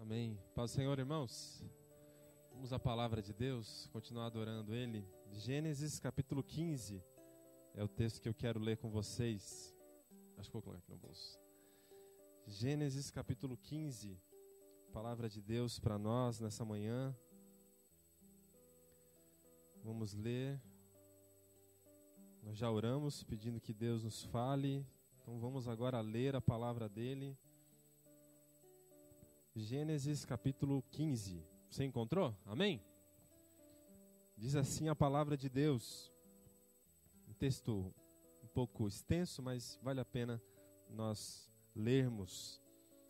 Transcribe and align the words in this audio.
Amém. 0.00 0.40
Paz 0.54 0.70
Senhor, 0.70 0.98
irmãos. 0.98 1.62
Vamos 2.50 2.72
à 2.72 2.78
palavra 2.78 3.20
de 3.20 3.34
Deus, 3.34 3.86
continuar 3.92 4.26
adorando 4.26 4.74
Ele. 4.74 5.06
Gênesis 5.30 6.00
capítulo 6.00 6.42
15 6.42 7.04
é 7.74 7.84
o 7.84 7.86
texto 7.86 8.18
que 8.18 8.26
eu 8.26 8.32
quero 8.32 8.58
ler 8.58 8.78
com 8.78 8.88
vocês. 8.88 9.76
Acho 10.38 10.48
que 10.48 10.54
vou 10.54 10.62
colocar 10.62 10.78
aqui 10.78 10.90
no 10.90 10.96
bolso. 10.96 11.38
Gênesis 12.46 13.10
capítulo 13.10 13.58
15, 13.58 14.18
palavra 14.90 15.28
de 15.28 15.42
Deus 15.42 15.78
para 15.78 15.98
nós 15.98 16.40
nessa 16.40 16.64
manhã. 16.64 17.14
Vamos 19.84 20.14
ler. 20.14 20.58
Nós 22.42 22.56
já 22.56 22.70
oramos 22.70 23.22
pedindo 23.22 23.60
que 23.60 23.74
Deus 23.74 24.02
nos 24.02 24.24
fale, 24.24 24.86
então 25.20 25.38
vamos 25.38 25.68
agora 25.68 26.00
ler 26.00 26.34
a 26.34 26.40
palavra 26.40 26.88
dele. 26.88 27.36
Gênesis 29.56 30.24
capítulo 30.24 30.80
15. 30.92 31.44
Você 31.68 31.84
encontrou? 31.84 32.32
Amém? 32.46 32.80
Diz 34.36 34.54
assim 34.54 34.88
a 34.88 34.94
palavra 34.94 35.36
de 35.36 35.48
Deus. 35.48 36.12
Um 37.28 37.32
texto 37.32 37.92
um 38.44 38.46
pouco 38.46 38.86
extenso, 38.86 39.42
mas 39.42 39.76
vale 39.82 39.98
a 39.98 40.04
pena 40.04 40.40
nós 40.88 41.50
lermos. 41.74 42.62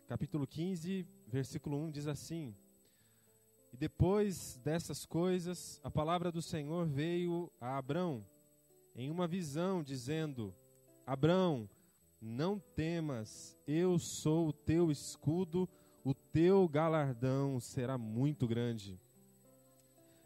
Capítulo 0.07 0.47
15, 0.47 1.07
versículo 1.27 1.77
1 1.77 1.91
diz 1.91 2.07
assim: 2.07 2.55
E 3.71 3.77
depois 3.77 4.59
dessas 4.63 5.05
coisas, 5.05 5.79
a 5.83 5.91
palavra 5.91 6.31
do 6.31 6.41
Senhor 6.41 6.87
veio 6.87 7.51
a 7.61 7.77
Abrão 7.77 8.25
em 8.95 9.11
uma 9.11 9.27
visão, 9.27 9.83
dizendo: 9.83 10.55
Abrão, 11.05 11.69
não 12.19 12.57
temas, 12.57 13.55
eu 13.67 13.99
sou 13.99 14.47
o 14.47 14.53
teu 14.53 14.91
escudo 14.91 15.69
o 16.03 16.13
teu 16.13 16.67
galardão 16.67 17.59
será 17.59 17.97
muito 17.97 18.47
grande. 18.47 18.99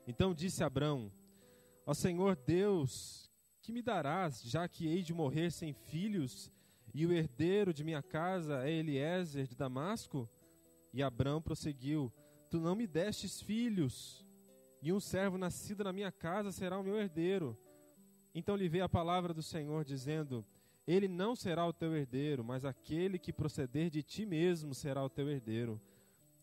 Então 0.08 0.34
disse 0.34 0.64
Abrão: 0.64 1.12
Ó 1.86 1.94
Senhor 1.94 2.36
Deus, 2.36 3.32
que 3.62 3.72
me 3.72 3.82
darás, 3.82 4.42
já 4.44 4.68
que 4.68 4.88
hei 4.88 5.02
de 5.02 5.14
morrer 5.14 5.52
sem 5.52 5.74
filhos, 5.74 6.52
e 6.94 7.06
o 7.06 7.12
herdeiro 7.12 7.74
de 7.74 7.84
minha 7.84 8.02
casa 8.02 8.68
é 8.68 8.72
Eliezer 8.72 9.48
de 9.48 9.56
Damasco? 9.56 10.30
E 10.94 11.04
Abrão 11.04 11.42
prosseguiu: 11.42 12.12
Tu 12.50 12.60
não 12.60 12.76
me 12.76 12.88
destes 12.88 13.42
filhos, 13.42 14.26
e 14.82 14.94
um 14.94 15.00
servo 15.00 15.38
nascido 15.38 15.84
na 15.84 15.92
minha 15.92 16.12
casa 16.12 16.52
será 16.52 16.80
o 16.80 16.84
meu 16.84 16.96
herdeiro. 16.96 17.58
Então 18.34 18.56
lhe 18.56 18.70
veio 18.70 18.84
a 18.84 18.90
palavra 18.90 19.34
do 19.34 19.42
Senhor, 19.42 19.84
dizendo: 19.84 20.46
ele 20.88 21.08
não 21.08 21.36
será 21.36 21.66
o 21.66 21.74
teu 21.74 21.96
herdeiro, 21.96 22.44
mas 22.44 22.64
aquele 22.64 23.18
que 23.18 23.34
proceder 23.34 23.90
de 23.90 24.04
ti 24.04 24.26
mesmo 24.26 24.74
será 24.76 25.04
o 25.04 25.10
teu 25.10 25.30
herdeiro. 25.30 25.82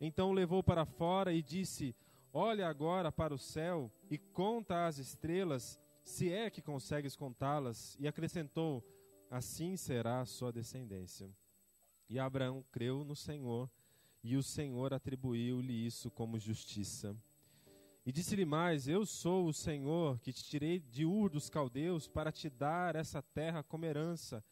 Então 0.01 0.31
o 0.31 0.35
levou 0.35 0.63
para 0.63 0.85
fora 0.85 1.33
e 1.33 1.41
disse: 1.41 1.95
Olha 2.33 2.67
agora 2.67 3.13
para 3.13 3.33
o 3.33 3.39
céu 3.39 3.91
e 4.11 4.19
conta 4.19 4.87
as 4.87 4.99
estrelas, 4.99 5.79
se 6.03 6.33
é 6.33 6.51
que 6.51 6.61
consegues 6.61 7.15
contá-las. 7.15 7.97
E 8.01 8.09
acrescentou: 8.09 8.85
Assim 9.31 9.77
será 9.77 10.21
a 10.21 10.27
sua 10.27 10.53
descendência. 10.53 11.31
E 12.09 12.19
Abraão 12.19 12.65
creu 12.73 13.05
no 13.05 13.15
Senhor, 13.15 13.71
e 14.25 14.37
o 14.37 14.43
Senhor 14.43 14.93
atribuiu-lhe 14.93 15.87
isso 15.87 16.11
como 16.11 16.39
justiça. 16.39 17.17
E 18.05 18.11
disse-lhe 18.11 18.45
mais: 18.45 18.89
Eu 18.89 19.07
sou 19.07 19.47
o 19.47 19.53
Senhor 19.53 20.19
que 20.19 20.33
te 20.33 20.43
tirei 20.45 20.81
de 20.81 21.05
Ur 21.05 21.31
dos 21.31 21.49
caldeus 21.49 22.09
para 22.09 22.33
te 22.33 22.51
dar 22.51 22.97
essa 22.97 23.23
terra 23.23 23.63
como 23.63 23.85
herança. 23.85 24.45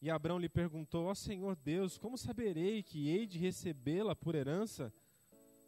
E 0.00 0.08
Abrão 0.08 0.38
lhe 0.38 0.48
perguntou: 0.48 1.06
Ó 1.06 1.10
oh, 1.10 1.14
Senhor 1.14 1.56
Deus, 1.56 1.98
como 1.98 2.16
saberei 2.16 2.82
que 2.84 3.08
hei 3.08 3.26
de 3.26 3.38
recebê-la 3.38 4.14
por 4.14 4.36
herança? 4.36 4.92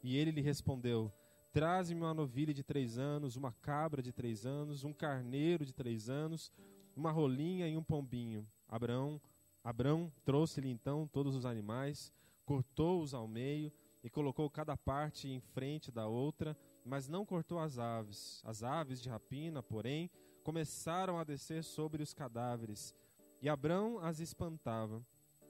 E 0.01 0.15
ele 0.15 0.31
lhe 0.31 0.41
respondeu: 0.41 1.11
Traze-me 1.51 1.99
uma 1.99 2.13
novilha 2.13 2.53
de 2.53 2.63
três 2.63 2.97
anos, 2.97 3.35
uma 3.35 3.51
cabra 3.51 4.01
de 4.01 4.13
três 4.13 4.45
anos, 4.45 4.85
um 4.85 4.93
carneiro 4.93 5.65
de 5.65 5.73
três 5.73 6.09
anos, 6.09 6.49
uma 6.95 7.11
rolinha 7.11 7.67
e 7.67 7.75
um 7.75 7.83
pombinho. 7.83 8.47
Abrão, 8.69 9.19
Abrão 9.61 10.09
trouxe-lhe 10.23 10.69
então 10.69 11.09
todos 11.11 11.35
os 11.35 11.45
animais, 11.45 12.13
cortou-os 12.45 13.13
ao 13.13 13.27
meio 13.27 13.69
e 14.01 14.09
colocou 14.09 14.49
cada 14.49 14.77
parte 14.77 15.27
em 15.27 15.41
frente 15.41 15.91
da 15.91 16.07
outra 16.07 16.55
mas 16.87 17.07
não 17.07 17.25
cortou 17.25 17.59
as 17.59 17.77
aves. 17.77 18.41
As 18.45 18.63
aves 18.63 19.01
de 19.01 19.09
rapina, 19.09 19.61
porém, 19.61 20.09
começaram 20.43 21.19
a 21.19 21.23
descer 21.23 21.63
sobre 21.63 22.01
os 22.01 22.13
cadáveres, 22.13 22.95
e 23.41 23.49
Abrão 23.49 23.99
as 23.99 24.19
espantava. 24.19 25.05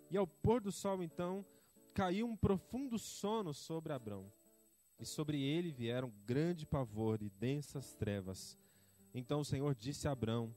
E 0.09 0.17
ao 0.17 0.25
pôr 0.25 0.59
do 0.59 0.71
sol, 0.71 1.03
então, 1.03 1.45
caiu 1.93 2.27
um 2.27 2.35
profundo 2.35 2.97
sono 2.97 3.53
sobre 3.53 3.93
Abrão, 3.93 4.31
e 4.99 5.05
sobre 5.05 5.39
ele 5.39 5.71
vieram 5.71 6.11
grande 6.25 6.65
pavor 6.65 7.21
e 7.21 7.29
densas 7.29 7.93
trevas. 7.93 8.57
Então 9.13 9.41
o 9.41 9.45
Senhor 9.45 9.75
disse 9.75 10.07
a 10.07 10.11
Abrão: 10.11 10.53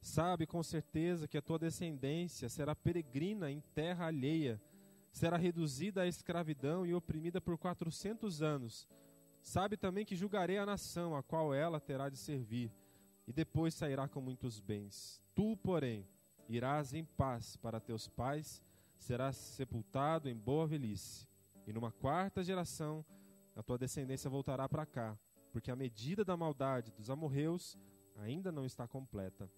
Sabe 0.00 0.46
com 0.46 0.62
certeza 0.62 1.26
que 1.26 1.36
a 1.36 1.42
tua 1.42 1.58
descendência 1.58 2.48
será 2.48 2.74
peregrina 2.74 3.50
em 3.50 3.60
terra 3.74 4.06
alheia, 4.06 4.62
será 5.10 5.36
reduzida 5.36 6.02
à 6.02 6.06
escravidão 6.06 6.86
e 6.86 6.94
oprimida 6.94 7.40
por 7.40 7.58
quatrocentos 7.58 8.40
anos 8.42 8.88
Sabe 9.42 9.76
também 9.76 10.04
que 10.04 10.16
julgarei 10.16 10.58
a 10.58 10.66
nação 10.66 11.16
a 11.16 11.22
qual 11.22 11.54
ela 11.54 11.80
terá 11.80 12.08
de 12.08 12.18
servir, 12.18 12.72
e 13.26 13.32
depois 13.32 13.74
sairá 13.74 14.08
com 14.08 14.20
muitos 14.20 14.60
bens. 14.60 15.22
Tu, 15.34 15.56
porém, 15.58 16.06
irás 16.48 16.92
em 16.92 17.04
paz 17.04 17.56
para 17.56 17.80
teus 17.80 18.08
pais, 18.08 18.62
serás 18.98 19.36
sepultado 19.36 20.28
em 20.28 20.36
boa 20.36 20.66
velhice. 20.66 21.26
E 21.66 21.72
numa 21.72 21.92
quarta 21.92 22.42
geração, 22.42 23.04
a 23.54 23.62
tua 23.62 23.78
descendência 23.78 24.28
voltará 24.28 24.68
para 24.68 24.84
cá, 24.86 25.18
porque 25.52 25.70
a 25.70 25.76
medida 25.76 26.24
da 26.24 26.36
maldade 26.36 26.92
dos 26.92 27.10
amorreus 27.10 27.78
ainda 28.16 28.50
não 28.52 28.64
está 28.64 28.86
completa. 28.86 29.50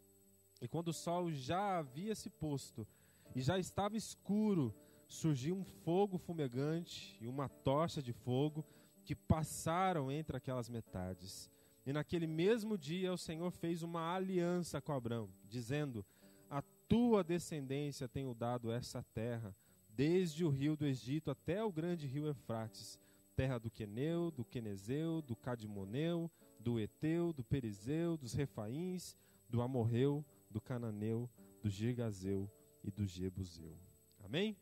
E 0.60 0.69
quando 0.69 0.88
o 0.88 0.93
sol 0.93 1.31
já 1.32 1.78
havia 1.78 2.14
se 2.14 2.31
posto 2.31 2.87
e 3.34 3.41
já 3.41 3.59
estava 3.59 3.97
escuro, 3.97 4.75
surgiu 5.09 5.56
um 5.56 5.64
fogo 5.64 6.19
fumegante 6.19 7.16
e 7.20 7.26
uma 7.26 7.49
tocha 7.49 8.03
de 8.03 8.12
fogo 8.12 8.64
que 9.05 9.15
passaram 9.15 10.11
entre 10.11 10.37
aquelas 10.37 10.69
metades. 10.69 11.51
E 11.85 11.93
naquele 11.93 12.27
mesmo 12.27 12.79
dia 12.79 13.13
o 13.13 13.19
Senhor 13.19 13.51
fez 13.51 13.83
uma 13.83 14.15
aliança 14.15 14.81
com 14.81 14.93
Abraão, 14.93 15.29
dizendo: 15.49 16.05
A 16.49 16.63
tua 16.89 17.25
descendência 17.25 18.09
tenho 18.09 18.35
dado 18.35 18.71
essa 18.71 19.03
terra, 19.15 19.55
desde 19.89 20.45
o 20.45 20.49
rio 20.49 20.77
do 20.77 20.87
Egito 20.87 21.31
até 21.31 21.62
o 21.65 21.73
grande 21.73 22.07
rio 22.07 22.27
Eufrates, 22.27 22.99
terra 23.35 23.59
do 23.59 23.71
Queneu, 23.71 24.31
do 24.31 24.45
Quenezeu, 24.45 25.21
do 25.23 25.35
Cadimoneu, 25.35 26.31
do 26.59 26.79
Eteu, 26.79 27.33
do 27.33 27.43
Perizeu, 27.43 28.17
dos 28.17 28.33
Refaíns, 28.35 29.17
do 29.49 29.61
Amorreu, 29.61 30.25
do 30.49 30.61
Cananeu, 30.61 31.29
do 31.61 31.69
Girgazeu 31.69 32.51
e 32.85 32.91
do 32.91 33.07
Jebuseu. 33.07 33.77
Amém? 34.25 34.57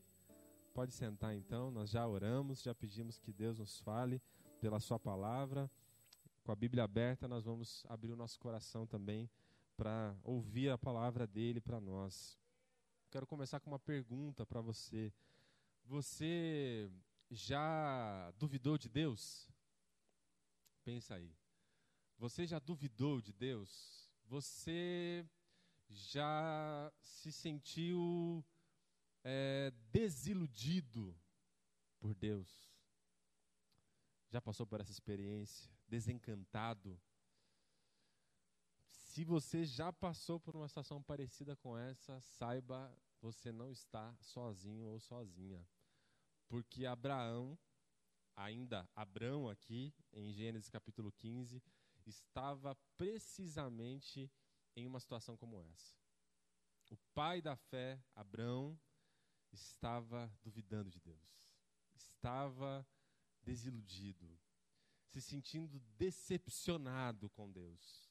Pode 0.73 0.93
sentar 0.93 1.35
então, 1.35 1.69
nós 1.69 1.89
já 1.89 2.07
oramos, 2.07 2.61
já 2.61 2.73
pedimos 2.73 3.19
que 3.19 3.33
Deus 3.33 3.59
nos 3.59 3.79
fale 3.79 4.21
pela 4.61 4.79
Sua 4.79 4.97
palavra. 4.97 5.69
Com 6.43 6.51
a 6.51 6.55
Bíblia 6.55 6.83
aberta, 6.83 7.27
nós 7.27 7.43
vamos 7.43 7.85
abrir 7.89 8.11
o 8.11 8.15
nosso 8.15 8.39
coração 8.39 8.87
também 8.87 9.29
para 9.75 10.15
ouvir 10.23 10.69
a 10.69 10.77
palavra 10.77 11.27
dele 11.27 11.59
para 11.59 11.79
nós. 11.81 12.39
Quero 13.09 13.27
começar 13.27 13.59
com 13.59 13.69
uma 13.69 13.79
pergunta 13.79 14.45
para 14.45 14.61
você. 14.61 15.13
Você 15.85 16.89
já 17.29 18.31
duvidou 18.37 18.77
de 18.77 18.87
Deus? 18.87 19.49
Pensa 20.85 21.15
aí. 21.15 21.35
Você 22.17 22.47
já 22.47 22.59
duvidou 22.59 23.19
de 23.19 23.33
Deus? 23.33 24.09
Você 24.25 25.25
já 25.89 26.91
se 27.01 27.31
sentiu 27.31 28.45
é, 29.23 29.71
desiludido 29.91 31.15
por 31.99 32.13
Deus? 32.13 32.71
Já 34.29 34.41
passou 34.41 34.65
por 34.65 34.79
essa 34.79 34.91
experiência? 34.91 35.69
Desencantado? 35.87 36.99
Se 38.89 39.25
você 39.25 39.65
já 39.65 39.91
passou 39.91 40.39
por 40.39 40.55
uma 40.55 40.67
situação 40.67 41.03
parecida 41.03 41.55
com 41.55 41.77
essa, 41.77 42.21
saiba, 42.21 42.97
você 43.19 43.51
não 43.51 43.69
está 43.69 44.15
sozinho 44.21 44.87
ou 44.87 44.99
sozinha. 44.99 45.67
Porque 46.47 46.85
Abraão, 46.85 47.59
ainda 48.35 48.89
Abraão 48.95 49.49
aqui, 49.49 49.93
em 50.13 50.31
Gênesis 50.31 50.69
capítulo 50.69 51.11
15, 51.11 51.61
estava 52.05 52.75
precisamente 52.97 54.31
em 54.75 54.87
uma 54.87 54.99
situação 54.99 55.35
como 55.35 55.61
essa. 55.61 55.95
O 56.89 56.97
pai 57.13 57.41
da 57.41 57.55
fé, 57.55 58.01
Abraão, 58.15 58.79
estava 59.51 60.31
duvidando 60.43 60.89
de 60.89 60.99
Deus, 60.99 61.51
estava 61.95 62.85
desiludido, 63.43 64.39
se 65.07 65.21
sentindo 65.21 65.79
decepcionado 65.97 67.29
com 67.29 67.51
Deus. 67.51 68.09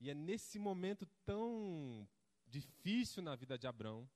E 0.00 0.10
é 0.10 0.14
nesse 0.14 0.58
momento 0.58 1.06
tão 1.24 2.08
difícil 2.46 3.22
na 3.22 3.34
vida 3.34 3.58
de 3.58 3.66
Abraão 3.66 4.08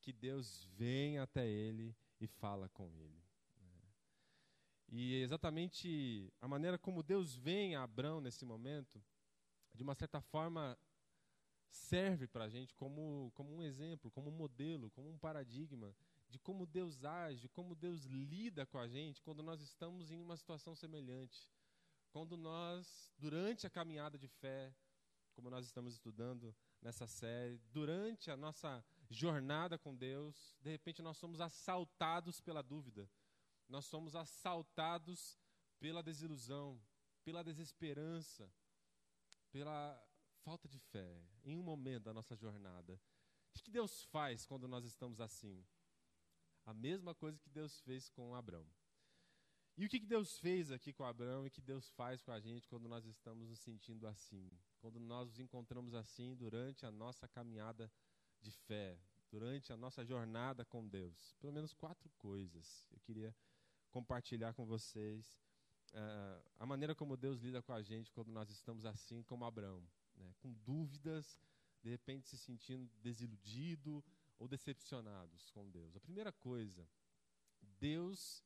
que 0.00 0.12
Deus 0.12 0.64
vem 0.76 1.18
até 1.18 1.46
ele 1.46 1.94
e 2.20 2.26
fala 2.26 2.68
com 2.70 2.90
ele. 2.96 3.22
Né? 3.60 3.82
E 4.88 5.14
exatamente 5.16 6.32
a 6.40 6.48
maneira 6.48 6.78
como 6.78 7.02
Deus 7.02 7.36
vem 7.36 7.76
a 7.76 7.82
Abraão 7.82 8.20
nesse 8.20 8.44
momento, 8.44 9.02
de 9.74 9.82
uma 9.82 9.94
certa 9.94 10.20
forma, 10.20 10.78
serve 11.70 12.26
para 12.26 12.44
a 12.44 12.48
gente 12.48 12.74
como, 12.74 13.30
como 13.34 13.54
um 13.54 13.62
exemplo, 13.62 14.10
como 14.10 14.28
um 14.28 14.36
modelo, 14.36 14.90
como 14.90 15.08
um 15.08 15.18
paradigma 15.18 15.94
de 16.28 16.38
como 16.38 16.66
Deus 16.66 17.04
age, 17.04 17.48
como 17.48 17.74
Deus 17.74 18.04
lida 18.04 18.66
com 18.66 18.78
a 18.78 18.88
gente 18.88 19.22
quando 19.22 19.42
nós 19.42 19.60
estamos 19.60 20.10
em 20.10 20.20
uma 20.20 20.36
situação 20.36 20.74
semelhante. 20.74 21.50
Quando 22.10 22.36
nós, 22.36 23.12
durante 23.18 23.66
a 23.66 23.70
caminhada 23.70 24.18
de 24.18 24.28
fé, 24.28 24.74
como 25.34 25.48
nós 25.48 25.64
estamos 25.64 25.94
estudando 25.94 26.54
nessa 26.82 27.06
série, 27.06 27.58
durante 27.72 28.30
a 28.30 28.36
nossa 28.36 28.84
jornada 29.08 29.78
com 29.78 29.94
Deus, 29.94 30.56
de 30.60 30.70
repente 30.70 31.02
nós 31.02 31.16
somos 31.16 31.40
assaltados 31.40 32.40
pela 32.40 32.62
dúvida, 32.62 33.08
nós 33.68 33.86
somos 33.86 34.16
assaltados 34.16 35.38
pela 35.78 36.02
desilusão, 36.02 36.80
pela 37.24 37.44
desesperança, 37.44 38.52
pela 39.50 40.09
falta 40.44 40.68
de 40.68 40.78
fé, 40.78 41.22
em 41.44 41.56
um 41.56 41.62
momento 41.62 42.04
da 42.04 42.14
nossa 42.14 42.36
jornada. 42.36 43.00
O 43.54 43.62
que 43.62 43.70
Deus 43.70 44.04
faz 44.04 44.46
quando 44.46 44.68
nós 44.68 44.84
estamos 44.84 45.20
assim? 45.20 45.64
A 46.64 46.74
mesma 46.74 47.14
coisa 47.14 47.38
que 47.38 47.50
Deus 47.50 47.80
fez 47.80 48.08
com 48.08 48.34
Abraão. 48.34 48.66
E 49.76 49.84
o 49.86 49.88
que 49.88 49.98
Deus 49.98 50.38
fez 50.38 50.70
aqui 50.70 50.92
com 50.92 51.04
Abraão 51.04 51.46
e 51.46 51.50
que 51.50 51.60
Deus 51.60 51.88
faz 51.90 52.20
com 52.22 52.32
a 52.32 52.40
gente 52.40 52.68
quando 52.68 52.88
nós 52.88 53.06
estamos 53.06 53.48
nos 53.48 53.60
sentindo 53.60 54.06
assim? 54.06 54.50
Quando 54.78 55.00
nós 55.00 55.28
nos 55.28 55.38
encontramos 55.38 55.94
assim 55.94 56.34
durante 56.34 56.84
a 56.84 56.90
nossa 56.90 57.26
caminhada 57.26 57.90
de 58.40 58.50
fé, 58.50 58.98
durante 59.30 59.72
a 59.72 59.76
nossa 59.76 60.04
jornada 60.04 60.64
com 60.64 60.86
Deus? 60.86 61.34
Pelo 61.40 61.52
menos 61.52 61.72
quatro 61.72 62.10
coisas 62.18 62.88
eu 62.92 63.00
queria 63.00 63.34
compartilhar 63.90 64.52
com 64.54 64.66
vocês. 64.66 65.34
Uh, 65.92 66.50
a 66.58 66.66
maneira 66.66 66.94
como 66.94 67.16
Deus 67.16 67.40
lida 67.40 67.62
com 67.62 67.72
a 67.72 67.82
gente 67.82 68.12
quando 68.12 68.30
nós 68.30 68.50
estamos 68.50 68.84
assim 68.84 69.22
como 69.22 69.44
Abraão, 69.44 69.82
né? 70.20 70.34
com 70.38 70.52
dúvidas, 70.52 71.38
de 71.82 71.90
repente 71.90 72.28
se 72.28 72.38
sentindo 72.38 72.90
desiludido 73.00 74.04
ou 74.38 74.46
decepcionados 74.46 75.50
com 75.50 75.68
Deus. 75.70 75.96
A 75.96 76.00
primeira 76.00 76.32
coisa, 76.32 76.88
Deus 77.78 78.44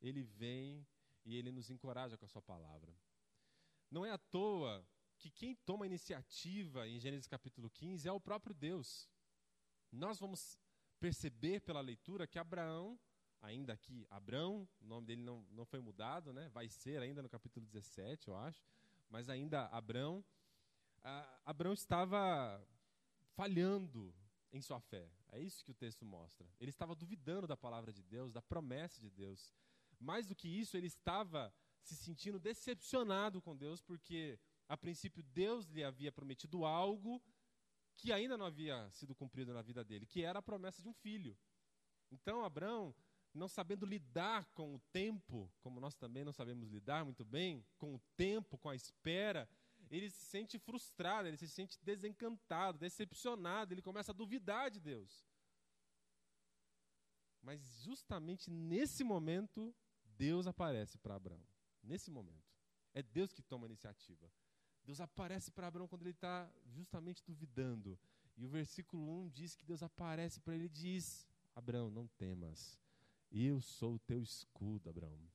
ele 0.00 0.22
vem 0.22 0.86
e 1.24 1.36
ele 1.36 1.50
nos 1.50 1.70
encoraja 1.70 2.16
com 2.16 2.24
a 2.24 2.28
sua 2.28 2.42
palavra. 2.42 2.94
Não 3.90 4.04
é 4.04 4.10
à 4.10 4.18
toa 4.18 4.86
que 5.18 5.30
quem 5.30 5.54
toma 5.54 5.84
a 5.84 5.86
iniciativa 5.86 6.86
em 6.86 6.98
Gênesis 6.98 7.26
capítulo 7.26 7.70
15 7.70 8.08
é 8.08 8.12
o 8.12 8.20
próprio 8.20 8.54
Deus. 8.54 9.08
Nós 9.90 10.18
vamos 10.18 10.58
perceber 11.00 11.60
pela 11.60 11.80
leitura 11.80 12.26
que 12.26 12.38
Abraão, 12.38 12.98
ainda 13.40 13.72
aqui, 13.72 14.06
Abraão, 14.10 14.68
o 14.80 14.86
nome 14.86 15.06
dele 15.06 15.22
não, 15.22 15.46
não 15.50 15.64
foi 15.64 15.80
mudado, 15.80 16.32
né? 16.32 16.48
vai 16.50 16.68
ser 16.68 17.00
ainda 17.00 17.22
no 17.22 17.28
capítulo 17.28 17.66
17, 17.66 18.28
eu 18.28 18.36
acho, 18.36 18.64
mas 19.08 19.28
ainda 19.28 19.66
Abraão, 19.66 20.24
ah, 21.04 21.40
Abraão 21.44 21.72
estava 21.72 22.64
falhando 23.34 24.14
em 24.52 24.60
sua 24.60 24.80
fé. 24.80 25.10
É 25.30 25.40
isso 25.40 25.64
que 25.64 25.70
o 25.70 25.74
texto 25.74 26.04
mostra. 26.04 26.48
Ele 26.58 26.70
estava 26.70 26.94
duvidando 26.94 27.46
da 27.46 27.56
palavra 27.56 27.92
de 27.92 28.02
Deus, 28.02 28.32
da 28.32 28.42
promessa 28.42 29.00
de 29.00 29.10
Deus. 29.10 29.52
Mais 29.98 30.26
do 30.26 30.34
que 30.34 30.48
isso, 30.48 30.76
ele 30.76 30.86
estava 30.86 31.52
se 31.82 31.94
sentindo 31.94 32.38
decepcionado 32.38 33.40
com 33.40 33.56
Deus, 33.56 33.80
porque 33.80 34.38
a 34.68 34.76
princípio 34.76 35.22
Deus 35.22 35.66
lhe 35.66 35.84
havia 35.84 36.10
prometido 36.10 36.64
algo 36.64 37.22
que 37.96 38.12
ainda 38.12 38.36
não 38.36 38.46
havia 38.46 38.90
sido 38.90 39.14
cumprido 39.14 39.54
na 39.54 39.62
vida 39.62 39.84
dele, 39.84 40.06
que 40.06 40.22
era 40.22 40.38
a 40.38 40.42
promessa 40.42 40.82
de 40.82 40.88
um 40.88 40.92
filho. 40.92 41.36
Então, 42.10 42.44
Abraão, 42.44 42.94
não 43.32 43.48
sabendo 43.48 43.86
lidar 43.86 44.44
com 44.52 44.74
o 44.74 44.78
tempo, 44.92 45.50
como 45.60 45.80
nós 45.80 45.94
também 45.94 46.24
não 46.24 46.32
sabemos 46.32 46.68
lidar 46.68 47.04
muito 47.04 47.24
bem 47.24 47.64
com 47.78 47.94
o 47.94 48.00
tempo, 48.16 48.58
com 48.58 48.68
a 48.68 48.74
espera, 48.74 49.48
ele 49.90 50.10
se 50.10 50.24
sente 50.26 50.58
frustrado, 50.58 51.28
ele 51.28 51.36
se 51.36 51.48
sente 51.48 51.78
desencantado, 51.82 52.78
decepcionado, 52.78 53.72
ele 53.72 53.82
começa 53.82 54.12
a 54.12 54.14
duvidar 54.14 54.70
de 54.70 54.80
Deus. 54.80 55.26
Mas 57.42 57.60
justamente 57.82 58.50
nesse 58.50 59.04
momento, 59.04 59.74
Deus 60.16 60.46
aparece 60.46 60.98
para 60.98 61.14
Abraão. 61.14 61.46
Nesse 61.82 62.10
momento. 62.10 62.44
É 62.92 63.02
Deus 63.02 63.32
que 63.32 63.42
toma 63.42 63.66
a 63.66 63.68
iniciativa. 63.68 64.32
Deus 64.82 65.00
aparece 65.00 65.50
para 65.50 65.66
Abraão 65.66 65.86
quando 65.86 66.02
ele 66.02 66.10
está 66.10 66.50
justamente 66.64 67.22
duvidando. 67.24 67.98
E 68.36 68.44
o 68.44 68.48
versículo 68.48 69.02
1 69.22 69.28
diz 69.30 69.54
que 69.54 69.64
Deus 69.64 69.82
aparece 69.82 70.40
para 70.40 70.54
ele 70.54 70.64
e 70.64 70.68
diz: 70.68 71.26
Abraão, 71.54 71.90
não 71.90 72.06
temas. 72.06 72.80
Eu 73.30 73.60
sou 73.60 73.94
o 73.94 73.98
teu 73.98 74.22
escudo, 74.22 74.90
Abraão. 74.90 75.30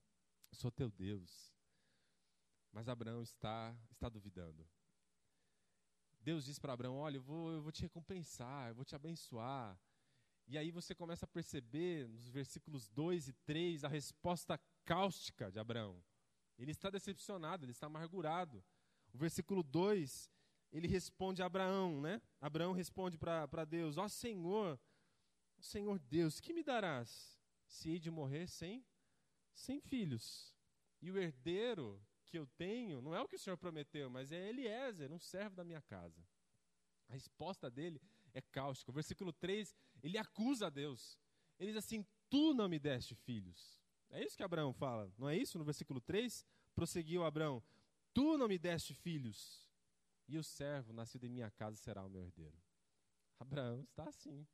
Sou 0.51 0.71
teu 0.71 0.89
Deus. 0.89 1.53
Mas 2.71 2.87
Abraão 2.87 3.21
está, 3.21 3.75
está 3.91 4.07
duvidando. 4.07 4.67
Deus 6.21 6.45
diz 6.45 6.59
para 6.59 6.73
Abraão: 6.73 6.97
Olha, 6.97 7.17
eu 7.17 7.21
vou, 7.21 7.51
eu 7.51 7.61
vou 7.61 7.71
te 7.71 7.81
recompensar, 7.81 8.69
eu 8.69 8.75
vou 8.75 8.85
te 8.85 8.95
abençoar. 8.95 9.79
E 10.47 10.57
aí 10.57 10.71
você 10.71 10.93
começa 10.93 11.25
a 11.25 11.27
perceber 11.27 12.07
nos 12.07 12.27
versículos 12.27 12.89
2 12.89 13.29
e 13.29 13.33
3 13.33 13.83
a 13.83 13.87
resposta 13.87 14.59
cáustica 14.85 15.51
de 15.51 15.59
Abraão. 15.59 16.03
Ele 16.57 16.71
está 16.71 16.89
decepcionado, 16.89 17.65
ele 17.65 17.71
está 17.71 17.87
amargurado. 17.87 18.63
O 19.13 19.17
versículo 19.17 19.63
2, 19.63 20.29
ele 20.71 20.87
responde 20.87 21.41
a 21.41 21.45
Abraão, 21.45 22.01
né? 22.01 22.21
Abraão 22.39 22.71
responde 22.71 23.17
para 23.17 23.65
Deus: 23.65 23.97
Ó 23.97 24.07
Senhor, 24.07 24.79
Senhor 25.59 25.99
Deus, 25.99 26.39
que 26.39 26.53
me 26.53 26.63
darás 26.63 27.39
se 27.67 27.89
hei 27.89 27.99
de 27.99 28.11
morrer 28.11 28.47
sem, 28.47 28.85
sem 29.53 29.79
filhos? 29.79 30.55
E 31.01 31.09
o 31.11 31.17
herdeiro 31.17 32.01
que 32.31 32.39
eu 32.39 32.47
tenho 32.47 33.01
não 33.01 33.13
é 33.13 33.21
o 33.21 33.27
que 33.27 33.35
o 33.35 33.39
Senhor 33.39 33.57
prometeu, 33.57 34.09
mas 34.09 34.31
é 34.31 34.49
Eliezer, 34.49 35.11
um 35.11 35.19
servo 35.19 35.53
da 35.53 35.65
minha 35.65 35.81
casa. 35.81 36.25
A 37.09 37.13
resposta 37.13 37.69
dele 37.69 38.01
é 38.33 38.41
cáustica. 38.41 38.89
O 38.89 38.93
versículo 38.93 39.33
3, 39.33 39.75
ele 40.01 40.17
acusa 40.17 40.67
a 40.67 40.69
Deus. 40.69 41.19
Ele 41.59 41.73
diz 41.73 41.83
assim: 41.83 42.05
Tu 42.29 42.53
não 42.53 42.69
me 42.69 42.79
deste 42.79 43.13
filhos. 43.13 43.77
É 44.09 44.23
isso 44.23 44.37
que 44.37 44.43
Abraão 44.43 44.73
fala, 44.73 45.11
não 45.17 45.27
é 45.27 45.37
isso? 45.37 45.57
No 45.57 45.65
versículo 45.65 45.99
3, 45.99 46.45
prosseguiu 46.73 47.25
Abraão: 47.25 47.61
Tu 48.13 48.37
não 48.37 48.47
me 48.47 48.57
deste 48.57 48.93
filhos, 48.93 49.69
e 50.25 50.37
o 50.37 50.43
servo 50.43 50.93
nascido 50.93 51.25
em 51.25 51.29
minha 51.29 51.51
casa 51.51 51.75
será 51.75 52.05
o 52.05 52.09
meu 52.09 52.21
herdeiro. 52.21 52.57
Abraão 53.37 53.83
está 53.83 54.07
assim, 54.07 54.47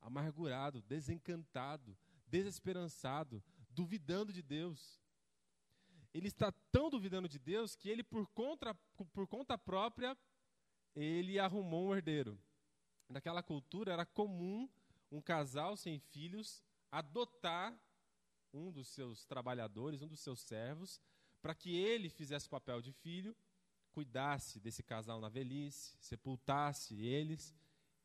amargurado, 0.00 0.82
desencantado, 0.82 1.96
desesperançado, 2.26 3.42
duvidando 3.70 4.32
de 4.32 4.42
Deus 4.42 5.01
ele 6.14 6.28
está 6.28 6.52
tão 6.70 6.90
duvidando 6.90 7.28
de 7.28 7.38
Deus 7.38 7.74
que 7.74 7.88
ele, 7.88 8.02
por 8.02 8.26
conta, 8.28 8.74
por 9.12 9.26
conta 9.26 9.56
própria, 9.56 10.16
ele 10.94 11.38
arrumou 11.38 11.88
um 11.88 11.94
herdeiro. 11.94 12.38
Naquela 13.08 13.42
cultura 13.42 13.92
era 13.92 14.06
comum 14.06 14.68
um 15.10 15.20
casal 15.20 15.76
sem 15.76 15.98
filhos 15.98 16.62
adotar 16.90 17.78
um 18.52 18.70
dos 18.70 18.88
seus 18.88 19.24
trabalhadores, 19.24 20.02
um 20.02 20.08
dos 20.08 20.20
seus 20.20 20.40
servos, 20.40 21.00
para 21.40 21.54
que 21.54 21.74
ele 21.74 22.08
fizesse 22.10 22.46
o 22.46 22.50
papel 22.50 22.82
de 22.82 22.92
filho, 22.92 23.34
cuidasse 23.92 24.60
desse 24.60 24.82
casal 24.82 25.20
na 25.20 25.28
velhice, 25.28 25.96
sepultasse 26.00 27.00
eles, 27.02 27.54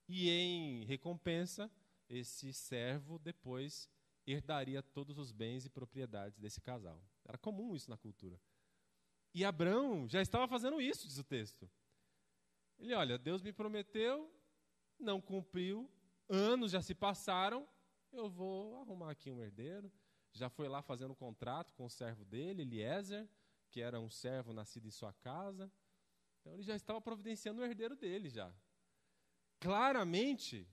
e 0.08 0.30
em 0.30 0.86
recompensa, 0.86 1.70
esse 2.10 2.54
servo 2.54 3.20
depois 3.20 3.90
herdaria 4.26 4.82
todos 4.82 5.18
os 5.18 5.32
bens 5.32 5.66
e 5.66 5.70
propriedades 5.70 6.40
desse 6.40 6.62
casal. 6.62 7.02
Era 7.28 7.38
comum 7.38 7.76
isso 7.76 7.90
na 7.90 7.98
cultura. 7.98 8.40
E 9.34 9.44
Abraão 9.44 10.08
já 10.08 10.22
estava 10.22 10.48
fazendo 10.48 10.82
isso, 10.82 11.08
diz 11.08 11.18
o 11.18 11.24
texto. 11.24 11.70
Ele, 12.80 12.94
olha, 12.94 13.18
Deus 13.18 13.42
me 13.42 13.52
prometeu, 13.52 14.32
não 14.98 15.20
cumpriu, 15.20 15.92
anos 16.30 16.72
já 16.72 16.82
se 16.82 16.96
passaram, 16.96 17.68
eu 18.12 18.30
vou 18.30 18.82
arrumar 18.82 19.12
aqui 19.12 19.30
um 19.30 19.42
herdeiro. 19.42 19.92
Já 20.32 20.50
foi 20.50 20.68
lá 20.68 20.82
fazendo 20.82 21.12
um 21.12 21.16
contrato 21.16 21.74
com 21.74 21.86
o 21.86 21.90
servo 21.90 22.24
dele, 22.24 22.62
Eliezer, 22.62 23.28
que 23.70 23.82
era 23.82 24.00
um 24.00 24.10
servo 24.10 24.54
nascido 24.54 24.88
em 24.88 24.92
sua 24.92 25.12
casa. 25.14 25.72
Então 26.40 26.54
ele 26.54 26.64
já 26.64 26.76
estava 26.76 27.02
providenciando 27.02 27.62
o 27.62 27.66
herdeiro 27.66 27.96
dele 27.96 28.30
já. 28.30 28.54
Claramente, 29.60 30.68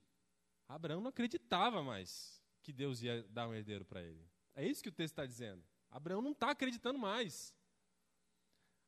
Abraão 0.68 1.00
não 1.00 1.08
acreditava 1.08 1.82
mais 1.82 2.42
que 2.62 2.73
Deus 2.73 3.02
ia 3.02 3.23
dar 3.25 3.49
um 3.49 3.54
herdeiro 3.54 3.84
para 3.84 4.02
ele. 4.02 4.28
É 4.54 4.66
isso 4.66 4.82
que 4.82 4.88
o 4.88 4.92
texto 4.92 5.12
está 5.12 5.26
dizendo. 5.26 5.64
Abraão 5.94 6.20
não 6.20 6.32
está 6.32 6.50
acreditando 6.50 6.98
mais. 6.98 7.54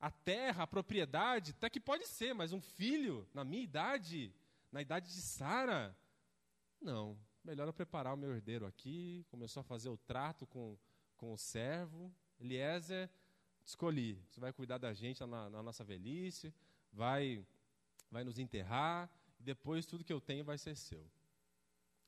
A 0.00 0.10
terra, 0.10 0.64
a 0.64 0.66
propriedade, 0.66 1.52
até 1.52 1.70
que 1.70 1.78
pode 1.78 2.04
ser, 2.04 2.34
mas 2.34 2.52
um 2.52 2.60
filho, 2.60 3.24
na 3.32 3.44
minha 3.44 3.62
idade, 3.62 4.34
na 4.72 4.82
idade 4.82 5.06
de 5.06 5.22
Sara, 5.22 5.96
não. 6.80 7.16
Melhor 7.44 7.68
eu 7.68 7.72
preparar 7.72 8.12
o 8.12 8.16
meu 8.16 8.32
herdeiro 8.32 8.66
aqui. 8.66 9.24
Começou 9.30 9.60
a 9.60 9.64
fazer 9.64 9.88
o 9.88 9.96
trato 9.96 10.48
com, 10.48 10.76
com 11.16 11.32
o 11.32 11.38
servo. 11.38 12.12
Eliezer, 12.40 13.08
escolhi. 13.64 14.20
Você 14.28 14.40
vai 14.40 14.52
cuidar 14.52 14.78
da 14.78 14.92
gente 14.92 15.24
na, 15.24 15.48
na 15.48 15.62
nossa 15.62 15.84
velhice, 15.84 16.52
vai, 16.92 17.46
vai 18.10 18.24
nos 18.24 18.36
enterrar, 18.36 19.08
e 19.38 19.44
depois 19.44 19.86
tudo 19.86 20.02
que 20.02 20.12
eu 20.12 20.20
tenho 20.20 20.44
vai 20.44 20.58
ser 20.58 20.76
seu. 20.76 21.08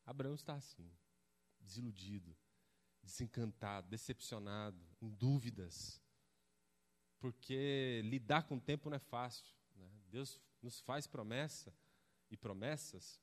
Abraão 0.04 0.34
está 0.34 0.54
assim, 0.54 0.90
desiludido 1.60 2.36
desencantado, 3.08 3.88
decepcionado, 3.88 4.78
em 5.00 5.08
dúvidas. 5.08 6.00
Porque 7.18 8.02
lidar 8.04 8.42
com 8.42 8.56
o 8.56 8.60
tempo 8.60 8.90
não 8.90 8.96
é 8.96 9.00
fácil. 9.00 9.54
Né? 9.74 9.90
Deus 10.10 10.40
nos 10.62 10.80
faz 10.80 11.06
promessa 11.06 11.74
e 12.30 12.36
promessas, 12.36 13.20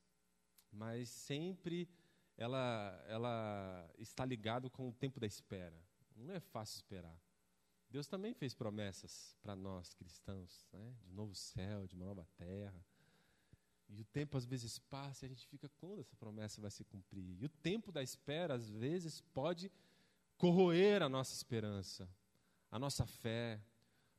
mas 0.71 1.07
sempre 1.09 1.87
ela, 2.35 3.05
ela 3.07 3.89
está 3.99 4.25
ligado 4.25 4.69
com 4.69 4.89
o 4.89 4.93
tempo 4.93 5.19
da 5.19 5.27
espera. 5.27 5.79
Não 6.15 6.33
é 6.33 6.39
fácil 6.39 6.77
esperar. 6.77 7.21
Deus 7.89 8.07
também 8.07 8.33
fez 8.33 8.53
promessas 8.53 9.37
para 9.41 9.55
nós 9.55 9.93
cristãos, 9.93 10.67
né? 10.73 10.95
de 11.03 11.13
novo 11.13 11.35
céu, 11.35 11.87
de 11.87 11.95
uma 11.95 12.05
nova 12.05 12.27
terra. 12.35 12.83
E 13.87 14.01
o 14.01 14.05
tempo 14.05 14.37
às 14.37 14.45
vezes 14.45 14.79
passa 14.79 15.25
e 15.25 15.27
a 15.27 15.29
gente 15.29 15.47
fica 15.47 15.69
quando 15.77 15.99
essa 15.99 16.15
promessa 16.15 16.59
vai 16.59 16.71
se 16.71 16.83
cumprir. 16.83 17.37
E 17.39 17.45
o 17.45 17.49
tempo 17.49 17.91
da 17.91 18.01
espera 18.01 18.55
às 18.55 18.69
vezes 18.69 19.21
pode 19.33 19.71
corroer 20.37 21.01
a 21.01 21.09
nossa 21.09 21.33
esperança, 21.33 22.09
a 22.71 22.79
nossa 22.79 23.05
fé, 23.05 23.61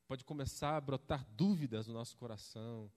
pode 0.07 0.23
começar 0.23 0.77
a 0.77 0.81
brotar 0.81 1.25
dúvidas 1.31 1.87
no 1.87 1.93
nosso 1.93 2.17
coração, 2.17 2.91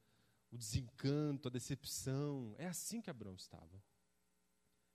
o 0.51 0.57
desencanto, 0.57 1.49
a 1.49 1.51
decepção. 1.51 2.55
É 2.57 2.67
assim 2.67 3.01
que 3.01 3.11
Abraão 3.11 3.35
estava. 3.35 3.83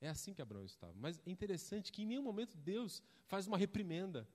É 0.01 0.09
assim 0.09 0.33
que 0.33 0.41
Abraão 0.41 0.65
estava. 0.65 0.93
Mas 0.95 1.21
é 1.25 1.29
interessante 1.29 1.91
que 1.91 2.03
em 2.03 2.05
nenhum 2.05 2.23
momento 2.23 2.55
Deus 2.57 3.03
faz 3.25 3.47
uma 3.47 3.57
reprimenda. 3.57 4.27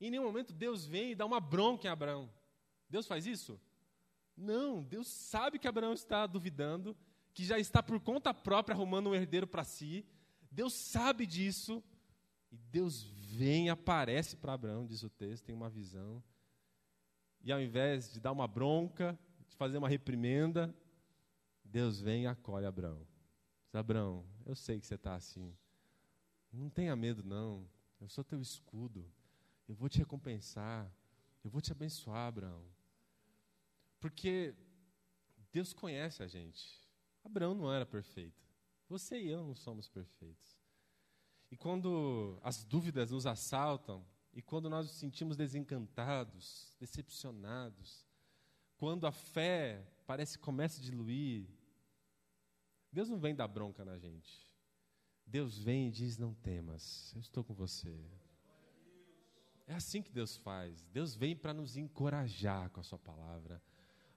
Em 0.00 0.10
nenhum 0.10 0.24
momento 0.24 0.52
Deus 0.52 0.86
vem 0.86 1.12
e 1.12 1.14
dá 1.14 1.26
uma 1.26 1.40
bronca 1.40 1.86
em 1.86 1.90
Abraão. 1.90 2.32
Deus 2.88 3.06
faz 3.06 3.26
isso? 3.26 3.60
Não, 4.36 4.82
Deus 4.82 5.08
sabe 5.08 5.58
que 5.58 5.68
Abraão 5.68 5.92
está 5.92 6.26
duvidando, 6.26 6.96
que 7.34 7.44
já 7.44 7.58
está 7.58 7.82
por 7.82 8.00
conta 8.00 8.32
própria 8.32 8.74
arrumando 8.74 9.10
um 9.10 9.14
herdeiro 9.14 9.46
para 9.46 9.64
si. 9.64 10.04
Deus 10.50 10.72
sabe 10.74 11.26
disso. 11.26 11.82
E 12.50 12.56
Deus 12.56 13.02
vem, 13.02 13.70
aparece 13.70 14.36
para 14.36 14.54
Abraão, 14.54 14.86
diz 14.86 15.02
o 15.02 15.10
texto, 15.10 15.44
tem 15.44 15.54
uma 15.54 15.70
visão. 15.70 16.22
E 17.42 17.52
ao 17.52 17.60
invés 17.60 18.12
de 18.12 18.20
dar 18.20 18.32
uma 18.32 18.48
bronca, 18.48 19.18
de 19.48 19.56
fazer 19.56 19.78
uma 19.78 19.88
reprimenda, 19.88 20.74
Deus 21.64 22.00
vem 22.00 22.24
e 22.24 22.26
acolhe 22.26 22.66
Abraão. 22.66 23.06
Diz, 23.66 23.74
Abraão, 23.76 24.26
eu 24.44 24.54
sei 24.54 24.80
que 24.80 24.86
você 24.86 24.96
está 24.96 25.14
assim. 25.14 25.54
Não 26.52 26.68
tenha 26.68 26.96
medo, 26.96 27.22
não. 27.22 27.68
Eu 28.00 28.08
sou 28.08 28.24
teu 28.24 28.40
escudo. 28.40 29.08
Eu 29.68 29.74
vou 29.74 29.88
te 29.88 29.98
recompensar. 29.98 30.92
Eu 31.44 31.50
vou 31.50 31.60
te 31.60 31.70
abençoar, 31.70 32.26
Abraão. 32.26 32.64
Porque 34.00 34.54
Deus 35.52 35.72
conhece 35.72 36.22
a 36.22 36.26
gente. 36.26 36.80
Abraão 37.22 37.54
não 37.54 37.72
era 37.72 37.84
perfeito. 37.84 38.42
Você 38.88 39.20
e 39.20 39.28
eu 39.28 39.44
não 39.44 39.54
somos 39.54 39.88
perfeitos. 39.88 40.58
E 41.50 41.56
quando 41.56 42.38
as 42.42 42.64
dúvidas 42.64 43.10
nos 43.10 43.26
assaltam, 43.26 44.04
e 44.32 44.40
quando 44.40 44.70
nós 44.70 44.86
nos 44.86 44.96
sentimos 44.96 45.36
desencantados, 45.36 46.74
decepcionados, 46.78 48.06
quando 48.76 49.06
a 49.06 49.12
fé 49.12 49.86
parece 50.06 50.38
que 50.38 50.44
começa 50.44 50.80
a 50.80 50.84
diluir, 50.84 51.48
Deus 52.90 53.08
não 53.08 53.18
vem 53.18 53.34
dar 53.34 53.48
bronca 53.48 53.84
na 53.84 53.98
gente. 53.98 54.48
Deus 55.26 55.58
vem 55.58 55.88
e 55.88 55.90
diz: 55.92 56.16
Não 56.16 56.32
temas, 56.32 57.12
eu 57.14 57.20
estou 57.20 57.44
com 57.44 57.54
você. 57.54 57.96
É 59.66 59.74
assim 59.74 60.02
que 60.02 60.10
Deus 60.10 60.36
faz. 60.36 60.84
Deus 60.86 61.14
vem 61.14 61.36
para 61.36 61.52
nos 61.54 61.76
encorajar 61.76 62.70
com 62.70 62.80
a 62.80 62.84
Sua 62.84 62.98
palavra 62.98 63.62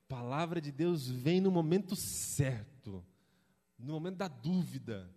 palavra 0.07 0.61
de 0.61 0.71
Deus 0.71 1.09
vem 1.09 1.41
no 1.41 1.51
momento 1.51 1.95
certo, 1.95 3.05
no 3.77 3.93
momento 3.93 4.17
da 4.17 4.27
dúvida. 4.27 5.09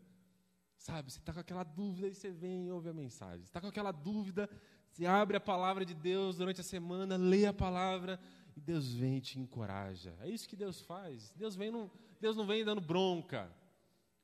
Sabe, 0.77 1.11
você 1.11 1.19
está 1.19 1.33
com 1.33 1.41
aquela 1.41 1.65
dúvida 1.65 2.09
e 2.09 2.15
você 2.15 2.31
vem 2.31 2.67
e 2.67 2.71
ouve 2.71 2.89
a 2.89 2.93
mensagem. 2.93 3.41
Você 3.41 3.49
está 3.49 3.61
com 3.61 3.67
aquela 3.67 3.93
dúvida, 3.93 4.49
você 4.91 5.05
abre 5.05 5.37
a 5.37 5.41
palavra 5.41 5.85
de 5.85 5.95
Deus 5.95 6.37
durante 6.37 6.61
a 6.61 6.65
semana, 6.65 7.17
lê 7.17 7.47
a 7.47 7.53
palavra 7.53 8.21
e 8.57 8.61
Deus 8.61 8.95
vem 8.95 9.19
e 9.19 9.21
te 9.21 9.39
encoraja. 9.39 10.17
É 10.21 10.29
isso 10.29 10.49
que 10.49 10.57
Deus 10.57 10.81
faz. 10.81 11.33
Deus, 11.37 11.57
vem 11.57 11.71
no, 11.71 11.91
Deus 12.21 12.37
não 12.37 12.47
vem 12.47 12.65
dando 12.65 12.81
bronca 12.81 13.51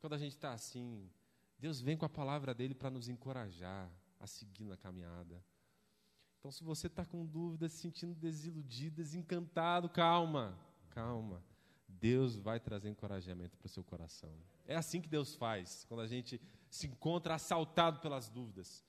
quando 0.00 0.14
a 0.14 0.18
gente 0.18 0.32
está 0.32 0.52
assim. 0.52 1.10
Deus 1.58 1.80
vem 1.80 1.96
com 1.96 2.06
a 2.06 2.08
palavra 2.08 2.54
dele 2.54 2.74
para 2.74 2.90
nos 2.90 3.08
encorajar 3.08 3.90
a 4.18 4.26
seguir 4.26 4.64
na 4.64 4.76
caminhada. 4.76 5.44
Então, 6.42 6.50
se 6.50 6.64
você 6.64 6.88
está 6.88 7.04
com 7.04 7.24
dúvidas, 7.24 7.70
se 7.70 7.82
sentindo 7.82 8.16
desiludido, 8.16 8.96
desencantado, 8.96 9.88
calma, 9.88 10.58
calma. 10.90 11.40
Deus 11.86 12.34
vai 12.34 12.58
trazer 12.58 12.88
encorajamento 12.88 13.56
para 13.56 13.66
o 13.66 13.68
seu 13.68 13.84
coração. 13.84 14.34
É 14.66 14.74
assim 14.74 15.00
que 15.00 15.08
Deus 15.08 15.36
faz, 15.36 15.84
quando 15.84 16.00
a 16.00 16.06
gente 16.08 16.40
se 16.68 16.88
encontra 16.88 17.36
assaltado 17.36 18.00
pelas 18.00 18.28
dúvidas. 18.28 18.84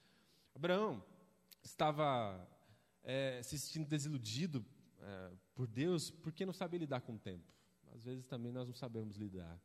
Abraão 0.55 1.05
estava 1.61 2.43
é, 3.03 3.39
se 3.43 3.59
sentindo 3.59 3.87
desiludido 3.87 4.65
é, 4.99 5.31
por 5.53 5.67
Deus 5.67 6.09
porque 6.09 6.47
não 6.47 6.53
sabia 6.53 6.79
lidar 6.79 7.01
com 7.01 7.13
o 7.13 7.19
tempo. 7.19 7.53
Às 7.93 8.03
vezes 8.03 8.25
também 8.25 8.51
nós 8.51 8.67
não 8.67 8.73
sabemos 8.73 9.15
lidar. 9.15 9.61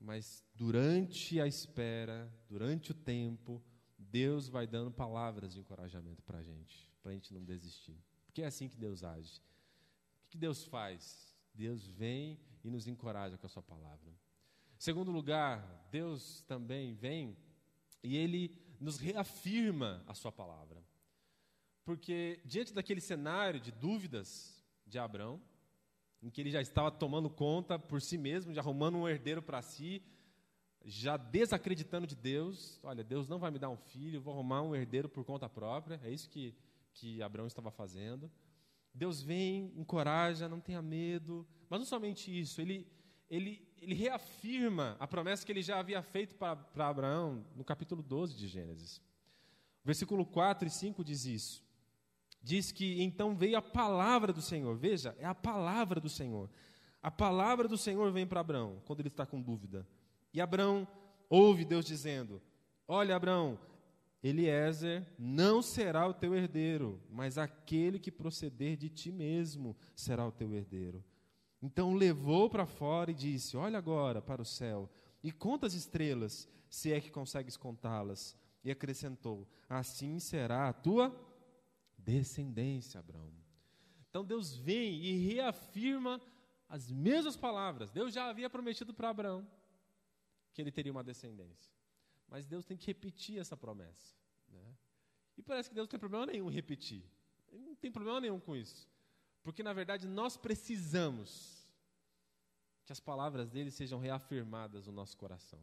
Mas 0.00 0.42
durante 0.56 1.40
a 1.40 1.46
espera, 1.46 2.28
durante 2.48 2.90
o 2.90 2.94
tempo, 2.94 3.62
Deus 3.96 4.48
vai 4.48 4.66
dando 4.66 4.90
palavras 4.90 5.54
de 5.54 5.60
encorajamento 5.60 6.20
para 6.24 6.38
a 6.38 6.42
gente 6.42 6.95
para 7.06 7.12
a 7.12 7.14
gente 7.14 7.32
não 7.32 7.44
desistir. 7.44 7.96
Porque 8.26 8.42
é 8.42 8.46
assim 8.46 8.68
que 8.68 8.76
Deus 8.76 9.04
age. 9.04 9.40
O 10.26 10.28
que 10.28 10.36
Deus 10.36 10.64
faz? 10.64 11.32
Deus 11.54 11.86
vem 11.86 12.36
e 12.64 12.68
nos 12.68 12.88
encoraja 12.88 13.38
com 13.38 13.46
a 13.46 13.48
sua 13.48 13.62
palavra. 13.62 14.12
Segundo 14.76 15.12
lugar, 15.12 15.86
Deus 15.92 16.42
também 16.48 16.94
vem 16.94 17.36
e 18.02 18.16
ele 18.16 18.60
nos 18.80 18.98
reafirma 18.98 20.02
a 20.08 20.14
sua 20.14 20.32
palavra. 20.32 20.82
Porque 21.84 22.40
diante 22.44 22.74
daquele 22.74 23.00
cenário 23.00 23.60
de 23.60 23.70
dúvidas 23.70 24.60
de 24.84 24.98
Abraão, 24.98 25.40
em 26.20 26.28
que 26.28 26.40
ele 26.40 26.50
já 26.50 26.60
estava 26.60 26.90
tomando 26.90 27.30
conta 27.30 27.78
por 27.78 28.02
si 28.02 28.18
mesmo, 28.18 28.52
já 28.52 28.60
arrumando 28.60 28.98
um 28.98 29.08
herdeiro 29.08 29.40
para 29.40 29.62
si, 29.62 30.02
já 30.84 31.16
desacreditando 31.16 32.04
de 32.04 32.16
Deus, 32.16 32.80
olha, 32.82 33.04
Deus 33.04 33.28
não 33.28 33.38
vai 33.38 33.52
me 33.52 33.60
dar 33.60 33.70
um 33.70 33.76
filho, 33.76 34.20
vou 34.20 34.34
arrumar 34.34 34.62
um 34.62 34.74
herdeiro 34.74 35.08
por 35.08 35.24
conta 35.24 35.48
própria. 35.48 36.00
É 36.02 36.10
isso 36.10 36.28
que 36.28 36.52
que 36.96 37.22
Abraão 37.22 37.46
estava 37.46 37.70
fazendo. 37.70 38.30
Deus 38.92 39.22
vem, 39.22 39.72
encoraja, 39.76 40.48
não 40.48 40.60
tenha 40.60 40.80
medo. 40.80 41.46
Mas 41.68 41.80
não 41.80 41.86
somente 41.86 42.36
isso, 42.36 42.60
ele, 42.60 42.86
ele, 43.28 43.66
ele 43.80 43.94
reafirma 43.94 44.96
a 44.98 45.06
promessa 45.06 45.44
que 45.44 45.52
ele 45.52 45.62
já 45.62 45.78
havia 45.78 46.02
feito 46.02 46.34
para, 46.34 46.58
Abraão 46.76 47.44
no 47.54 47.64
capítulo 47.64 48.02
12 48.02 48.34
de 48.34 48.48
Gênesis. 48.48 49.02
Versículo 49.84 50.24
4 50.24 50.66
e 50.66 50.70
5 50.70 51.04
diz 51.04 51.26
isso. 51.26 51.64
Diz 52.42 52.72
que 52.72 53.02
então 53.02 53.36
veio 53.36 53.58
a 53.58 53.62
palavra 53.62 54.32
do 54.32 54.40
Senhor. 54.40 54.76
Veja, 54.76 55.14
é 55.18 55.26
a 55.26 55.34
palavra 55.34 56.00
do 56.00 56.08
Senhor. 56.08 56.48
A 57.02 57.10
palavra 57.10 57.68
do 57.68 57.76
Senhor 57.76 58.10
vem 58.12 58.26
para 58.26 58.40
Abraão 58.40 58.82
quando 58.86 59.00
ele 59.00 59.08
está 59.08 59.26
com 59.26 59.40
dúvida. 59.40 59.86
E 60.32 60.40
Abraão 60.40 60.88
ouve 61.28 61.64
Deus 61.64 61.84
dizendo: 61.84 62.40
Olha, 62.88 63.16
Abraão, 63.16 63.58
Eliezer 64.22 65.06
não 65.18 65.62
será 65.62 66.06
o 66.06 66.14
teu 66.14 66.34
herdeiro, 66.34 67.00
mas 67.10 67.38
aquele 67.38 67.98
que 67.98 68.10
proceder 68.10 68.76
de 68.76 68.88
ti 68.88 69.12
mesmo 69.12 69.76
será 69.94 70.26
o 70.26 70.32
teu 70.32 70.52
herdeiro. 70.54 71.04
Então 71.62 71.94
levou 71.94 72.48
para 72.48 72.66
fora 72.66 73.10
e 73.10 73.14
disse: 73.14 73.56
Olha 73.56 73.78
agora 73.78 74.20
para 74.20 74.42
o 74.42 74.44
céu 74.44 74.90
e 75.22 75.32
conta 75.32 75.66
as 75.66 75.74
estrelas, 75.74 76.48
se 76.68 76.92
é 76.92 77.00
que 77.00 77.10
consegues 77.10 77.56
contá-las. 77.56 78.36
E 78.64 78.70
acrescentou: 78.70 79.48
Assim 79.68 80.18
será 80.18 80.68
a 80.68 80.72
tua 80.72 81.14
descendência, 81.96 83.00
Abraão. 83.00 83.32
Então 84.08 84.24
Deus 84.24 84.56
vem 84.56 85.04
e 85.04 85.34
reafirma 85.34 86.20
as 86.68 86.90
mesmas 86.90 87.36
palavras. 87.36 87.90
Deus 87.90 88.14
já 88.14 88.28
havia 88.28 88.50
prometido 88.50 88.92
para 88.94 89.10
Abraão 89.10 89.46
que 90.52 90.62
ele 90.62 90.72
teria 90.72 90.90
uma 90.90 91.04
descendência. 91.04 91.75
Mas 92.28 92.46
Deus 92.46 92.64
tem 92.64 92.76
que 92.76 92.86
repetir 92.86 93.38
essa 93.38 93.56
promessa. 93.56 94.14
Né? 94.48 94.76
E 95.36 95.42
parece 95.42 95.68
que 95.68 95.74
Deus 95.74 95.86
não 95.86 95.90
tem 95.90 96.00
problema 96.00 96.26
nenhum 96.26 96.50
em 96.50 96.54
repetir. 96.54 97.04
Ele 97.52 97.64
não 97.64 97.74
tem 97.74 97.90
problema 97.90 98.20
nenhum 98.20 98.40
com 98.40 98.56
isso. 98.56 98.88
Porque, 99.42 99.62
na 99.62 99.72
verdade, 99.72 100.08
nós 100.08 100.36
precisamos 100.36 101.66
que 102.84 102.92
as 102.92 103.00
palavras 103.00 103.50
dele 103.50 103.70
sejam 103.70 103.98
reafirmadas 103.98 104.86
no 104.86 104.92
nosso 104.92 105.16
coração. 105.16 105.60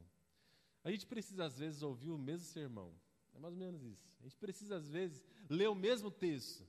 A 0.84 0.92
gente 0.92 1.06
precisa, 1.06 1.46
às 1.46 1.58
vezes, 1.58 1.82
ouvir 1.82 2.12
o 2.12 2.18
mesmo 2.18 2.46
sermão. 2.46 2.94
É 3.34 3.40
mais 3.40 3.54
ou 3.54 3.60
menos 3.60 3.84
isso. 3.84 4.10
A 4.20 4.24
gente 4.24 4.38
precisa, 4.38 4.76
às 4.76 4.88
vezes, 4.88 5.24
ler 5.50 5.70
o 5.70 5.76
mesmo 5.76 6.12
texto. 6.12 6.68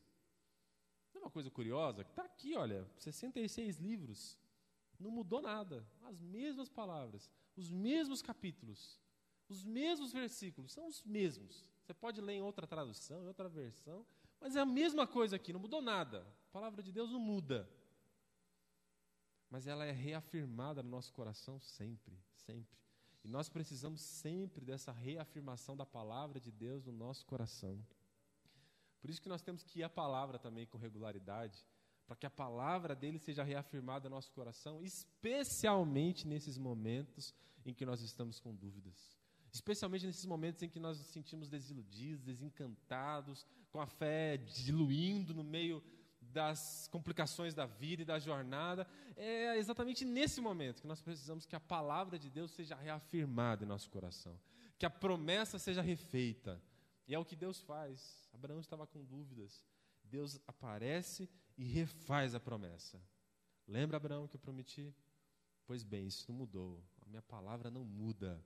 É 1.14 1.18
uma 1.18 1.30
coisa 1.30 1.50
curiosa, 1.50 2.02
está 2.02 2.24
aqui, 2.24 2.54
olha, 2.54 2.88
66 2.96 3.78
livros. 3.78 4.38
Não 4.98 5.10
mudou 5.10 5.40
nada. 5.40 5.86
As 6.02 6.20
mesmas 6.20 6.68
palavras, 6.68 7.30
os 7.56 7.70
mesmos 7.70 8.22
capítulos. 8.22 9.00
Os 9.48 9.64
mesmos 9.64 10.12
versículos 10.12 10.72
são 10.72 10.86
os 10.86 11.02
mesmos. 11.04 11.70
Você 11.82 11.92
pode 11.92 12.20
ler 12.20 12.34
em 12.34 12.42
outra 12.42 12.66
tradução, 12.66 13.22
em 13.22 13.26
outra 13.26 13.48
versão, 13.48 14.06
mas 14.40 14.56
é 14.56 14.60
a 14.60 14.66
mesma 14.66 15.06
coisa 15.06 15.36
aqui, 15.36 15.52
não 15.52 15.60
mudou 15.60 15.82
nada. 15.82 16.26
A 16.48 16.52
palavra 16.52 16.82
de 16.82 16.92
Deus 16.92 17.10
não 17.10 17.20
muda. 17.20 17.68
Mas 19.50 19.66
ela 19.66 19.84
é 19.84 19.92
reafirmada 19.92 20.82
no 20.82 20.90
nosso 20.90 21.12
coração 21.12 21.60
sempre, 21.60 22.18
sempre. 22.32 22.78
E 23.22 23.28
nós 23.28 23.48
precisamos 23.48 24.00
sempre 24.00 24.64
dessa 24.64 24.92
reafirmação 24.92 25.76
da 25.76 25.86
palavra 25.86 26.40
de 26.40 26.50
Deus 26.50 26.84
no 26.84 26.92
nosso 26.92 27.24
coração. 27.24 27.84
Por 29.00 29.10
isso 29.10 29.20
que 29.20 29.28
nós 29.28 29.42
temos 29.42 29.62
que 29.62 29.80
ir 29.80 29.82
à 29.82 29.88
palavra 29.88 30.38
também 30.38 30.66
com 30.66 30.78
regularidade, 30.78 31.64
para 32.06 32.16
que 32.16 32.26
a 32.26 32.30
palavra 32.30 32.94
dele 32.94 33.18
seja 33.18 33.42
reafirmada 33.42 34.08
no 34.08 34.16
nosso 34.16 34.30
coração, 34.32 34.82
especialmente 34.82 36.26
nesses 36.26 36.58
momentos 36.58 37.34
em 37.64 37.72
que 37.72 37.86
nós 37.86 38.00
estamos 38.00 38.38
com 38.40 38.54
dúvidas. 38.54 39.18
Especialmente 39.54 40.04
nesses 40.04 40.26
momentos 40.26 40.64
em 40.64 40.68
que 40.68 40.80
nós 40.80 40.98
nos 40.98 41.06
sentimos 41.06 41.48
desiludidos, 41.48 42.24
desencantados, 42.24 43.46
com 43.70 43.80
a 43.80 43.86
fé 43.86 44.36
diluindo 44.36 45.32
no 45.32 45.44
meio 45.44 45.80
das 46.20 46.88
complicações 46.90 47.54
da 47.54 47.64
vida 47.64 48.02
e 48.02 48.04
da 48.04 48.18
jornada, 48.18 48.84
é 49.14 49.56
exatamente 49.56 50.04
nesse 50.04 50.40
momento 50.40 50.80
que 50.80 50.88
nós 50.88 51.00
precisamos 51.00 51.46
que 51.46 51.54
a 51.54 51.60
palavra 51.60 52.18
de 52.18 52.28
Deus 52.28 52.50
seja 52.50 52.74
reafirmada 52.74 53.64
em 53.64 53.68
nosso 53.68 53.88
coração, 53.90 54.36
que 54.76 54.84
a 54.84 54.90
promessa 54.90 55.56
seja 55.56 55.80
refeita. 55.80 56.60
E 57.06 57.14
é 57.14 57.18
o 57.18 57.24
que 57.24 57.36
Deus 57.36 57.60
faz. 57.60 58.28
Abraão 58.32 58.58
estava 58.58 58.88
com 58.88 59.04
dúvidas. 59.04 59.64
Deus 60.02 60.40
aparece 60.48 61.30
e 61.56 61.62
refaz 61.62 62.34
a 62.34 62.40
promessa. 62.40 63.00
Lembra, 63.68 63.98
Abraão, 63.98 64.26
que 64.26 64.34
eu 64.34 64.40
prometi? 64.40 64.92
Pois 65.64 65.84
bem, 65.84 66.08
isso 66.08 66.24
não 66.28 66.36
mudou. 66.36 66.82
A 67.00 67.06
minha 67.06 67.22
palavra 67.22 67.70
não 67.70 67.84
muda. 67.84 68.44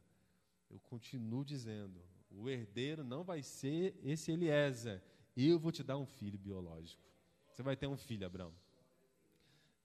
Eu 0.70 0.80
continuo 0.80 1.44
dizendo: 1.44 2.00
o 2.30 2.48
herdeiro 2.48 3.04
não 3.04 3.24
vai 3.24 3.42
ser 3.42 3.98
esse 4.02 4.32
Eliezer. 4.32 5.02
Eu 5.36 5.58
vou 5.58 5.72
te 5.72 5.82
dar 5.82 5.96
um 5.96 6.06
filho 6.06 6.38
biológico. 6.38 7.02
Você 7.50 7.62
vai 7.62 7.76
ter 7.76 7.86
um 7.86 7.96
filho, 7.96 8.26
Abraão. 8.26 8.52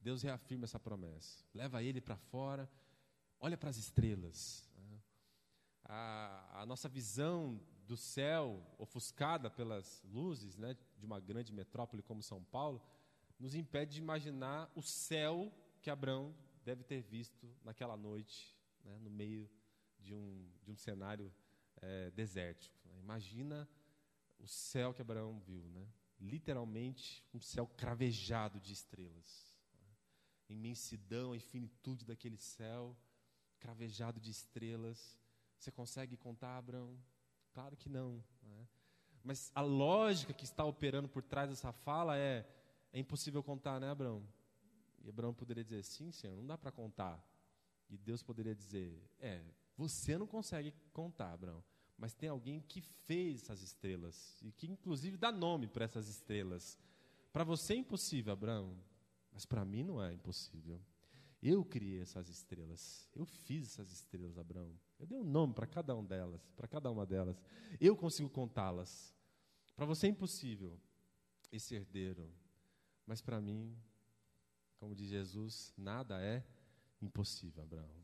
Deus 0.02 0.22
reafirma 0.22 0.66
essa 0.66 0.80
promessa. 0.80 1.46
Leva 1.54 1.82
ele 1.82 2.02
para 2.02 2.18
fora. 2.18 2.70
Olha 3.40 3.58
para 3.58 3.70
as 3.70 3.78
estrelas. 3.78 4.70
A, 5.86 6.62
a, 6.62 6.66
nossa 6.66 6.88
visão 6.88 7.60
do 7.86 7.98
céu, 7.98 8.66
ofuscada 8.78 9.50
pelas 9.50 10.04
luzes 10.06 10.58
né, 10.58 10.78
de 10.98 11.06
uma 11.06 11.20
grande 11.20 11.52
metrópole 11.52 12.02
como 12.02 12.24
São 12.24 12.44
Paulo, 12.44 12.82
nos 13.40 13.54
impede 13.54 13.96
de 13.96 14.02
imaginar 14.02 14.72
o 14.76 14.82
céu 14.82 15.52
que 15.82 15.90
Abraão 15.90 16.34
deve 16.64 16.84
ter 16.84 17.02
visto 17.02 17.54
naquela 17.64 17.98
noite, 17.98 18.58
né, 18.84 18.98
no 19.00 19.10
meio 19.10 19.50
de 20.04 20.14
um, 20.14 20.50
de 20.62 20.72
um 20.72 20.76
cenário 20.76 21.34
é, 21.78 22.12
desértico. 22.12 22.76
Né. 22.86 23.00
Imagina 23.00 23.68
o 24.40 24.48
céu 24.48 24.94
que 24.94 25.02
Abraão 25.02 25.40
viu, 25.40 25.64
né? 25.70 25.88
literalmente 26.20 27.26
um 27.34 27.40
céu 27.40 27.68
cravejado 27.68 28.60
de 28.60 28.74
estrelas. 28.74 29.54
Né. 29.80 29.88
Imensidão, 30.50 31.34
a 31.34 31.38
infinitude 31.38 32.06
daquele 32.06 32.38
céu, 32.38 32.96
cravejado 33.60 34.20
de 34.20 34.32
estrelas. 34.32 35.18
Você 35.58 35.72
consegue 35.72 36.18
contar, 36.18 36.58
Abraão? 36.58 36.98
Claro 37.54 37.78
que 37.78 37.90
não. 37.90 38.24
Né? 38.42 38.68
Mas 39.24 39.52
a 39.56 39.62
lógica 39.62 40.34
que 40.34 40.44
está 40.44 40.66
operando 40.66 41.08
por 41.08 41.24
trás 41.24 41.50
dessa 41.50 41.72
fala 41.72 42.18
é: 42.18 42.46
é 42.92 43.00
impossível 43.00 43.42
contar, 43.42 43.80
né, 43.80 43.90
Abraão? 43.90 44.28
E 45.02 45.10
Abraão 45.10 45.34
poderia 45.34 45.64
dizer: 45.64 45.84
sim, 45.84 46.12
senhor, 46.12 46.36
não 46.36 46.46
dá 46.46 46.58
para 46.58 46.72
contar. 46.72 47.22
E 47.90 47.98
Deus 47.98 48.22
poderia 48.22 48.56
dizer: 48.56 49.02
é, 49.20 49.44
você 49.76 50.18
não 50.18 50.28
consegue 50.28 50.74
contar, 50.92 51.34
Abraão, 51.34 51.64
mas 51.98 52.14
tem 52.14 52.30
alguém 52.30 52.62
que 52.62 52.82
fez 52.82 53.44
essas 53.44 53.62
estrelas 53.62 54.38
e 54.42 54.52
que, 54.52 54.70
inclusive, 54.70 55.18
dá 55.18 55.32
nome 55.32 55.68
para 55.68 55.86
essas 55.86 56.08
estrelas. 56.08 56.78
Para 57.32 57.44
você 57.44 57.74
é 57.74 57.78
impossível, 57.78 58.34
Abraão, 58.34 58.78
mas 59.32 59.46
para 59.46 59.66
mim 59.66 59.84
não 59.84 60.02
é 60.02 60.14
impossível. 60.14 60.80
Eu 61.42 61.66
criei 61.66 62.02
essas 62.02 62.30
estrelas. 62.30 63.10
Eu 63.14 63.26
fiz 63.26 63.68
essas 63.68 63.92
estrelas, 63.92 64.38
Abraão. 64.38 64.80
Eu 64.98 65.06
dei 65.06 65.18
um 65.18 65.24
nome 65.24 65.54
para 65.54 65.68
cada 65.68 65.94
uma 65.94 66.08
delas, 66.08 66.42
para 66.56 66.68
cada 66.68 66.90
uma 66.90 67.06
delas. 67.06 67.42
Eu 67.82 67.98
consigo 67.98 68.30
contá-las. 68.30 69.14
Para 69.76 69.86
você 69.86 70.08
é 70.08 70.10
impossível 70.10 70.80
esse 71.52 71.76
herdeiro, 71.76 72.32
mas 73.06 73.22
para 73.22 73.42
mim, 73.42 73.76
como 74.78 74.96
diz 74.96 75.10
Jesus, 75.10 75.74
nada 75.78 76.22
é 76.22 76.46
impossível, 77.02 77.64
Abraão. 77.64 78.04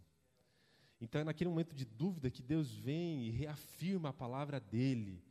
Então 1.02 1.22
é 1.22 1.24
naquele 1.24 1.50
momento 1.50 1.74
de 1.74 1.86
dúvida 1.86 2.30
que 2.30 2.42
Deus 2.42 2.74
vem 2.74 3.26
e 3.26 3.30
reafirma 3.30 4.10
a 4.10 4.14
palavra 4.14 4.60
dele 4.60 5.24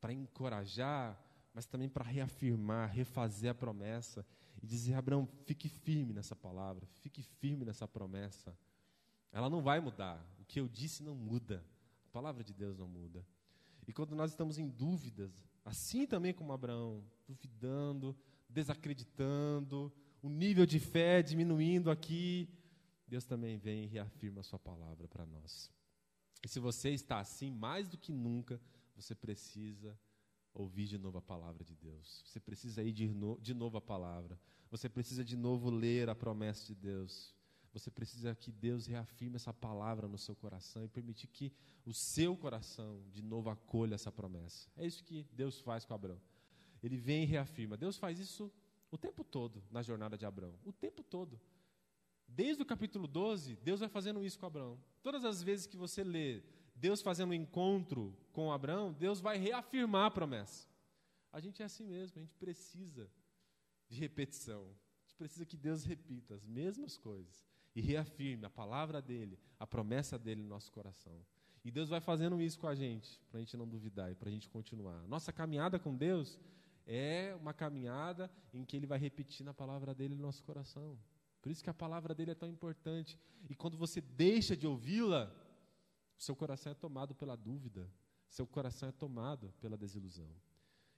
para 0.00 0.12
encorajar, 0.12 1.20
mas 1.52 1.66
também 1.66 1.88
para 1.88 2.04
reafirmar, 2.04 2.90
refazer 2.92 3.50
a 3.50 3.54
promessa 3.54 4.24
e 4.62 4.66
dizer: 4.66 4.94
Abraão, 4.94 5.26
fique 5.44 5.68
firme 5.68 6.12
nessa 6.12 6.36
palavra, 6.36 6.86
fique 6.86 7.22
firme 7.22 7.64
nessa 7.64 7.86
promessa. 7.88 8.56
Ela 9.32 9.50
não 9.50 9.60
vai 9.60 9.80
mudar. 9.80 10.24
O 10.38 10.44
que 10.44 10.60
eu 10.60 10.68
disse 10.68 11.02
não 11.02 11.14
muda. 11.14 11.64
A 12.06 12.10
palavra 12.10 12.42
de 12.42 12.54
Deus 12.54 12.78
não 12.78 12.88
muda. 12.88 13.24
E 13.86 13.92
quando 13.92 14.14
nós 14.14 14.30
estamos 14.30 14.58
em 14.58 14.68
dúvidas, 14.68 15.32
assim 15.64 16.06
também 16.06 16.32
como 16.32 16.52
Abraão, 16.52 17.02
duvidando, 17.26 18.16
desacreditando, 18.48 19.92
o 20.22 20.28
nível 20.28 20.66
de 20.66 20.78
fé 20.78 21.22
diminuindo 21.22 21.90
aqui, 21.90 22.48
Deus 23.08 23.24
também 23.24 23.56
vem 23.56 23.84
e 23.84 23.86
reafirma 23.86 24.40
a 24.40 24.44
sua 24.44 24.58
palavra 24.58 25.08
para 25.08 25.24
nós. 25.24 25.70
E 26.44 26.48
se 26.48 26.60
você 26.60 26.90
está 26.90 27.18
assim, 27.18 27.50
mais 27.50 27.88
do 27.88 27.96
que 27.96 28.12
nunca, 28.12 28.60
você 28.94 29.14
precisa 29.14 29.98
ouvir 30.52 30.86
de 30.86 30.98
novo 30.98 31.18
a 31.18 31.22
palavra 31.22 31.64
de 31.64 31.74
Deus. 31.74 32.22
Você 32.26 32.38
precisa 32.38 32.82
ir 32.82 32.92
de, 32.92 33.08
no, 33.08 33.40
de 33.40 33.54
novo 33.54 33.78
a 33.78 33.80
palavra. 33.80 34.38
Você 34.70 34.88
precisa 34.88 35.24
de 35.24 35.36
novo 35.36 35.70
ler 35.70 36.08
a 36.08 36.14
promessa 36.14 36.66
de 36.66 36.74
Deus. 36.74 37.34
Você 37.72 37.90
precisa 37.90 38.34
que 38.34 38.50
Deus 38.50 38.86
reafirme 38.86 39.36
essa 39.36 39.52
palavra 39.52 40.08
no 40.08 40.18
seu 40.18 40.34
coração 40.34 40.84
e 40.84 40.88
permitir 40.88 41.28
que 41.28 41.52
o 41.84 41.92
seu 41.92 42.36
coração 42.36 43.02
de 43.12 43.22
novo 43.22 43.50
acolha 43.50 43.94
essa 43.94 44.10
promessa. 44.10 44.68
É 44.76 44.86
isso 44.86 45.04
que 45.04 45.24
Deus 45.32 45.60
faz 45.60 45.84
com 45.84 45.94
Abraão. 45.94 46.20
Ele 46.82 46.96
vem 46.96 47.24
e 47.24 47.26
reafirma. 47.26 47.76
Deus 47.76 47.96
faz 47.96 48.18
isso 48.18 48.52
o 48.90 48.96
tempo 48.96 49.22
todo 49.22 49.62
na 49.70 49.82
jornada 49.82 50.16
de 50.16 50.24
Abraão. 50.24 50.54
O 50.64 50.72
tempo 50.72 51.02
todo. 51.02 51.38
Desde 52.28 52.62
o 52.62 52.66
capítulo 52.66 53.08
12, 53.08 53.56
Deus 53.56 53.80
vai 53.80 53.88
fazendo 53.88 54.22
isso 54.22 54.38
com 54.38 54.46
Abraão. 54.46 54.78
Todas 55.02 55.24
as 55.24 55.42
vezes 55.42 55.66
que 55.66 55.76
você 55.76 56.04
lê 56.04 56.42
Deus 56.78 57.02
fazendo 57.02 57.30
um 57.30 57.34
encontro 57.34 58.16
com 58.32 58.52
Abraão, 58.52 58.92
Deus 58.92 59.20
vai 59.20 59.36
reafirmar 59.36 60.06
a 60.06 60.10
promessa. 60.10 60.68
A 61.32 61.40
gente 61.40 61.60
é 61.60 61.64
assim 61.64 61.84
mesmo, 61.84 62.18
a 62.18 62.20
gente 62.20 62.34
precisa 62.36 63.10
de 63.88 63.98
repetição. 63.98 64.62
A 64.62 65.08
gente 65.08 65.16
precisa 65.16 65.44
que 65.44 65.56
Deus 65.56 65.84
repita 65.84 66.34
as 66.34 66.46
mesmas 66.46 66.96
coisas 66.96 67.44
e 67.74 67.80
reafirme 67.80 68.44
a 68.44 68.50
palavra 68.50 69.02
dele, 69.02 69.38
a 69.58 69.66
promessa 69.66 70.18
dele 70.18 70.42
no 70.42 70.48
nosso 70.48 70.70
coração. 70.70 71.20
E 71.64 71.70
Deus 71.70 71.88
vai 71.88 72.00
fazendo 72.00 72.40
isso 72.40 72.58
com 72.58 72.68
a 72.68 72.74
gente, 72.74 73.20
para 73.28 73.38
a 73.38 73.40
gente 73.40 73.56
não 73.56 73.66
duvidar 73.66 74.10
e 74.10 74.14
para 74.14 74.28
a 74.28 74.32
gente 74.32 74.48
continuar. 74.48 75.06
Nossa 75.08 75.32
caminhada 75.32 75.78
com 75.78 75.94
Deus 75.94 76.38
é 76.86 77.34
uma 77.40 77.52
caminhada 77.52 78.30
em 78.54 78.64
que 78.64 78.76
Ele 78.76 78.86
vai 78.86 78.98
repetindo 78.98 79.48
a 79.48 79.54
palavra 79.54 79.94
dele 79.94 80.14
no 80.14 80.22
nosso 80.22 80.42
coração. 80.44 80.96
Por 81.48 81.52
isso 81.52 81.64
que 81.64 81.70
a 81.70 81.74
palavra 81.74 82.14
dele 82.14 82.32
é 82.32 82.34
tão 82.34 82.46
importante. 82.46 83.18
E 83.48 83.54
quando 83.54 83.74
você 83.74 84.02
deixa 84.02 84.54
de 84.54 84.66
ouvi-la, 84.66 85.34
seu 86.18 86.36
coração 86.36 86.72
é 86.72 86.74
tomado 86.74 87.14
pela 87.14 87.34
dúvida, 87.36 87.90
seu 88.28 88.46
coração 88.46 88.90
é 88.90 88.92
tomado 88.92 89.50
pela 89.58 89.74
desilusão. 89.74 90.30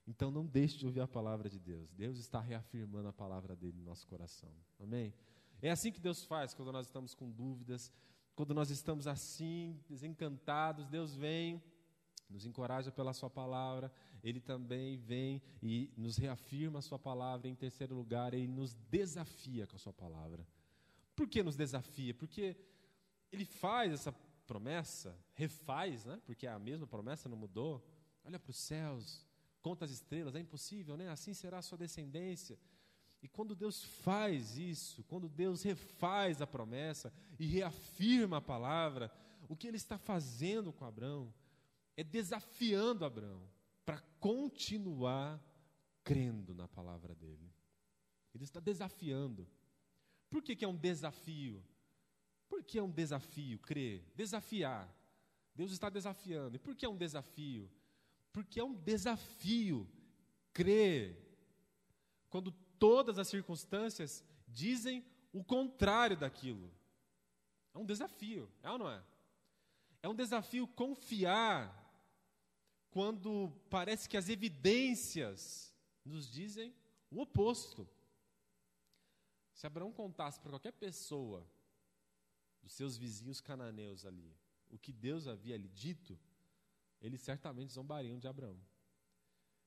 Então 0.09 0.29
não 0.29 0.45
deixe 0.45 0.77
de 0.77 0.85
ouvir 0.85 1.03
a 1.03 1.07
palavra 1.07 1.49
de 1.49 1.61
Deus. 1.61 1.93
Deus 1.93 2.19
está 2.19 2.41
reafirmando 2.41 3.07
a 3.07 3.13
palavra 3.13 3.55
dele 3.55 3.77
no 3.77 3.85
nosso 3.85 4.05
coração. 4.09 4.51
Amém? 4.81 5.15
É 5.63 5.71
assim 5.71 5.93
que 5.93 6.01
Deus 6.01 6.25
faz 6.25 6.53
quando 6.53 6.73
nós 6.73 6.87
estamos 6.87 7.15
com 7.15 7.31
dúvidas, 7.31 7.93
quando 8.35 8.53
nós 8.53 8.71
estamos 8.71 9.07
assim, 9.07 9.81
desencantados, 9.89 10.89
Deus 10.89 11.15
vem, 11.15 11.63
nos 12.31 12.47
encoraja 12.47 12.90
pela 12.90 13.12
sua 13.12 13.29
palavra, 13.29 13.93
ele 14.23 14.40
também 14.40 14.97
vem 14.97 15.43
e 15.62 15.90
nos 15.97 16.16
reafirma 16.16 16.79
a 16.79 16.83
sua 16.83 16.99
palavra. 16.99 17.49
Em 17.49 17.55
terceiro 17.55 17.95
lugar, 17.95 18.33
ele 18.33 18.49
nos 18.49 18.75
desafia 18.90 19.66
com 19.66 19.77
a 19.77 19.79
sua 19.79 19.93
palavra. 19.93 20.47
Por 21.16 21.29
que 21.29 21.43
nos 21.43 21.57
desafia? 21.57 22.14
Porque 22.14 22.57
ele 23.33 23.45
faz 23.45 23.93
essa 23.93 24.12
promessa, 24.47 25.16
refaz, 25.35 26.05
né? 26.05 26.21
porque 26.25 26.47
a 26.47 26.59
mesma 26.59 26.87
promessa 26.87 27.29
não 27.29 27.37
mudou. 27.37 27.85
Olha 28.25 28.38
para 28.38 28.51
os 28.51 28.57
céus, 28.57 29.27
conta 29.62 29.85
as 29.85 29.90
estrelas, 29.90 30.35
é 30.35 30.40
impossível, 30.40 30.97
né? 30.97 31.09
Assim 31.09 31.33
será 31.33 31.59
a 31.59 31.62
sua 31.62 31.79
descendência. 31.79 32.59
E 33.23 33.29
quando 33.29 33.55
Deus 33.55 33.85
faz 33.85 34.57
isso, 34.57 35.05
quando 35.05 35.29
Deus 35.29 35.62
refaz 35.62 36.40
a 36.40 36.47
promessa 36.47 37.12
e 37.38 37.47
reafirma 37.47 38.38
a 38.38 38.40
palavra, 38.40 39.12
o 39.49 39.57
que 39.57 39.66
Ele 39.69 39.77
está 39.77 39.99
fazendo 39.99 40.73
com 40.73 40.85
Abraão 40.85 41.33
é 41.96 42.05
desafiando 42.05 43.05
Abraão 43.05 43.48
para 43.85 44.00
continuar 44.18 45.42
crendo 46.05 46.55
na 46.55 46.68
palavra 46.68 47.14
dele. 47.14 47.53
Ele 48.35 48.44
está 48.44 48.61
desafiando. 48.61 49.48
Por 50.29 50.42
que, 50.42 50.55
que 50.55 50.64
é 50.64 50.68
um 50.68 50.76
desafio? 50.76 51.62
Por 52.48 52.62
que 52.62 52.79
é 52.79 52.83
um 52.83 52.90
desafio 52.90 53.59
crer? 53.59 54.05
Desafiar. 54.14 54.92
Deus 55.55 55.72
está 55.72 55.90
desafiando. 55.90 56.57
E 56.57 56.59
por 56.59 56.74
que 56.74 56.85
é 56.85 56.88
um 56.88 56.96
desafio? 56.96 57.70
Porque 58.33 58.61
é 58.61 58.64
um 58.64 58.74
desafio 58.74 59.88
crer 60.53 61.16
quando 62.29 62.53
todas 62.79 63.18
as 63.18 63.29
circunstâncias 63.29 64.24
dizem 64.46 65.05
o 65.33 65.44
contrário 65.44 66.16
daquilo. 66.16 66.72
É 67.74 67.79
um 67.79 67.85
desafio, 67.85 68.50
é 68.62 68.70
ou 68.70 68.79
não 68.79 68.90
é? 68.90 69.03
É 70.03 70.09
um 70.09 70.14
desafio 70.14 70.66
confiar 70.66 71.80
quando 72.90 73.53
parece 73.70 74.09
que 74.09 74.16
as 74.16 74.29
evidências 74.29 75.74
nos 76.05 76.31
dizem 76.31 76.74
o 77.11 77.20
oposto. 77.20 77.88
Se 79.53 79.66
Abraão 79.66 79.92
contasse 79.92 80.40
para 80.40 80.50
qualquer 80.50 80.72
pessoa 80.72 81.46
dos 82.62 82.72
seus 82.72 82.96
vizinhos 82.96 83.40
cananeus 83.40 84.05
ali 84.05 84.35
o 84.70 84.79
que 84.79 84.92
Deus 84.92 85.26
havia 85.26 85.57
lhe 85.57 85.68
dito, 85.68 86.18
eles 87.00 87.20
certamente 87.20 87.72
zombariam 87.72 88.18
de 88.18 88.29
Abraão. 88.29 88.59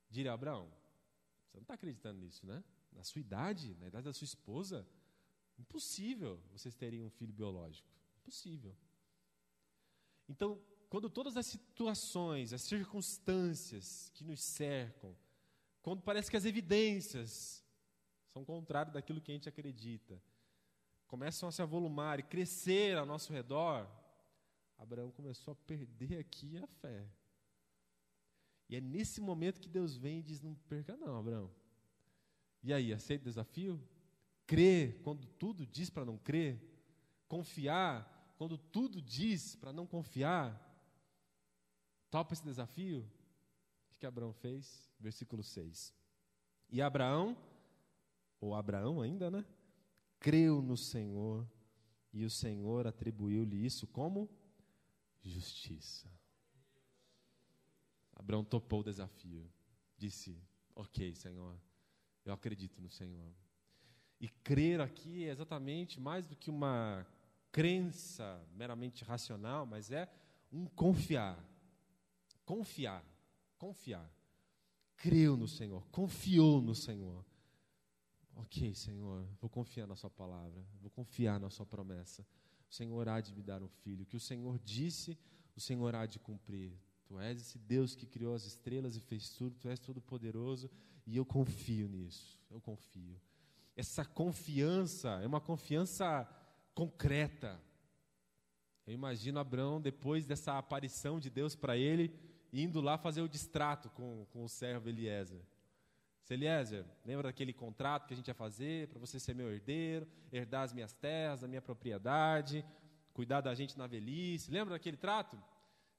Diria 0.10 0.34
Abraão: 0.34 0.72
Você 1.46 1.58
não 1.58 1.64
está 1.64 1.74
acreditando 1.74 2.20
nisso, 2.20 2.46
né? 2.46 2.64
Na 2.92 3.04
sua 3.04 3.20
idade, 3.20 3.76
na 3.76 3.88
idade 3.88 4.06
da 4.06 4.14
sua 4.14 4.26
esposa, 4.26 4.88
impossível 5.58 6.42
vocês 6.52 6.76
terem 6.76 7.02
um 7.02 7.10
filho 7.10 7.34
biológico. 7.34 7.88
Impossível. 8.18 8.76
Então, 10.30 10.62
quando 10.94 11.10
todas 11.10 11.36
as 11.38 11.48
situações, 11.48 12.54
as 12.54 12.62
circunstâncias 12.62 14.12
que 14.14 14.24
nos 14.24 14.44
cercam, 14.44 15.18
quando 15.82 16.04
parece 16.04 16.30
que 16.30 16.38
as 16.38 16.46
evidências 16.46 17.66
são 18.28 18.46
contrárias 18.46 18.94
daquilo 18.94 19.20
que 19.20 19.32
a 19.32 19.34
gente 19.34 19.50
acredita, 19.50 20.22
começam 21.08 21.50
a 21.50 21.52
se 21.52 21.64
avolumar 21.64 22.20
e 22.20 22.22
crescer 22.22 22.96
ao 22.96 23.08
nosso 23.08 23.34
redor, 23.34 23.90
Abraão 24.78 25.10
começou 25.10 25.54
a 25.54 25.56
perder 25.56 26.20
aqui 26.20 26.60
a 26.60 26.68
fé. 26.68 27.10
E 28.70 28.76
é 28.76 28.80
nesse 28.80 29.20
momento 29.20 29.62
que 29.62 29.68
Deus 29.68 29.98
vem 29.98 30.20
e 30.20 30.24
diz: 30.24 30.42
Não 30.42 30.54
perca, 30.54 30.96
não, 30.96 31.18
Abraão. 31.18 31.50
E 32.62 32.72
aí, 32.72 32.94
aceita 32.94 33.24
o 33.24 33.30
desafio? 33.30 33.84
Crer 34.46 35.02
quando 35.02 35.26
tudo 35.26 35.66
diz 35.66 35.90
para 35.90 36.06
não 36.06 36.20
crer? 36.20 36.62
Confiar 37.28 38.36
quando 38.38 38.60
tudo 38.60 39.02
diz 39.02 39.56
para 39.56 39.74
não 39.74 39.88
confiar? 39.88 40.70
Topa 42.14 42.34
esse 42.34 42.44
desafio? 42.44 43.00
O 43.92 43.98
que 43.98 44.06
Abraão 44.06 44.32
fez? 44.34 44.88
Versículo 45.00 45.42
6. 45.42 45.92
E 46.70 46.80
Abraão, 46.80 47.36
ou 48.40 48.54
Abraão 48.54 49.02
ainda, 49.02 49.32
né? 49.32 49.44
Creu 50.20 50.62
no 50.62 50.78
Senhor 50.78 51.44
e 52.14 52.24
o 52.24 52.30
Senhor 52.30 52.86
atribuiu-lhe 52.86 53.66
isso 53.66 53.88
como 53.88 54.30
justiça. 55.24 56.08
Abraão 58.16 58.44
topou 58.44 58.82
o 58.82 58.84
desafio. 58.84 59.52
Disse: 59.98 60.40
Ok, 60.76 61.16
Senhor, 61.16 61.60
eu 62.24 62.32
acredito 62.32 62.80
no 62.80 62.92
Senhor. 62.92 63.34
E 64.22 64.30
crer 64.30 64.82
aqui 64.82 65.26
é 65.26 65.32
exatamente 65.32 66.00
mais 66.00 66.24
do 66.28 66.36
que 66.36 66.52
uma 66.52 67.08
crença 67.52 68.40
meramente 68.54 69.04
racional, 69.04 69.66
mas 69.66 69.90
é 69.90 70.08
um 70.52 70.68
confiar. 70.68 71.53
Confiar. 72.46 73.04
Confiar. 73.58 74.12
Creu 74.98 75.36
no 75.36 75.48
Senhor, 75.48 75.86
confiou 75.90 76.62
no 76.62 76.76
Senhor. 76.76 77.26
Ok, 78.36 78.74
Senhor, 78.74 79.28
vou 79.40 79.50
confiar 79.50 79.86
na 79.86 79.96
Sua 79.96 80.10
palavra, 80.10 80.66
vou 80.82 80.90
confiar 80.90 81.40
na 81.40 81.50
Sua 81.50 81.66
promessa. 81.66 82.26
O 82.70 82.74
Senhor 82.74 83.08
há 83.08 83.22
de 83.22 83.34
me 83.34 83.44
dar 83.44 83.62
um 83.62 83.68
filho. 83.68 84.04
O 84.04 84.06
que 84.06 84.16
o 84.16 84.20
Senhor 84.20 84.58
disse, 84.60 85.18
o 85.56 85.60
Senhor 85.60 85.94
há 85.94 86.06
de 86.06 86.20
cumprir. 86.20 86.74
Tu 87.06 87.20
és 87.20 87.40
esse 87.40 87.60
Deus 87.60 87.96
que 87.96 88.06
criou 88.06 88.34
as 88.34 88.46
estrelas 88.46 88.96
e 88.96 89.02
fez 89.02 89.30
tudo, 89.30 89.58
tu 89.60 89.70
és 89.70 89.80
todo-poderoso 89.80 90.70
e 91.06 91.18
eu 91.18 91.26
confio 91.26 91.88
nisso. 91.88 92.40
Eu 92.50 92.62
confio. 92.62 93.20
Essa 93.76 94.06
confiança 94.06 95.10
é 95.22 95.28
uma 95.28 95.42
confiança 95.42 96.28
concreta. 96.74 97.62
Eu 98.86 98.94
imagino 98.94 99.40
Abraão, 99.40 99.82
depois 99.82 100.26
dessa 100.26 100.58
aparição 100.58 101.20
de 101.20 101.30
Deus 101.30 101.56
para 101.56 101.78
ele, 101.78 102.10
indo 102.54 102.80
lá 102.80 102.98
fazer 102.98 103.22
o 103.22 103.28
distrato 103.28 103.90
com, 103.90 104.26
com 104.32 104.44
o 104.44 104.50
servo 104.50 104.88
Eliezer. 104.88 105.42
Eliezer, 106.30 106.86
lembra 107.06 107.24
daquele 107.24 107.54
contrato 107.54 108.08
que 108.08 108.14
a 108.14 108.18
gente 108.18 108.28
ia 108.28 108.34
fazer 108.34 108.88
para 108.88 109.00
você 109.00 109.20
ser 109.20 109.36
meu 109.36 109.52
herdeiro, 109.52 110.08
herdar 110.32 110.64
as 110.64 110.74
minhas 110.74 110.94
terras, 110.94 111.44
a 111.44 111.48
minha 111.48 111.62
propriedade, 111.62 112.66
cuidar 113.14 113.42
da 113.42 113.54
gente 113.54 113.78
na 113.78 113.86
velhice? 113.86 114.50
Lembra 114.50 114.74
daquele 114.74 114.98
trato? 114.98 115.38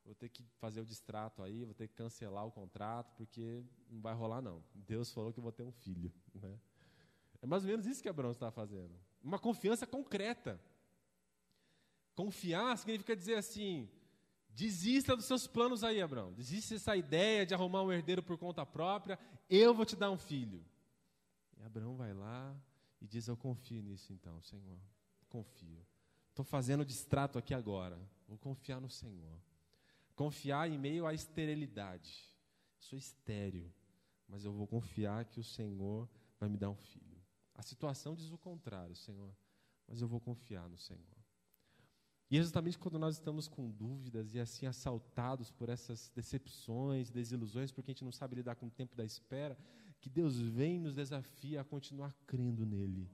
Vou 0.04 0.14
ter 0.14 0.28
que 0.28 0.42
fazer 0.58 0.80
o 0.80 0.84
distrato 0.84 1.42
aí, 1.42 1.64
vou 1.64 1.72
ter 1.72 1.88
que 1.88 1.94
cancelar 1.94 2.44
o 2.46 2.50
contrato, 2.50 3.12
porque 3.16 3.62
não 3.88 4.00
vai 4.00 4.12
rolar, 4.12 4.42
não. 4.42 4.62
Deus 4.74 5.12
falou 5.12 5.32
que 5.32 5.38
eu 5.38 5.42
vou 5.42 5.52
ter 5.52 5.62
um 5.62 5.72
filho. 5.72 6.12
Né? 6.34 6.58
É 7.40 7.46
mais 7.46 7.62
ou 7.62 7.70
menos 7.70 7.86
isso 7.86 8.02
que 8.02 8.08
Abraão 8.08 8.32
está 8.32 8.50
fazendo. 8.50 8.94
Uma 9.22 9.38
confiança 9.38 9.86
concreta. 9.86 10.60
Confiar 12.14 12.76
significa 12.76 13.16
dizer 13.16 13.36
assim: 13.36 13.88
desista 14.54 15.16
dos 15.16 15.24
seus 15.24 15.46
planos 15.46 15.82
aí, 15.82 16.00
Abraão. 16.00 16.32
Desista 16.32 16.74
dessa 16.74 16.96
ideia 16.96 17.44
de 17.44 17.54
arrumar 17.54 17.82
um 17.82 17.92
herdeiro 17.92 18.22
por 18.22 18.38
conta 18.38 18.64
própria. 18.64 19.18
Eu 19.50 19.74
vou 19.74 19.84
te 19.84 19.96
dar 19.96 20.10
um 20.10 20.18
filho. 20.18 20.64
E 21.58 21.62
Abraão 21.62 21.96
vai 21.96 22.14
lá 22.14 22.56
e 23.00 23.06
diz: 23.06 23.26
Eu 23.26 23.36
confio 23.36 23.82
nisso 23.82 24.12
então, 24.12 24.40
Senhor. 24.42 24.78
Confio. 25.28 25.84
Estou 26.30 26.44
fazendo 26.44 26.84
distrato 26.84 27.38
aqui 27.38 27.54
agora. 27.54 27.98
Vou 28.26 28.38
confiar 28.38 28.80
no 28.80 28.90
Senhor. 28.90 29.38
Confiar 30.14 30.70
em 30.70 30.78
meio 30.78 31.06
à 31.06 31.12
esterilidade. 31.12 32.32
Sou 32.78 32.98
estéril, 32.98 33.72
mas 34.28 34.44
eu 34.44 34.52
vou 34.52 34.66
confiar 34.66 35.24
que 35.24 35.40
o 35.40 35.44
Senhor 35.44 36.08
vai 36.38 36.48
me 36.48 36.56
dar 36.56 36.70
um 36.70 36.76
filho. 36.76 37.22
A 37.54 37.62
situação 37.62 38.14
diz 38.14 38.30
o 38.30 38.38
contrário, 38.38 38.94
Senhor, 38.94 39.34
mas 39.86 40.00
eu 40.00 40.08
vou 40.08 40.20
confiar 40.20 40.68
no 40.68 40.76
Senhor. 40.76 41.13
E 42.34 42.36
é 42.36 42.42
justamente 42.42 42.76
quando 42.76 42.98
nós 42.98 43.14
estamos 43.14 43.46
com 43.46 43.70
dúvidas 43.70 44.34
e 44.34 44.40
assim 44.40 44.66
assaltados 44.66 45.52
por 45.52 45.68
essas 45.68 46.10
decepções, 46.16 47.08
desilusões, 47.08 47.70
porque 47.70 47.92
a 47.92 47.94
gente 47.94 48.02
não 48.02 48.10
sabe 48.10 48.34
lidar 48.34 48.56
com 48.56 48.66
o 48.66 48.70
tempo 48.72 48.96
da 48.96 49.04
espera, 49.04 49.56
que 50.00 50.10
Deus 50.10 50.40
vem 50.40 50.74
e 50.74 50.80
nos 50.80 50.96
desafia 50.96 51.60
a 51.60 51.64
continuar 51.64 52.12
crendo 52.26 52.66
nele, 52.66 53.08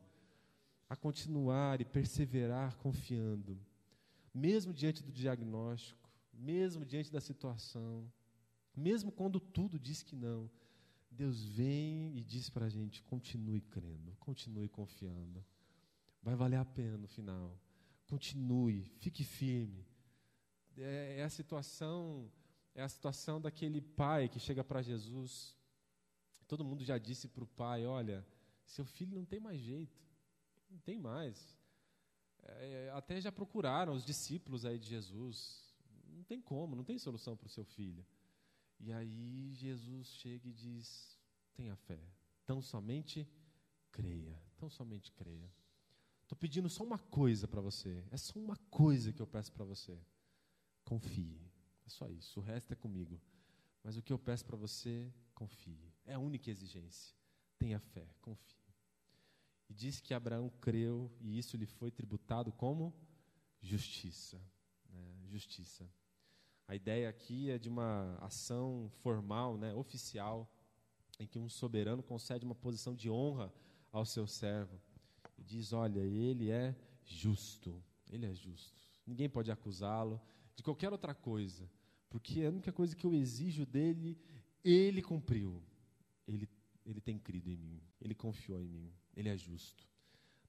a 0.88 0.96
continuar 0.96 1.82
e 1.82 1.84
perseverar 1.84 2.78
confiando, 2.78 3.60
mesmo 4.32 4.72
diante 4.72 5.02
do 5.02 5.12
diagnóstico, 5.12 6.10
mesmo 6.32 6.82
diante 6.86 7.12
da 7.12 7.20
situação, 7.20 8.10
mesmo 8.74 9.12
quando 9.12 9.38
tudo 9.38 9.78
diz 9.78 10.02
que 10.02 10.16
não, 10.16 10.50
Deus 11.10 11.44
vem 11.44 12.16
e 12.16 12.24
diz 12.24 12.48
para 12.48 12.64
a 12.64 12.70
gente: 12.70 13.02
continue 13.02 13.60
crendo, 13.60 14.16
continue 14.18 14.70
confiando. 14.70 15.44
Vai 16.22 16.34
valer 16.34 16.56
a 16.56 16.64
pena 16.64 16.96
no 16.96 17.06
final. 17.06 17.54
Continue, 18.10 18.84
fique 18.98 19.22
firme. 19.22 19.86
É, 20.76 21.18
é 21.20 21.22
a 21.22 21.30
situação, 21.30 22.30
é 22.74 22.82
a 22.82 22.88
situação 22.88 23.40
daquele 23.40 23.80
pai 23.80 24.28
que 24.28 24.40
chega 24.40 24.64
para 24.64 24.82
Jesus. 24.82 25.56
Todo 26.48 26.64
mundo 26.64 26.82
já 26.82 26.98
disse 26.98 27.28
para 27.28 27.44
o 27.44 27.46
pai: 27.46 27.86
olha, 27.86 28.26
seu 28.66 28.84
filho 28.84 29.16
não 29.16 29.24
tem 29.24 29.38
mais 29.38 29.60
jeito, 29.60 30.02
não 30.68 30.78
tem 30.80 30.98
mais. 30.98 31.56
É, 32.42 32.90
até 32.94 33.20
já 33.20 33.30
procuraram 33.30 33.92
os 33.92 34.04
discípulos 34.04 34.64
aí 34.64 34.78
de 34.78 34.88
Jesus 34.88 35.70
não 36.20 36.24
tem 36.24 36.40
como, 36.40 36.76
não 36.76 36.84
tem 36.84 36.98
solução 36.98 37.36
para 37.36 37.46
o 37.46 37.50
seu 37.50 37.64
filho. 37.64 38.04
E 38.78 38.92
aí 38.92 39.54
Jesus 39.54 40.08
chega 40.14 40.48
e 40.48 40.52
diz: 40.52 41.18
tenha 41.54 41.76
fé, 41.76 42.00
tão 42.44 42.60
somente 42.60 43.28
creia, 43.92 44.36
tão 44.56 44.68
somente 44.68 45.12
creia. 45.12 45.50
Estou 46.30 46.38
pedindo 46.38 46.70
só 46.70 46.84
uma 46.84 46.96
coisa 46.96 47.48
para 47.48 47.60
você, 47.60 48.04
é 48.08 48.16
só 48.16 48.38
uma 48.38 48.56
coisa 48.70 49.12
que 49.12 49.20
eu 49.20 49.26
peço 49.26 49.50
para 49.50 49.64
você. 49.64 49.98
Confie, 50.84 51.42
é 51.84 51.88
só 51.88 52.08
isso, 52.08 52.38
o 52.38 52.42
resto 52.42 52.72
é 52.72 52.76
comigo. 52.76 53.20
Mas 53.82 53.96
o 53.96 54.02
que 54.02 54.12
eu 54.12 54.18
peço 54.18 54.46
para 54.46 54.56
você, 54.56 55.12
confie. 55.34 55.92
É 56.04 56.14
a 56.14 56.20
única 56.20 56.48
exigência. 56.48 57.16
Tenha 57.58 57.80
fé, 57.80 58.06
confie. 58.22 58.72
E 59.68 59.74
diz 59.74 60.00
que 60.00 60.14
Abraão 60.14 60.48
creu 60.60 61.10
e 61.20 61.36
isso 61.36 61.56
lhe 61.56 61.66
foi 61.66 61.90
tributado 61.90 62.52
como 62.52 62.94
justiça. 63.60 64.40
Né? 64.88 65.26
Justiça. 65.26 65.84
A 66.68 66.76
ideia 66.76 67.08
aqui 67.08 67.50
é 67.50 67.58
de 67.58 67.68
uma 67.68 68.16
ação 68.20 68.88
formal, 69.02 69.58
né, 69.58 69.74
oficial, 69.74 70.48
em 71.18 71.26
que 71.26 71.40
um 71.40 71.48
soberano 71.48 72.04
concede 72.04 72.44
uma 72.44 72.54
posição 72.54 72.94
de 72.94 73.10
honra 73.10 73.52
ao 73.90 74.06
seu 74.06 74.28
servo. 74.28 74.80
Diz: 75.50 75.72
Olha, 75.72 75.98
ele 75.98 76.48
é 76.48 76.76
justo, 77.04 77.82
ele 78.08 78.24
é 78.24 78.32
justo. 78.32 78.80
Ninguém 79.04 79.28
pode 79.28 79.50
acusá-lo 79.50 80.20
de 80.54 80.62
qualquer 80.62 80.92
outra 80.92 81.12
coisa, 81.12 81.68
porque 82.08 82.44
a 82.44 82.48
única 82.48 82.72
coisa 82.72 82.94
que 82.94 83.04
eu 83.04 83.12
exijo 83.12 83.66
dele, 83.66 84.16
ele 84.64 85.02
cumpriu. 85.02 85.60
Ele, 86.24 86.48
ele 86.86 87.00
tem 87.00 87.18
crido 87.18 87.50
em 87.50 87.56
mim, 87.56 87.82
ele 88.00 88.14
confiou 88.14 88.62
em 88.62 88.68
mim, 88.68 88.92
ele 89.16 89.28
é 89.28 89.36
justo. 89.36 89.84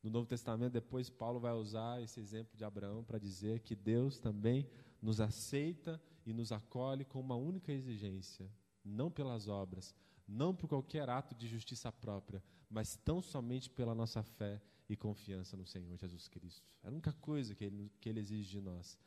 No 0.04 0.12
Novo 0.12 0.28
Testamento, 0.28 0.74
depois, 0.74 1.10
Paulo 1.10 1.40
vai 1.40 1.54
usar 1.54 2.00
esse 2.04 2.20
exemplo 2.20 2.56
de 2.56 2.64
Abraão 2.64 3.04
para 3.04 3.18
dizer 3.18 3.62
que 3.62 3.76
Deus 3.76 4.20
também 4.20 4.70
nos 5.02 5.20
aceita 5.20 6.00
e 6.24 6.32
nos 6.32 6.52
acolhe 6.52 7.06
com 7.06 7.20
uma 7.20 7.36
única 7.36 7.72
exigência, 7.72 8.48
não 8.86 9.10
pelas 9.10 9.48
obras, 9.48 9.96
não 10.28 10.54
por 10.54 10.68
qualquer 10.68 11.10
ato 11.10 11.34
de 11.34 11.48
justiça 11.48 11.92
própria, 11.92 12.44
mas 12.70 12.96
tão 12.96 13.20
somente 13.20 13.68
pela 13.68 13.96
nossa 13.96 14.22
fé 14.22 14.62
e 14.94 14.98
confiança 14.98 15.56
no 15.56 15.66
Senhor 15.66 15.98
Jesus 15.98 16.28
Cristo. 16.28 16.70
É 16.84 16.88
a 16.88 16.92
única 16.92 17.14
coisa 17.14 17.56
que 17.56 17.64
ele, 17.64 17.92
que 18.02 18.10
ele 18.10 18.20
exige 18.20 18.50
de 18.50 18.62
nós: 18.62 18.98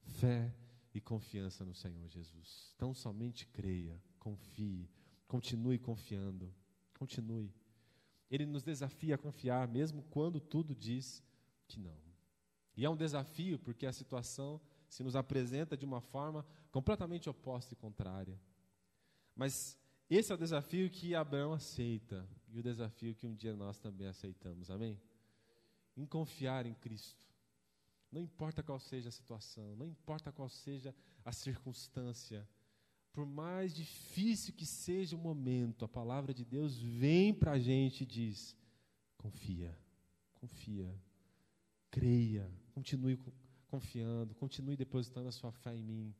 fé 0.00 0.54
e 0.94 1.00
confiança 1.00 1.64
no 1.64 1.74
Senhor 1.74 2.08
Jesus. 2.08 2.72
Então 2.74 2.94
somente 2.94 3.46
creia, 3.48 4.00
confie, 4.18 4.88
continue 5.28 5.78
confiando, 5.78 6.52
continue. 6.98 7.52
Ele 8.30 8.46
nos 8.46 8.62
desafia 8.62 9.16
a 9.16 9.18
confiar, 9.18 9.68
mesmo 9.68 10.02
quando 10.04 10.40
tudo 10.40 10.74
diz 10.74 11.22
que 11.68 11.78
não. 11.78 12.02
E 12.76 12.84
é 12.84 12.90
um 12.90 12.96
desafio 12.96 13.58
porque 13.58 13.86
a 13.86 13.92
situação 13.92 14.60
se 14.88 15.02
nos 15.02 15.14
apresenta 15.14 15.76
de 15.76 15.84
uma 15.84 16.00
forma 16.00 16.44
completamente 16.70 17.28
oposta 17.28 17.74
e 17.74 17.76
contrária. 17.76 18.40
Mas 19.36 19.78
esse 20.08 20.32
é 20.32 20.34
o 20.34 20.38
desafio 20.38 20.88
que 20.90 21.14
Abraão 21.14 21.52
aceita 21.52 22.26
e 22.48 22.58
o 22.58 22.62
desafio 22.62 23.14
que 23.14 23.26
um 23.26 23.34
dia 23.34 23.54
nós 23.54 23.78
também 23.78 24.06
aceitamos, 24.06 24.70
amém? 24.70 24.98
Em 25.96 26.06
confiar 26.06 26.66
em 26.66 26.74
Cristo. 26.74 27.24
Não 28.10 28.20
importa 28.20 28.62
qual 28.62 28.78
seja 28.78 29.08
a 29.08 29.12
situação, 29.12 29.74
não 29.76 29.86
importa 29.86 30.30
qual 30.30 30.48
seja 30.48 30.94
a 31.24 31.32
circunstância, 31.32 32.48
por 33.12 33.24
mais 33.24 33.72
difícil 33.72 34.52
que 34.54 34.66
seja 34.66 35.16
o 35.16 35.18
momento, 35.18 35.84
a 35.84 35.88
palavra 35.88 36.34
de 36.34 36.44
Deus 36.44 36.76
vem 36.76 37.32
para 37.32 37.52
a 37.52 37.58
gente 37.58 38.02
e 38.02 38.06
diz: 38.06 38.56
confia, 39.16 39.76
confia, 40.34 40.92
creia, 41.90 42.50
continue 42.72 43.18
confiando, 43.68 44.34
continue 44.34 44.76
depositando 44.76 45.28
a 45.28 45.32
sua 45.32 45.52
fé 45.52 45.76
em 45.76 45.82
mim. 45.82 46.14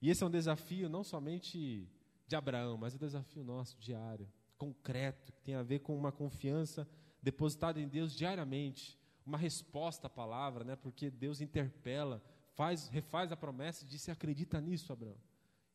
E 0.00 0.10
esse 0.10 0.22
é 0.22 0.26
um 0.26 0.30
desafio 0.30 0.88
não 0.88 1.02
somente 1.02 1.88
de 2.26 2.36
Abraão, 2.36 2.76
mas 2.76 2.92
é 2.92 2.96
um 2.96 3.00
desafio 3.00 3.42
nosso, 3.42 3.78
diário, 3.78 4.30
concreto, 4.58 5.32
que 5.32 5.42
tem 5.42 5.54
a 5.54 5.62
ver 5.62 5.80
com 5.80 5.96
uma 5.96 6.12
confiança 6.12 6.88
depositada 7.22 7.80
em 7.80 7.88
Deus 7.88 8.14
diariamente 8.14 8.98
uma 9.26 9.36
resposta 9.36 10.06
à 10.06 10.10
palavra, 10.10 10.62
né? 10.62 10.76
porque 10.76 11.10
Deus 11.10 11.40
interpela, 11.40 12.22
faz, 12.54 12.88
refaz 12.88 13.32
a 13.32 13.36
promessa 13.36 13.84
e 13.84 13.88
diz: 13.88 14.02
Você 14.02 14.12
acredita 14.12 14.60
nisso, 14.60 14.92
Abraão? 14.92 15.16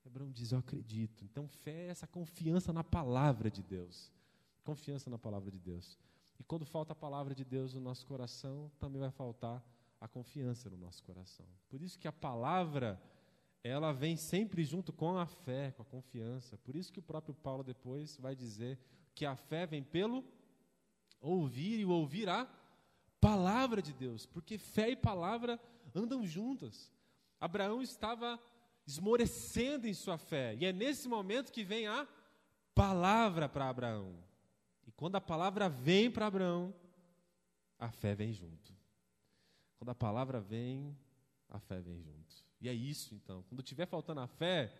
Abraão 0.05 0.31
diz: 0.31 0.53
Eu 0.53 0.59
acredito. 0.59 1.25
Então, 1.25 1.47
fé 1.47 1.87
é 1.87 1.87
essa 1.87 2.07
confiança 2.07 2.71
na 2.71 2.83
palavra 2.83 3.51
de 3.51 3.61
Deus. 3.61 4.09
Confiança 4.63 5.09
na 5.09 5.17
palavra 5.17 5.51
de 5.51 5.59
Deus. 5.59 5.99
E 6.39 6.43
quando 6.43 6.65
falta 6.65 6.93
a 6.93 6.95
palavra 6.95 7.35
de 7.35 7.43
Deus 7.43 7.73
no 7.73 7.81
nosso 7.81 8.05
coração, 8.07 8.71
também 8.79 8.99
vai 8.99 9.11
faltar 9.11 9.63
a 9.99 10.07
confiança 10.07 10.69
no 10.69 10.77
nosso 10.77 11.03
coração. 11.03 11.45
Por 11.69 11.81
isso 11.81 11.99
que 11.99 12.07
a 12.07 12.11
palavra, 12.11 12.99
ela 13.63 13.91
vem 13.91 14.15
sempre 14.15 14.63
junto 14.63 14.91
com 14.91 15.17
a 15.17 15.25
fé, 15.25 15.71
com 15.71 15.83
a 15.83 15.85
confiança. 15.85 16.57
Por 16.57 16.75
isso 16.75 16.91
que 16.91 16.99
o 16.99 17.03
próprio 17.03 17.35
Paulo 17.35 17.63
depois 17.63 18.17
vai 18.17 18.35
dizer 18.35 18.79
que 19.13 19.25
a 19.25 19.35
fé 19.35 19.67
vem 19.67 19.83
pelo 19.83 20.23
ouvir 21.21 21.79
e 21.79 21.85
ouvir 21.85 22.27
a 22.27 22.49
palavra 23.19 23.81
de 23.81 23.93
Deus, 23.93 24.25
porque 24.25 24.57
fé 24.57 24.89
e 24.89 24.95
palavra 24.95 25.59
andam 25.93 26.25
juntas. 26.25 26.91
Abraão 27.39 27.81
estava 27.81 28.39
esmorecendo 28.85 29.87
em 29.87 29.93
sua 29.93 30.17
fé, 30.17 30.55
e 30.55 30.65
é 30.65 30.73
nesse 30.73 31.07
momento 31.07 31.51
que 31.51 31.63
vem 31.63 31.87
a 31.87 32.07
palavra 32.73 33.47
para 33.47 33.69
Abraão. 33.69 34.15
E 34.87 34.91
quando 34.91 35.15
a 35.15 35.21
palavra 35.21 35.69
vem 35.69 36.09
para 36.09 36.25
Abraão, 36.25 36.73
a 37.77 37.91
fé 37.91 38.15
vem 38.15 38.33
junto. 38.33 38.73
Quando 39.77 39.89
a 39.89 39.95
palavra 39.95 40.39
vem, 40.39 40.97
a 41.49 41.59
fé 41.59 41.79
vem 41.79 42.01
junto. 42.01 42.35
E 42.59 42.69
é 42.69 42.73
isso 42.73 43.13
então. 43.15 43.43
Quando 43.49 43.63
tiver 43.63 43.85
faltando 43.85 44.21
a 44.21 44.27
fé, 44.27 44.71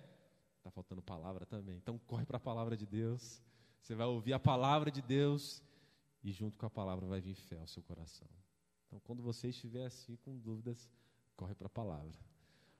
está 0.57 0.69
faltando 0.69 1.01
palavra 1.01 1.45
também. 1.45 1.75
Então 1.77 1.99
corre 2.07 2.25
para 2.25 2.37
a 2.37 2.39
palavra 2.39 2.77
de 2.77 2.85
Deus. 2.85 3.41
Você 3.81 3.95
vai 3.95 4.05
ouvir 4.05 4.33
a 4.33 4.39
palavra 4.39 4.91
de 4.91 5.01
Deus 5.01 5.63
e 6.23 6.31
junto 6.31 6.57
com 6.57 6.65
a 6.65 6.69
palavra 6.69 7.05
vai 7.05 7.19
vir 7.19 7.35
fé 7.35 7.59
ao 7.59 7.67
seu 7.67 7.81
coração. 7.83 8.27
Então, 8.87 8.99
quando 8.99 9.23
você 9.23 9.49
estiver 9.49 9.85
assim 9.85 10.15
com 10.17 10.37
dúvidas, 10.37 10.89
corre 11.35 11.55
para 11.55 11.67
a 11.67 11.69
palavra. 11.69 12.19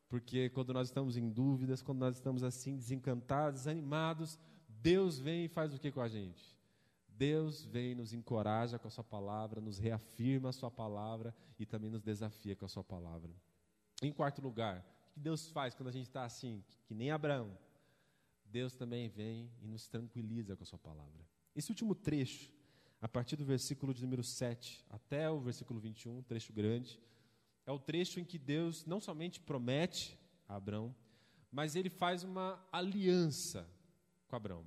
Porque 0.10 0.50
quando 0.50 0.74
nós 0.74 0.90
estamos 0.90 1.16
em 1.16 1.30
dúvidas, 1.30 1.82
quando 1.82 2.00
nós 2.00 2.18
estamos 2.18 2.44
assim 2.44 2.76
desencantados, 2.76 3.62
desanimados, 3.62 4.38
Deus 4.68 5.18
vem 5.18 5.46
e 5.46 5.48
faz 5.48 5.74
o 5.74 5.80
que 5.80 5.92
com 5.92 6.02
a 6.02 6.10
gente? 6.10 6.58
Deus 7.08 7.64
vem, 7.64 7.96
nos 7.96 8.14
encoraja 8.14 8.78
com 8.78 8.88
a 8.88 8.92
Sua 8.92 9.04
palavra, 9.04 9.62
nos 9.62 9.78
reafirma 9.78 10.50
a 10.50 10.52
Sua 10.52 10.70
palavra 10.70 11.34
e 11.58 11.66
também 11.66 11.90
nos 11.90 12.02
desafia 12.02 12.56
com 12.56 12.66
a 12.66 12.68
Sua 12.68 12.84
palavra. 12.84 13.32
Em 14.02 14.12
quarto 14.12 14.42
lugar, 14.42 14.86
o 15.10 15.14
que 15.14 15.20
Deus 15.20 15.50
faz 15.50 15.76
quando 15.76 15.90
a 15.90 15.92
gente 15.94 16.08
está 16.08 16.26
assim, 16.26 16.64
que 16.86 16.94
nem 16.94 17.12
Abraão? 17.12 17.58
Deus 18.44 18.76
também 18.76 19.08
vem 19.08 19.50
e 19.62 19.68
nos 19.68 19.88
tranquiliza 19.88 20.58
com 20.58 20.64
a 20.64 20.66
Sua 20.66 20.80
palavra. 20.80 21.26
Esse 21.56 21.72
último 21.72 21.96
trecho 21.96 22.52
a 23.02 23.08
partir 23.08 23.36
do 23.36 23.44
versículo 23.44 23.94
de 23.94 24.02
número 24.04 24.24
7 24.24 24.86
até 24.90 25.30
o 25.30 25.40
versículo 25.40 25.80
21, 25.80 26.20
um 26.20 26.24
trecho 26.24 26.54
grande, 26.54 27.00
é 27.66 27.72
o 27.72 27.80
trecho 27.80 28.20
em 28.20 28.24
que 28.24 28.38
Deus 28.38 28.86
não 28.86 29.02
somente 29.02 29.40
promete 29.40 30.18
a 30.48 30.56
Abraão, 30.56 30.96
mas 31.52 31.76
ele 31.76 31.90
faz 31.90 32.24
uma 32.24 32.64
aliança 32.72 33.68
com 34.28 34.36
Abraão. 34.36 34.66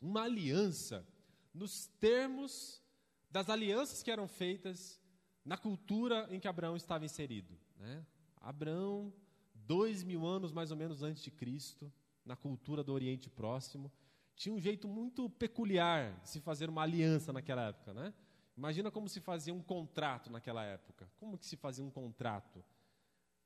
Uma 0.00 0.22
aliança 0.22 1.06
nos 1.54 1.86
termos 2.00 2.82
das 3.30 3.48
alianças 3.48 4.02
que 4.02 4.10
eram 4.10 4.26
feitas 4.26 5.00
na 5.44 5.56
cultura 5.56 6.26
em 6.30 6.40
que 6.40 6.48
Abraão 6.48 6.76
estava 6.76 7.04
inserido. 7.04 7.56
Né? 7.78 8.04
Abraão, 8.40 9.12
dois 9.54 10.02
mil 10.02 10.26
anos 10.26 10.52
mais 10.52 10.70
ou 10.70 10.76
menos 10.76 11.02
antes 11.02 11.22
de 11.22 11.30
Cristo, 11.30 11.92
na 12.24 12.36
cultura 12.36 12.82
do 12.82 12.92
Oriente 12.92 13.30
Próximo, 13.30 13.90
tinha 14.42 14.52
um 14.52 14.58
jeito 14.58 14.88
muito 14.88 15.30
peculiar 15.30 16.20
de 16.20 16.30
se 16.30 16.40
fazer 16.40 16.68
uma 16.68 16.82
aliança 16.82 17.32
naquela 17.32 17.68
época, 17.68 17.94
né? 17.94 18.12
Imagina 18.56 18.90
como 18.90 19.08
se 19.08 19.20
fazia 19.20 19.54
um 19.54 19.62
contrato 19.62 20.32
naquela 20.32 20.64
época. 20.64 21.08
Como 21.16 21.38
que 21.38 21.46
se 21.46 21.56
fazia 21.56 21.84
um 21.84 21.90
contrato? 21.90 22.64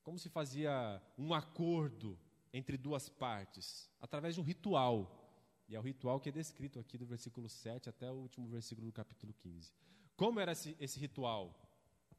Como 0.02 0.18
se 0.18 0.30
fazia 0.30 1.02
um 1.18 1.34
acordo 1.34 2.18
entre 2.50 2.78
duas 2.78 3.10
partes? 3.10 3.90
Através 4.00 4.36
de 4.36 4.40
um 4.40 4.42
ritual. 4.42 5.22
E 5.68 5.76
é 5.76 5.78
o 5.78 5.82
ritual 5.82 6.18
que 6.18 6.30
é 6.30 6.32
descrito 6.32 6.78
aqui 6.78 6.96
do 6.96 7.04
versículo 7.04 7.46
7 7.46 7.90
até 7.90 8.10
o 8.10 8.14
último 8.14 8.48
versículo 8.48 8.86
do 8.86 8.92
capítulo 8.92 9.34
15. 9.34 9.74
Como 10.16 10.40
era 10.40 10.52
esse, 10.52 10.74
esse 10.80 10.98
ritual? 10.98 11.54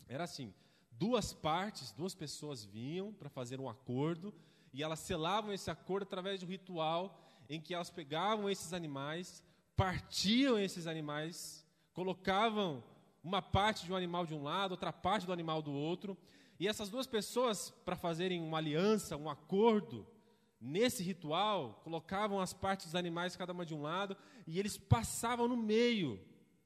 Era 0.08 0.26
assim: 0.26 0.54
duas 0.92 1.34
partes, 1.34 1.92
duas 1.92 2.14
pessoas 2.14 2.64
vinham 2.64 3.12
para 3.12 3.28
fazer 3.28 3.60
um 3.60 3.68
acordo 3.68 4.32
e 4.72 4.84
elas 4.84 5.00
selavam 5.00 5.52
esse 5.52 5.72
acordo 5.72 6.04
através 6.04 6.40
de 6.40 6.46
um 6.46 6.50
ritual 6.50 7.27
em 7.50 7.62
que 7.62 7.74
elas 7.74 7.90
pegavam 7.90 8.50
esses 8.50 8.74
animais, 8.74 9.44
partiam 9.76 10.60
esses 10.60 10.88
animais, 10.88 11.66
colocavam 11.94 12.84
uma 13.24 13.42
parte 13.42 13.86
de 13.86 13.92
um 13.92 13.96
animal 13.96 14.26
de 14.26 14.34
um 14.34 14.44
lado, 14.44 14.72
outra 14.72 14.92
parte 14.94 15.26
do 15.26 15.34
animal 15.34 15.62
do 15.62 15.72
outro, 15.72 16.18
e 16.60 16.68
essas 16.68 16.90
duas 16.90 17.06
pessoas, 17.06 17.70
para 17.86 17.96
fazerem 17.96 18.42
uma 18.42 18.58
aliança, 18.58 19.16
um 19.16 19.30
acordo, 19.30 20.08
nesse 20.60 21.04
ritual, 21.04 21.82
colocavam 21.84 22.40
as 22.40 22.54
partes 22.54 22.88
dos 22.88 22.96
animais, 22.96 23.36
cada 23.36 23.54
uma 23.54 23.66
de 23.66 23.76
um 23.76 23.82
lado, 23.82 24.18
e 24.46 24.60
eles 24.60 24.78
passavam 24.78 25.48
no 25.48 25.56
meio 25.56 26.20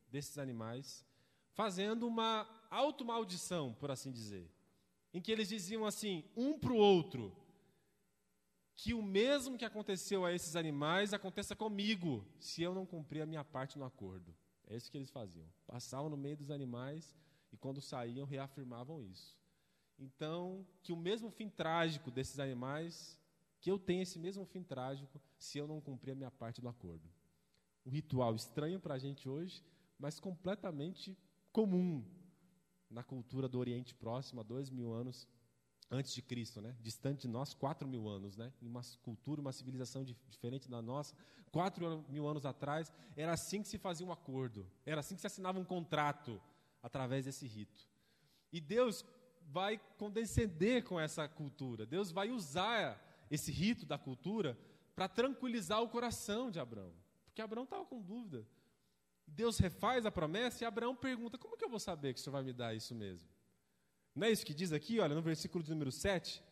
desses 0.09 0.37
animais, 0.37 1.05
fazendo 1.53 2.07
uma 2.07 2.47
automaldição, 2.69 3.73
por 3.73 3.91
assim 3.91 4.11
dizer, 4.11 4.49
em 5.13 5.21
que 5.21 5.31
eles 5.31 5.49
diziam 5.49 5.85
assim, 5.85 6.23
um 6.35 6.57
para 6.57 6.71
o 6.71 6.77
outro: 6.77 7.35
que 8.81 8.95
o 8.95 9.03
mesmo 9.03 9.59
que 9.59 9.63
aconteceu 9.63 10.25
a 10.25 10.33
esses 10.33 10.55
animais 10.55 11.13
aconteça 11.13 11.55
comigo, 11.55 12.25
se 12.39 12.63
eu 12.63 12.73
não 12.73 12.83
cumprir 12.83 13.21
a 13.21 13.27
minha 13.27 13.43
parte 13.43 13.77
no 13.77 13.85
acordo. 13.85 14.35
É 14.65 14.75
isso 14.75 14.89
que 14.89 14.97
eles 14.97 15.11
faziam. 15.11 15.47
Passavam 15.67 16.09
no 16.09 16.17
meio 16.17 16.35
dos 16.35 16.49
animais 16.49 17.15
e, 17.51 17.57
quando 17.57 17.79
saíam, 17.79 18.25
reafirmavam 18.25 18.99
isso. 18.99 19.37
Então, 19.99 20.65
que 20.81 20.91
o 20.91 20.97
mesmo 20.97 21.29
fim 21.29 21.47
trágico 21.47 22.09
desses 22.09 22.39
animais, 22.39 23.19
que 23.59 23.69
eu 23.69 23.77
tenha 23.77 24.01
esse 24.01 24.17
mesmo 24.17 24.45
fim 24.45 24.63
trágico, 24.63 25.21
se 25.37 25.59
eu 25.59 25.67
não 25.67 25.79
cumprir 25.79 26.13
a 26.13 26.15
minha 26.15 26.31
parte 26.31 26.59
do 26.59 26.67
acordo. 26.67 27.07
Um 27.85 27.91
ritual 27.91 28.33
estranho 28.33 28.79
para 28.79 28.95
a 28.95 28.99
gente 28.99 29.29
hoje, 29.29 29.63
mas 29.99 30.19
completamente 30.19 31.15
comum 31.51 32.03
na 32.89 33.03
cultura 33.03 33.47
do 33.47 33.59
Oriente 33.59 33.93
Próximo, 33.93 34.41
há 34.41 34.43
dois 34.43 34.71
mil 34.71 34.91
anos 34.91 35.27
antes 35.91 36.13
de 36.13 36.21
Cristo, 36.21 36.61
né? 36.61 36.75
distante 36.81 37.23
de 37.23 37.27
nós, 37.27 37.53
quatro 37.53 37.87
mil 37.87 38.07
anos, 38.07 38.37
né? 38.37 38.51
em 38.61 38.67
uma 38.67 38.81
cultura, 39.03 39.41
uma 39.41 39.51
civilização 39.51 40.03
diferente 40.03 40.69
da 40.69 40.81
nossa, 40.81 41.13
quatro 41.51 42.03
mil 42.07 42.25
anos 42.25 42.45
atrás, 42.45 42.91
era 43.15 43.33
assim 43.33 43.61
que 43.61 43.67
se 43.67 43.77
fazia 43.77 44.07
um 44.07 44.11
acordo, 44.11 44.65
era 44.85 45.01
assim 45.01 45.15
que 45.15 45.21
se 45.21 45.27
assinava 45.27 45.59
um 45.59 45.65
contrato, 45.65 46.41
através 46.81 47.25
desse 47.25 47.45
rito. 47.45 47.87
E 48.51 48.59
Deus 48.59 49.05
vai 49.47 49.79
condescender 49.97 50.83
com 50.83 50.99
essa 50.99 51.27
cultura, 51.27 51.85
Deus 51.85 52.11
vai 52.11 52.31
usar 52.31 53.27
esse 53.29 53.51
rito 53.51 53.85
da 53.85 53.97
cultura 53.97 54.57
para 54.95 55.07
tranquilizar 55.07 55.81
o 55.81 55.89
coração 55.89 56.49
de 56.49 56.59
Abraão, 56.59 56.93
porque 57.25 57.41
Abraão 57.41 57.63
estava 57.63 57.85
com 57.85 58.01
dúvida. 58.01 58.47
Deus 59.25 59.57
refaz 59.57 60.05
a 60.05 60.11
promessa 60.11 60.63
e 60.63 60.67
Abraão 60.67 60.95
pergunta: 60.95 61.37
como 61.37 61.55
que 61.55 61.63
eu 61.63 61.69
vou 61.69 61.79
saber 61.79 62.13
que 62.13 62.19
o 62.19 62.23
Senhor 62.23 62.33
vai 62.33 62.43
me 62.43 62.51
dar 62.51 62.75
isso 62.75 62.93
mesmo? 62.93 63.27
Não 64.15 64.27
é 64.27 64.31
isso 64.31 64.45
que 64.45 64.53
diz 64.53 64.71
aqui, 64.71 64.99
olha, 64.99 65.15
no 65.15 65.21
versículo 65.21 65.63
de 65.63 65.69
número 65.71 65.91
7? 65.91 66.43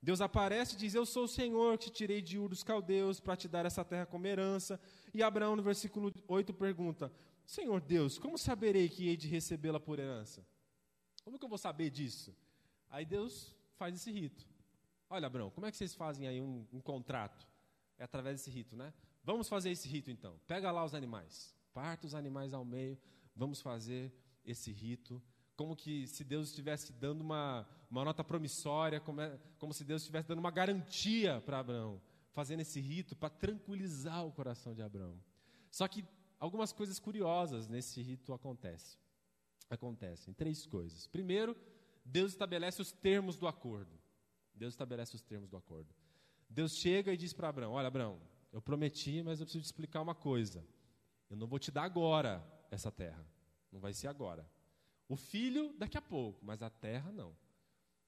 Deus 0.00 0.20
aparece 0.20 0.74
e 0.74 0.78
diz: 0.78 0.94
Eu 0.94 1.04
sou 1.04 1.24
o 1.24 1.28
Senhor 1.28 1.76
que 1.76 1.86
te 1.86 1.90
tirei 1.90 2.22
de 2.22 2.38
Ur 2.38 2.48
dos 2.48 2.62
Caldeus 2.62 3.18
para 3.18 3.36
te 3.36 3.48
dar 3.48 3.66
essa 3.66 3.84
terra 3.84 4.06
como 4.06 4.26
herança. 4.26 4.80
E 5.12 5.22
Abraão, 5.22 5.56
no 5.56 5.62
versículo 5.62 6.12
8, 6.28 6.54
pergunta: 6.54 7.12
Senhor 7.44 7.80
Deus, 7.80 8.18
como 8.18 8.38
saberei 8.38 8.88
que 8.88 9.08
hei 9.08 9.16
de 9.16 9.26
recebê-la 9.26 9.80
por 9.80 9.98
herança? 9.98 10.46
Como 11.24 11.38
que 11.38 11.44
eu 11.44 11.48
vou 11.48 11.58
saber 11.58 11.90
disso? 11.90 12.34
Aí 12.88 13.04
Deus 13.04 13.54
faz 13.76 13.94
esse 13.94 14.10
rito. 14.10 14.46
Olha, 15.10 15.26
Abraão, 15.26 15.50
como 15.50 15.66
é 15.66 15.70
que 15.70 15.76
vocês 15.76 15.94
fazem 15.94 16.28
aí 16.28 16.40
um, 16.40 16.66
um 16.72 16.80
contrato? 16.80 17.46
É 17.98 18.04
através 18.04 18.36
desse 18.36 18.50
rito, 18.50 18.76
né? 18.76 18.92
Vamos 19.24 19.48
fazer 19.48 19.70
esse 19.70 19.88
rito 19.88 20.10
então. 20.10 20.38
Pega 20.46 20.70
lá 20.70 20.84
os 20.84 20.94
animais, 20.94 21.54
parta 21.72 22.06
os 22.06 22.14
animais 22.14 22.54
ao 22.54 22.64
meio, 22.64 22.96
vamos 23.34 23.60
fazer 23.60 24.12
esse 24.44 24.70
rito. 24.70 25.20
Como 25.58 25.74
que 25.74 26.06
se 26.06 26.22
Deus 26.22 26.50
estivesse 26.50 26.92
dando 26.92 27.20
uma, 27.20 27.68
uma 27.90 28.04
nota 28.04 28.22
promissória, 28.22 29.00
como, 29.00 29.20
é, 29.20 29.36
como 29.58 29.74
se 29.74 29.82
Deus 29.82 30.02
estivesse 30.02 30.28
dando 30.28 30.38
uma 30.38 30.52
garantia 30.52 31.42
para 31.44 31.58
Abraão, 31.58 32.00
fazendo 32.30 32.60
esse 32.60 32.80
rito 32.80 33.16
para 33.16 33.28
tranquilizar 33.28 34.24
o 34.24 34.30
coração 34.30 34.72
de 34.72 34.82
Abraão. 34.82 35.20
Só 35.68 35.88
que 35.88 36.04
algumas 36.38 36.72
coisas 36.72 37.00
curiosas 37.00 37.66
nesse 37.66 38.00
rito 38.00 38.32
acontecem. 38.32 39.00
Acontecem 39.68 40.32
três 40.32 40.64
coisas. 40.64 41.08
Primeiro, 41.08 41.56
Deus 42.04 42.30
estabelece 42.30 42.80
os 42.80 42.92
termos 42.92 43.36
do 43.36 43.48
acordo. 43.48 43.98
Deus 44.54 44.74
estabelece 44.74 45.16
os 45.16 45.22
termos 45.22 45.50
do 45.50 45.56
acordo. 45.56 45.92
Deus 46.48 46.76
chega 46.76 47.12
e 47.12 47.16
diz 47.16 47.32
para 47.32 47.48
Abraão: 47.48 47.72
Olha, 47.72 47.88
Abraão, 47.88 48.20
eu 48.52 48.62
prometi, 48.62 49.24
mas 49.24 49.40
eu 49.40 49.46
preciso 49.46 49.64
te 49.64 49.66
explicar 49.66 50.02
uma 50.02 50.14
coisa. 50.14 50.64
Eu 51.28 51.36
não 51.36 51.48
vou 51.48 51.58
te 51.58 51.72
dar 51.72 51.82
agora 51.82 52.46
essa 52.70 52.92
terra. 52.92 53.26
Não 53.72 53.80
vai 53.80 53.92
ser 53.92 54.06
agora. 54.06 54.48
O 55.08 55.16
filho, 55.16 55.74
daqui 55.78 55.96
a 55.96 56.02
pouco, 56.02 56.44
mas 56.44 56.62
a 56.62 56.68
terra, 56.68 57.10
não. 57.10 57.34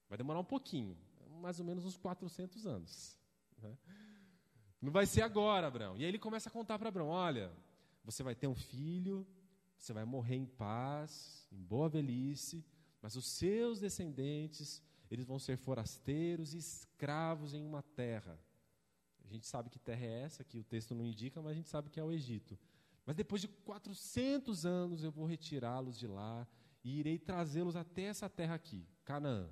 Vai 0.07 0.17
demorar 0.17 0.39
um 0.39 0.45
pouquinho 0.45 0.97
mais 1.41 1.59
ou 1.59 1.65
menos 1.65 1.83
uns 1.83 1.97
400 1.97 2.65
anos. 2.67 3.17
Né? 3.57 3.75
Não 4.81 4.91
vai 4.91 5.05
ser 5.05 5.21
agora, 5.21 5.67
Abraão. 5.67 5.97
E 5.97 6.03
aí 6.03 6.09
ele 6.09 6.19
começa 6.19 6.49
a 6.49 6.51
contar 6.51 6.77
para 6.77 6.89
Abraão: 6.89 7.09
Olha, 7.09 7.51
você 8.03 8.23
vai 8.23 8.35
ter 8.35 8.47
um 8.47 8.55
filho, 8.55 9.27
você 9.77 9.91
vai 9.93 10.05
morrer 10.05 10.35
em 10.35 10.45
paz, 10.45 11.47
em 11.51 11.61
boa 11.63 11.89
velhice, 11.89 12.63
mas 13.01 13.15
os 13.15 13.25
seus 13.25 13.79
descendentes 13.79 14.81
eles 15.09 15.25
vão 15.25 15.37
ser 15.37 15.57
forasteiros 15.57 16.53
e 16.53 16.57
escravos 16.57 17.53
em 17.53 17.65
uma 17.65 17.81
terra. 17.81 18.39
A 19.25 19.27
gente 19.27 19.45
sabe 19.45 19.69
que 19.69 19.77
terra 19.77 20.05
é 20.05 20.21
essa, 20.21 20.43
que 20.43 20.57
o 20.57 20.63
texto 20.63 20.95
não 20.95 21.05
indica, 21.05 21.41
mas 21.41 21.51
a 21.51 21.55
gente 21.55 21.69
sabe 21.69 21.89
que 21.89 21.99
é 21.99 22.03
o 22.03 22.11
Egito. 22.11 22.57
Mas 23.05 23.15
depois 23.15 23.41
de 23.41 23.47
400 23.47 24.65
anos 24.65 25.03
eu 25.03 25.11
vou 25.11 25.25
retirá-los 25.25 25.97
de 25.97 26.07
lá 26.07 26.47
e 26.83 26.99
irei 26.99 27.19
trazê-los 27.19 27.75
até 27.75 28.03
essa 28.03 28.29
terra 28.29 28.55
aqui, 28.55 28.87
Canaã. 29.03 29.49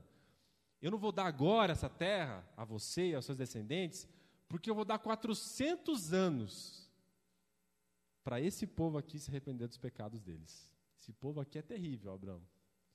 Eu 0.82 0.92
não 0.92 0.98
vou 0.98 1.12
dar 1.12 1.26
agora 1.26 1.74
essa 1.74 1.90
terra 1.90 2.48
a 2.56 2.64
você 2.64 3.10
e 3.10 3.16
aos 3.16 3.26
seus 3.26 3.38
descendentes, 3.38 4.08
porque 4.48 4.70
eu 4.70 4.76
vou 4.76 4.86
dar 4.86 4.98
400 4.98 6.14
anos 6.14 6.90
para 8.24 8.40
esse 8.42 8.66
povo 8.66 8.98
aqui 8.98 9.20
se 9.20 9.30
arrepender 9.30 9.68
dos 9.68 9.78
pecados 9.78 10.22
deles. 10.22 10.72
Esse 11.00 11.14
povo 11.14 11.40
aqui 11.40 11.58
é 11.58 11.62
terrível, 11.62 12.14
Abraão. 12.14 12.42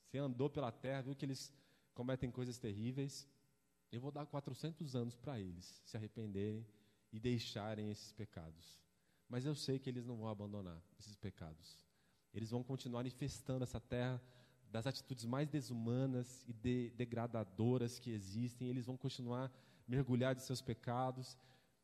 Você 0.04 0.18
andou 0.18 0.48
pela 0.48 0.70
terra, 0.72 1.02
viu 1.02 1.14
que 1.14 1.24
eles 1.24 1.52
cometem 1.92 2.30
coisas 2.30 2.58
terríveis. 2.58 3.28
Eu 3.90 4.00
vou 4.00 4.10
dar 4.10 4.26
400 4.26 4.94
anos 4.96 5.16
para 5.16 5.38
eles 5.38 5.80
se 5.84 5.96
arrependerem 5.96 6.66
e 7.12 7.20
deixarem 7.20 7.90
esses 7.90 8.12
pecados. 8.12 8.80
Mas 9.28 9.44
eu 9.44 9.54
sei 9.54 9.78
que 9.78 9.88
eles 9.88 10.04
não 10.04 10.16
vão 10.16 10.28
abandonar 10.28 10.82
esses 10.98 11.16
pecados. 11.16 11.83
Eles 12.34 12.50
vão 12.50 12.62
continuar 12.62 13.06
infestando 13.06 13.64
essa 13.64 13.80
terra 13.80 14.20
das 14.70 14.86
atitudes 14.86 15.24
mais 15.24 15.48
desumanas 15.48 16.44
e 16.48 16.52
de, 16.52 16.90
degradadoras 16.96 17.98
que 17.98 18.10
existem. 18.10 18.68
Eles 18.68 18.86
vão 18.86 18.96
continuar 18.96 19.52
mergulhados 19.86 20.42
em 20.42 20.46
seus 20.46 20.60
pecados. 20.60 21.38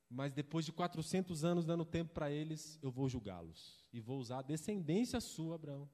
Mas 0.09 0.33
depois 0.33 0.67
de 0.67 0.73
400 0.73 1.45
anos 1.45 1.65
dando 1.65 1.85
tempo 1.85 2.13
para 2.13 2.31
eles, 2.31 2.79
eu 2.83 2.91
vou 2.91 3.09
julgá-los. 3.09 3.79
E 3.93 4.01
vou 4.01 4.19
usar 4.19 4.41
a 4.41 4.43
descendência 4.43 5.21
sua, 5.21 5.55
Abraão, 5.55 5.89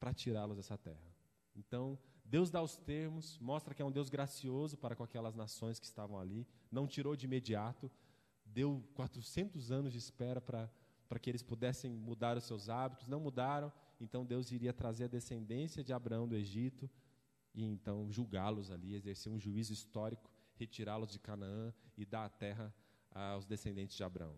para 0.00 0.14
tirá-los 0.14 0.56
dessa 0.56 0.78
terra. 0.78 1.14
Então, 1.54 1.98
Deus 2.24 2.50
dá 2.50 2.62
os 2.62 2.76
termos, 2.76 3.38
mostra 3.38 3.74
que 3.74 3.82
é 3.82 3.84
um 3.84 3.90
Deus 3.90 4.08
gracioso 4.08 4.76
para 4.76 4.96
com 4.96 5.02
aquelas 5.02 5.34
nações 5.34 5.78
que 5.78 5.86
estavam 5.86 6.18
ali, 6.18 6.46
não 6.70 6.86
tirou 6.86 7.16
de 7.16 7.26
imediato, 7.26 7.90
deu 8.44 8.82
400 8.94 9.70
anos 9.70 9.92
de 9.92 9.98
espera 9.98 10.40
para, 10.40 10.70
para 11.08 11.18
que 11.18 11.30
eles 11.30 11.42
pudessem 11.42 11.90
mudar 11.90 12.36
os 12.36 12.44
seus 12.44 12.68
hábitos, 12.68 13.08
não 13.08 13.20
mudaram, 13.20 13.72
então 14.00 14.24
Deus 14.24 14.52
iria 14.52 14.72
trazer 14.72 15.04
a 15.04 15.08
descendência 15.08 15.82
de 15.82 15.92
Abraão 15.92 16.28
do 16.28 16.36
Egito 16.36 16.88
e 17.54 17.64
então 17.64 18.12
julgá-los 18.12 18.70
ali, 18.70 18.94
exercer 18.94 19.32
um 19.32 19.40
juízo 19.40 19.72
histórico, 19.72 20.30
retirá-los 20.54 21.10
de 21.10 21.18
Canaã 21.18 21.72
e 21.96 22.04
dar 22.04 22.24
a 22.24 22.28
terra 22.28 22.74
aos 23.10 23.46
descendentes 23.46 23.96
de 23.96 24.04
Abraão. 24.04 24.36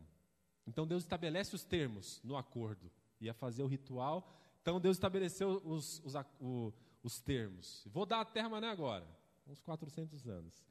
Então 0.66 0.86
Deus 0.86 1.02
estabelece 1.02 1.54
os 1.54 1.64
termos 1.64 2.20
no 2.22 2.36
acordo, 2.36 2.90
ia 3.20 3.34
fazer 3.34 3.62
o 3.62 3.66
ritual, 3.66 4.32
então 4.62 4.80
Deus 4.80 4.96
estabeleceu 4.96 5.60
os, 5.64 6.00
os, 6.04 6.14
o, 6.38 6.72
os 7.02 7.20
termos. 7.20 7.86
Vou 7.90 8.06
dar 8.06 8.20
a 8.20 8.24
terra, 8.24 8.48
mas 8.48 8.60
não 8.60 8.68
é 8.68 8.70
agora. 8.70 9.06
Uns 9.46 9.60
400 9.60 10.28
anos. 10.28 10.64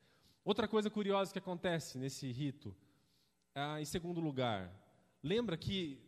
Outra 0.44 0.68
coisa 0.68 0.90
curiosa 0.90 1.34
que 1.34 1.40
acontece 1.40 1.98
nesse 1.98 2.32
rito, 2.32 2.76
ah, 3.54 3.82
em 3.82 3.86
segundo 3.86 4.22
lugar, 4.22 4.74
lembra 5.24 5.58
que, 5.58 6.02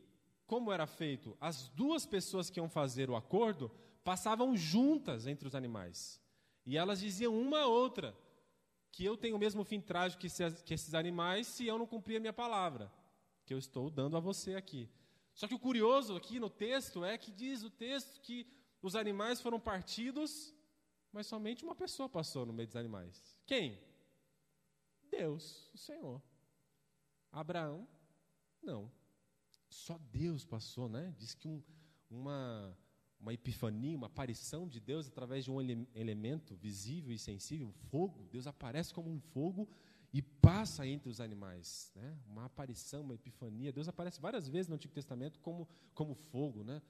como 0.46 0.72
era 0.72 0.88
feito, 0.88 1.38
as 1.40 1.68
duas 1.70 2.06
pessoas 2.06 2.50
que 2.50 2.60
iam 2.60 2.70
fazer 2.70 3.10
o 3.10 3.16
acordo 3.16 3.72
passavam 4.04 4.56
juntas 4.56 5.28
entre 5.28 5.48
os 5.48 5.56
animais. 5.56 6.22
E 6.66 6.78
elas 6.78 7.00
diziam 7.00 7.40
uma 7.40 7.62
a 7.62 7.68
outra 7.68 8.16
que 8.92 9.06
eu 9.06 9.16
tenho 9.16 9.36
o 9.36 9.40
mesmo 9.40 9.64
fim 9.64 9.80
trágico 9.80 10.22
que, 10.22 10.74
esses 10.74 10.94
animais 10.94 11.48
se 11.48 11.66
eu 11.66 11.78
não 11.78 11.88
cumprir 11.88 12.18
a 12.18 12.20
minha 12.20 12.34
palavra, 12.34 12.92
que 13.46 13.54
eu 13.54 13.58
estou 13.58 13.90
dando 13.90 14.18
a 14.18 14.20
você 14.20 14.56
aqui. 14.56 14.90
Só 15.34 15.48
que 15.48 15.56
o 15.56 15.60
curioso 15.60 16.16
aqui 16.16 16.40
no 16.40 16.50
texto 16.50 17.04
é 17.04 17.18
que 17.18 17.32
diz 17.32 17.64
o 17.64 17.70
texto 17.70 18.20
que 18.22 18.46
os 18.82 18.96
animais 18.96 19.40
foram 19.40 19.60
partidos, 19.60 20.54
mas 21.12 21.28
somente 21.28 21.64
uma 21.64 21.76
pessoa 21.76 22.10
passou 22.10 22.46
no 22.46 22.54
meio 22.54 22.68
dos 22.68 22.76
animais. 22.76 23.38
Quem? 23.46 23.80
Deus, 25.10 25.70
o 25.74 25.78
Senhor. 25.78 26.22
Abraão, 27.32 27.88
não. 28.62 28.92
Só 29.74 29.98
Deus 30.12 30.46
passou, 30.46 30.88
né? 30.88 31.14
Diz 31.18 31.34
que 31.34 31.48
um, 31.48 31.62
uma, 32.10 32.78
uma 33.20 33.34
epifania, 33.34 33.98
uma 33.98 34.08
aparição 34.08 34.68
de 34.68 34.80
Deus 34.80 35.08
através 35.08 35.44
de 35.46 35.52
um 35.52 35.60
ele, 35.60 35.88
elemento 35.96 36.56
visível 36.56 37.12
e 37.12 37.18
sensível, 37.18 37.72
fogo. 37.90 38.28
Deus 38.32 38.46
aparece 38.46 38.94
como 38.94 39.10
um 39.10 39.20
fogo 39.20 39.68
e 40.14 40.22
passa 40.22 40.86
entre 40.86 41.10
os 41.10 41.20
animais. 41.20 41.92
Né? 41.96 42.18
Uma 42.28 42.46
aparição, 42.46 43.02
uma 43.02 43.16
epifania. 43.16 43.72
Deus 43.72 43.88
aparece 43.88 44.22
várias 44.22 44.48
vezes 44.48 44.68
no 44.68 44.76
Antigo 44.76 44.94
Testamento 44.94 45.40
como, 45.40 45.68
como 45.94 46.14
fogo. 46.14 46.64
Né? 46.64 46.82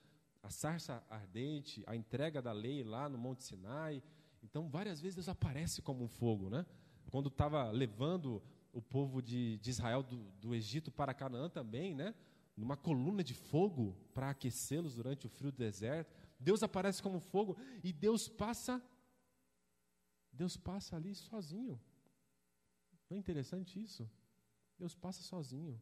a 0.43 0.49
sarça 0.49 1.03
ardente, 1.09 1.83
a 1.85 1.95
entrega 1.95 2.41
da 2.41 2.51
lei 2.51 2.83
lá 2.83 3.07
no 3.07 3.17
Monte 3.17 3.43
Sinai. 3.43 4.01
Então, 4.43 4.67
várias 4.69 4.99
vezes 4.99 5.15
Deus 5.15 5.29
aparece 5.29 5.81
como 5.81 6.03
um 6.03 6.07
fogo, 6.07 6.49
né? 6.49 6.65
Quando 7.11 7.27
estava 7.27 7.69
levando 7.69 8.41
o 8.73 8.81
povo 8.81 9.21
de, 9.21 9.57
de 9.57 9.69
Israel 9.69 10.01
do, 10.01 10.31
do, 10.39 10.55
Egito 10.55 10.91
para 10.91 11.13
Canaã 11.13 11.49
também, 11.49 11.93
né? 11.93 12.15
Numa 12.55 12.77
coluna 12.77 13.23
de 13.23 13.33
fogo 13.33 13.95
para 14.13 14.29
aquecê-los 14.29 14.95
durante 14.95 15.25
o 15.25 15.29
frio 15.29 15.51
do 15.51 15.57
deserto. 15.57 16.13
Deus 16.39 16.63
aparece 16.63 17.01
como 17.01 17.19
fogo 17.19 17.57
e 17.83 17.93
Deus 17.93 18.27
passa, 18.27 18.83
Deus 20.31 20.57
passa 20.57 20.95
ali 20.95 21.15
sozinho. 21.15 21.79
Não 23.09 23.15
é 23.15 23.19
interessante 23.19 23.81
isso? 23.81 24.09
Deus 24.77 24.95
passa 24.95 25.21
sozinho. 25.21 25.79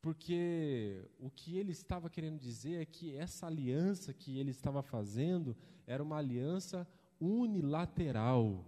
Porque 0.00 1.08
o 1.20 1.30
que 1.30 1.56
ele 1.56 1.70
estava 1.70 2.10
querendo 2.10 2.38
dizer 2.38 2.82
é 2.82 2.84
que 2.84 3.14
essa 3.14 3.46
aliança 3.46 4.12
que 4.12 4.36
ele 4.38 4.50
estava 4.50 4.82
fazendo 4.82 5.56
era 5.86 6.02
uma 6.02 6.16
aliança 6.16 6.86
unilateral, 7.20 8.66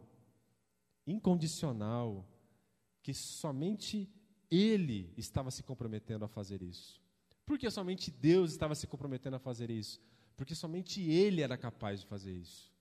incondicional, 1.05 2.25
que 3.03 3.13
somente 3.13 4.09
ele 4.49 5.13
estava 5.17 5.51
se 5.51 5.65
comprometendo 5.65 6.25
a 6.25 6.29
fazer 6.29 6.63
isso. 6.63 7.04
Por 7.47 7.59
que 7.59 7.71
somente 7.71 8.11
Deus 8.11 8.53
estava 8.53 8.75
se 8.75 8.87
comprometendo 8.87 9.37
a 9.37 9.39
fazer 9.39 9.71
isso? 9.71 10.01
Porque 10.37 10.55
somente 10.55 11.03
ele 11.03 11.43
era 11.43 11.57
capaz 11.57 12.01
de 12.01 12.07
fazer 12.07 12.33
isso. 12.33 12.73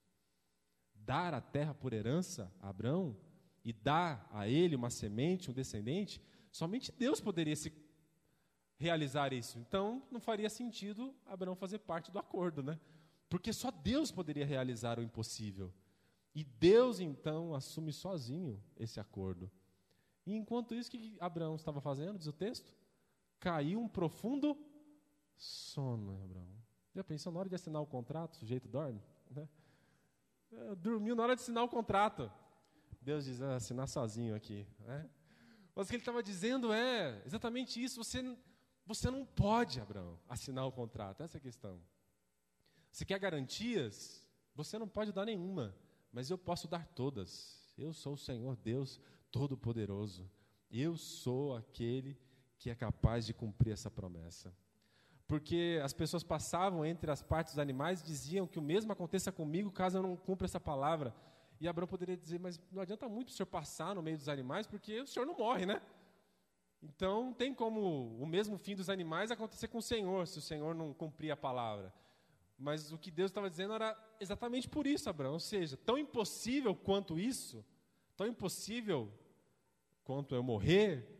Dar 0.96 1.34
a 1.34 1.42
terra 1.42 1.74
por 1.74 1.94
herança 1.94 2.52
a 2.62 2.70
Abraão 2.70 3.16
e 3.64 3.74
dar 3.74 4.28
a 4.32 4.48
ele 4.48 4.76
uma 4.76 4.90
semente, 4.90 5.52
um 5.52 5.54
descendente, 5.54 6.22
somente 6.52 6.92
Deus 6.92 7.20
poderia 7.20 7.56
se 7.56 7.72
realizar 8.78 9.34
isso. 9.34 9.58
Então, 9.60 10.04
não 10.12 10.20
faria 10.20 10.50
sentido 10.50 11.14
Abraão 11.26 11.56
fazer 11.56 11.80
parte 11.80 12.12
do 12.12 12.20
acordo, 12.20 12.64
né? 12.64 12.80
Porque 13.30 13.52
só 13.54 13.72
Deus 13.72 14.12
poderia 14.12 14.46
realizar 14.46 15.00
o 15.00 15.04
impossível. 15.04 15.74
E 16.36 16.44
Deus, 16.44 17.00
então, 17.00 17.54
assume 17.54 17.94
sozinho 17.94 18.62
esse 18.78 19.00
acordo. 19.00 19.50
E 20.26 20.36
enquanto 20.36 20.74
isso, 20.74 20.90
o 20.90 20.92
que 20.92 21.18
Abraão 21.20 21.56
estava 21.56 21.80
fazendo, 21.82 22.18
diz 22.18 22.28
o 22.28 22.34
texto? 22.34 22.74
Caiu 23.44 23.82
um 23.82 23.90
profundo 23.90 24.58
sono, 25.36 26.24
Abraão. 26.24 26.48
Já 26.96 27.04
pensou 27.04 27.30
na 27.30 27.40
hora 27.40 27.50
de 27.50 27.56
assinar 27.56 27.82
o 27.82 27.86
contrato, 27.86 28.36
o 28.36 28.38
sujeito 28.38 28.70
dorme? 28.70 29.02
Né? 29.30 29.50
É, 30.50 30.76
dormiu 30.76 31.14
na 31.14 31.24
hora 31.24 31.36
de 31.36 31.42
assinar 31.42 31.62
o 31.62 31.68
contrato. 31.68 32.32
Deus 33.02 33.26
diz, 33.26 33.42
ah, 33.42 33.58
assinar 33.58 33.90
sozinho 33.90 34.34
aqui. 34.34 34.66
Né? 34.80 35.10
Mas 35.76 35.88
o 35.88 35.90
que 35.90 35.96
ele 35.98 36.04
estava 36.04 36.24
dizendo 36.24 36.72
é 36.72 37.22
exatamente 37.26 37.84
isso. 37.84 38.02
Você 38.02 38.22
você 38.86 39.12
não 39.12 39.26
pode, 39.26 39.82
Abraão, 39.82 40.18
assinar 40.30 40.66
o 40.66 40.72
contrato. 40.72 41.22
Essa 41.22 41.36
é 41.36 41.40
a 41.40 41.42
questão. 41.42 41.82
Se 42.94 43.06
quer 43.06 43.20
garantias, 43.20 44.26
você 44.56 44.80
não 44.80 44.88
pode 44.88 45.12
dar 45.12 45.26
nenhuma, 45.26 45.76
mas 46.14 46.30
eu 46.30 46.38
posso 46.38 46.66
dar 46.66 46.88
todas. 46.88 47.74
Eu 47.78 47.92
sou 47.92 48.14
o 48.14 48.18
Senhor 48.18 48.56
Deus 48.56 49.02
todo-poderoso. 49.30 50.32
Eu 50.72 50.96
sou 50.96 51.58
aquele 51.58 52.14
que 52.14 52.33
é 52.70 52.76
capaz 52.76 53.26
de 53.26 53.34
cumprir 53.34 53.74
essa 53.74 53.90
promessa. 53.90 54.54
Porque 55.28 55.80
as 55.84 55.94
pessoas 55.94 56.24
passavam 56.24 56.86
entre 56.86 57.10
as 57.10 57.22
partes 57.22 57.54
dos 57.54 57.60
animais 57.60 58.02
e 58.02 58.06
diziam 58.06 58.46
que 58.46 58.60
o 58.60 58.62
mesmo 58.62 58.92
aconteça 58.92 59.32
comigo 59.32 59.72
caso 59.72 59.98
eu 59.98 60.04
não 60.04 60.16
cumpra 60.16 60.46
essa 60.46 60.60
palavra. 60.60 61.16
E 61.60 61.68
Abraão 61.68 61.88
poderia 61.88 62.18
dizer, 62.18 62.40
mas 62.40 62.60
não 62.72 62.82
adianta 62.82 63.08
muito 63.08 63.30
o 63.30 63.32
senhor 63.32 63.48
passar 63.48 63.96
no 63.96 64.02
meio 64.02 64.18
dos 64.18 64.28
animais, 64.28 64.68
porque 64.68 65.02
o 65.02 65.08
senhor 65.08 65.26
não 65.26 65.38
morre, 65.38 65.66
né? 65.66 65.82
Então, 66.84 67.28
não 67.28 67.34
tem 67.34 67.54
como 67.54 68.18
o 68.20 68.26
mesmo 68.26 68.58
fim 68.58 68.76
dos 68.76 68.90
animais 68.90 69.32
acontecer 69.32 69.70
com 69.70 69.78
o 69.78 69.82
Senhor, 69.82 70.28
se 70.28 70.38
o 70.38 70.42
Senhor 70.42 70.76
não 70.76 70.94
cumprir 70.94 71.32
a 71.32 71.38
palavra. 71.38 71.94
Mas 72.58 72.92
o 72.92 72.98
que 72.98 73.10
Deus 73.10 73.32
estava 73.32 73.50
dizendo 73.50 73.74
era 73.74 73.98
exatamente 74.20 74.68
por 74.68 74.86
isso, 74.86 75.10
Abraão. 75.10 75.34
Ou 75.34 75.40
seja, 75.40 75.78
tão 75.78 75.98
impossível 75.98 76.76
quanto 76.76 77.18
isso, 77.18 77.66
tão 78.18 78.28
impossível 78.28 79.10
quanto 80.04 80.36
eu 80.36 80.44
morrer, 80.44 81.13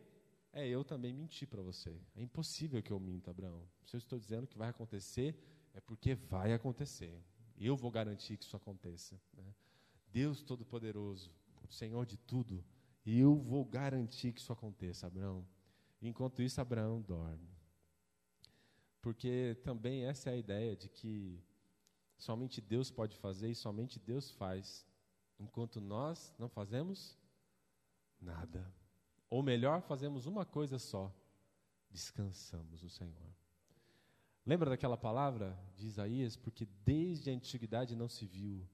é 0.54 0.66
eu 0.66 0.84
também 0.84 1.12
mentir 1.12 1.48
para 1.48 1.60
você. 1.60 2.00
É 2.14 2.22
impossível 2.22 2.82
que 2.82 2.92
eu 2.92 3.00
minta, 3.00 3.30
Abraão. 3.30 3.68
Se 3.84 3.96
eu 3.96 3.98
estou 3.98 4.18
dizendo 4.18 4.46
que 4.46 4.56
vai 4.56 4.68
acontecer, 4.68 5.36
é 5.74 5.80
porque 5.80 6.14
vai 6.14 6.52
acontecer. 6.52 7.20
Eu 7.58 7.76
vou 7.76 7.90
garantir 7.90 8.36
que 8.36 8.44
isso 8.44 8.56
aconteça. 8.56 9.20
Né? 9.36 9.54
Deus 10.12 10.42
Todo-Poderoso, 10.42 11.32
Senhor 11.68 12.06
de 12.06 12.16
tudo, 12.16 12.64
eu 13.04 13.36
vou 13.36 13.64
garantir 13.64 14.32
que 14.32 14.40
isso 14.40 14.52
aconteça, 14.52 15.08
Abraão. 15.08 15.46
Enquanto 16.00 16.40
isso, 16.40 16.60
Abraão 16.60 17.02
dorme. 17.02 17.50
Porque 19.02 19.58
também 19.64 20.04
essa 20.04 20.30
é 20.30 20.34
a 20.34 20.36
ideia 20.36 20.76
de 20.76 20.88
que 20.88 21.42
somente 22.16 22.60
Deus 22.60 22.90
pode 22.90 23.16
fazer 23.16 23.50
e 23.50 23.54
somente 23.54 23.98
Deus 23.98 24.30
faz, 24.30 24.86
enquanto 25.38 25.80
nós 25.80 26.32
não 26.38 26.48
fazemos 26.48 27.18
nada. 28.20 28.72
Ou 29.34 29.42
melhor, 29.42 29.82
fazemos 29.82 30.26
uma 30.26 30.44
coisa 30.44 30.78
só: 30.78 31.12
descansamos 31.90 32.84
no 32.84 32.88
Senhor. 32.88 33.34
Lembra 34.46 34.70
daquela 34.70 34.96
palavra 34.96 35.58
de 35.74 35.88
Isaías? 35.88 36.36
Porque 36.36 36.64
desde 36.84 37.30
a 37.30 37.34
antiguidade 37.34 37.96
não 37.96 38.08
se 38.08 38.26
viu, 38.26 38.64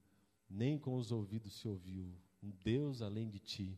nem 0.47 0.77
com 0.77 0.95
os 0.97 1.11
ouvidos 1.11 1.53
se 1.53 1.67
ouviu, 1.67 2.15
um 2.43 2.51
Deus 2.51 3.01
além 3.01 3.27
de 3.27 3.39
ti, 3.39 3.75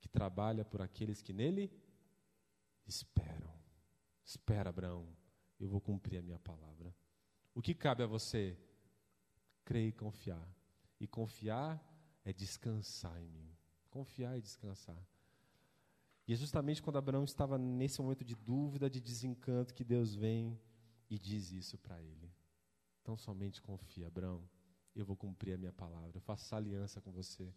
que 0.00 0.08
trabalha 0.08 0.64
por 0.64 0.82
aqueles 0.82 1.22
que 1.22 1.32
nele 1.32 1.70
esperam. 2.84 3.54
Espera, 4.24 4.70
Abraão, 4.70 5.06
eu 5.60 5.68
vou 5.68 5.80
cumprir 5.80 6.18
a 6.18 6.22
minha 6.22 6.40
palavra. 6.40 6.92
O 7.54 7.62
que 7.62 7.74
cabe 7.74 8.02
a 8.02 8.08
você? 8.08 8.58
Crer 9.64 9.86
e 9.86 9.92
confiar. 9.92 10.52
E 10.98 11.06
confiar 11.06 11.80
é 12.24 12.32
descansar 12.32 13.22
em 13.22 13.28
mim. 13.28 13.56
Confiar 13.88 14.36
e 14.36 14.42
descansar. 14.42 15.13
E 16.26 16.32
é 16.32 16.36
justamente 16.36 16.82
quando 16.82 16.96
Abraão 16.96 17.24
estava 17.24 17.58
nesse 17.58 18.00
momento 18.00 18.24
de 18.24 18.34
dúvida, 18.34 18.88
de 18.88 19.00
desencanto, 19.00 19.74
que 19.74 19.84
Deus 19.84 20.14
vem 20.14 20.58
e 21.10 21.18
diz 21.18 21.52
isso 21.52 21.76
para 21.78 22.00
ele. 22.00 22.32
Então 23.02 23.16
somente 23.16 23.60
confia, 23.60 24.06
Abraão. 24.06 24.42
Eu 24.94 25.04
vou 25.04 25.16
cumprir 25.16 25.54
a 25.54 25.58
minha 25.58 25.72
palavra. 25.72 26.16
Eu 26.16 26.20
faço 26.22 26.54
aliança 26.54 27.00
com 27.00 27.12
você. 27.12 27.52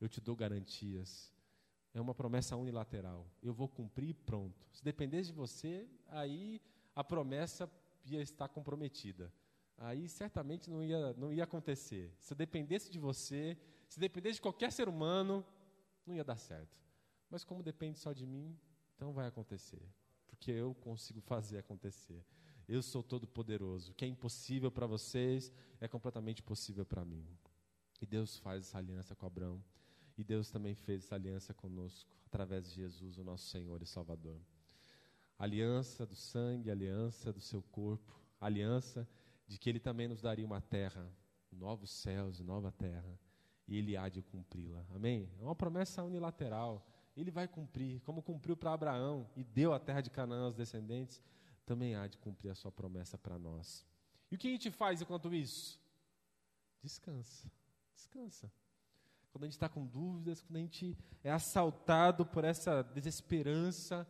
Eu 0.00 0.08
te 0.08 0.20
dou 0.20 0.36
garantias. 0.36 1.32
É 1.92 2.00
uma 2.00 2.14
promessa 2.14 2.56
unilateral. 2.56 3.26
Eu 3.42 3.52
vou 3.52 3.68
cumprir 3.68 4.10
e 4.10 4.14
pronto. 4.14 4.66
Se 4.72 4.84
dependesse 4.84 5.30
de 5.30 5.34
você, 5.34 5.88
aí 6.08 6.60
a 6.94 7.02
promessa 7.02 7.70
ia 8.04 8.20
estar 8.20 8.48
comprometida. 8.48 9.32
Aí 9.76 10.08
certamente 10.08 10.70
não 10.70 10.82
ia, 10.84 11.12
não 11.14 11.32
ia 11.32 11.44
acontecer. 11.44 12.14
Se 12.18 12.34
dependesse 12.34 12.90
de 12.90 12.98
você, 12.98 13.58
se 13.88 13.98
dependesse 13.98 14.36
de 14.36 14.42
qualquer 14.42 14.70
ser 14.70 14.88
humano, 14.88 15.44
não 16.06 16.14
ia 16.14 16.22
dar 16.22 16.36
certo. 16.36 16.83
Mas 17.34 17.42
como 17.42 17.64
depende 17.64 17.98
só 17.98 18.12
de 18.12 18.24
mim, 18.24 18.56
então 18.94 19.12
vai 19.12 19.26
acontecer. 19.26 19.82
Porque 20.28 20.52
eu 20.52 20.72
consigo 20.72 21.20
fazer 21.20 21.58
acontecer. 21.58 22.24
Eu 22.68 22.80
sou 22.80 23.02
todo 23.02 23.26
poderoso. 23.26 23.90
O 23.90 23.94
que 23.96 24.04
é 24.04 24.08
impossível 24.08 24.70
para 24.70 24.86
vocês 24.86 25.52
é 25.80 25.88
completamente 25.88 26.44
possível 26.44 26.86
para 26.86 27.04
mim. 27.04 27.26
E 28.00 28.06
Deus 28.06 28.38
faz 28.38 28.68
essa 28.68 28.78
aliança 28.78 29.16
com 29.16 29.26
Abraão. 29.26 29.60
E 30.16 30.22
Deus 30.22 30.48
também 30.48 30.76
fez 30.76 31.02
essa 31.02 31.16
aliança 31.16 31.52
conosco 31.52 32.08
através 32.24 32.68
de 32.68 32.76
Jesus, 32.76 33.18
o 33.18 33.24
nosso 33.24 33.48
Senhor 33.48 33.82
e 33.82 33.86
Salvador. 33.86 34.40
Aliança 35.36 36.06
do 36.06 36.14
sangue, 36.14 36.70
aliança 36.70 37.32
do 37.32 37.40
seu 37.40 37.60
corpo, 37.62 38.16
aliança 38.40 39.08
de 39.44 39.58
que 39.58 39.68
Ele 39.68 39.80
também 39.80 40.06
nos 40.06 40.22
daria 40.22 40.46
uma 40.46 40.60
terra, 40.60 41.12
novos 41.50 41.90
céus 41.90 42.38
e 42.38 42.44
nova 42.44 42.70
terra, 42.70 43.18
e 43.66 43.76
Ele 43.76 43.96
há 43.96 44.08
de 44.08 44.22
cumpri-la. 44.22 44.86
Amém? 44.94 45.28
É 45.40 45.42
uma 45.42 45.56
promessa 45.56 46.00
unilateral. 46.04 46.93
Ele 47.16 47.30
vai 47.30 47.46
cumprir, 47.46 48.00
como 48.00 48.22
cumpriu 48.22 48.56
para 48.56 48.72
Abraão 48.72 49.28
e 49.36 49.44
deu 49.44 49.72
a 49.72 49.78
terra 49.78 50.00
de 50.00 50.10
Canaã 50.10 50.44
aos 50.44 50.54
descendentes, 50.54 51.22
também 51.64 51.94
há 51.94 52.06
de 52.06 52.18
cumprir 52.18 52.50
a 52.50 52.54
sua 52.54 52.72
promessa 52.72 53.16
para 53.16 53.38
nós. 53.38 53.86
E 54.30 54.34
o 54.34 54.38
que 54.38 54.48
a 54.48 54.50
gente 54.50 54.70
faz 54.70 55.00
enquanto 55.00 55.32
isso? 55.32 55.80
Descansa, 56.82 57.50
descansa 57.94 58.50
quando 59.34 59.42
a 59.42 59.46
gente 59.48 59.54
está 59.54 59.68
com 59.68 59.84
dúvidas, 59.84 60.40
quando 60.40 60.58
a 60.58 60.60
gente 60.60 60.96
é 61.24 61.32
assaltado 61.32 62.24
por 62.24 62.44
essa 62.44 62.82
desesperança, 62.82 64.06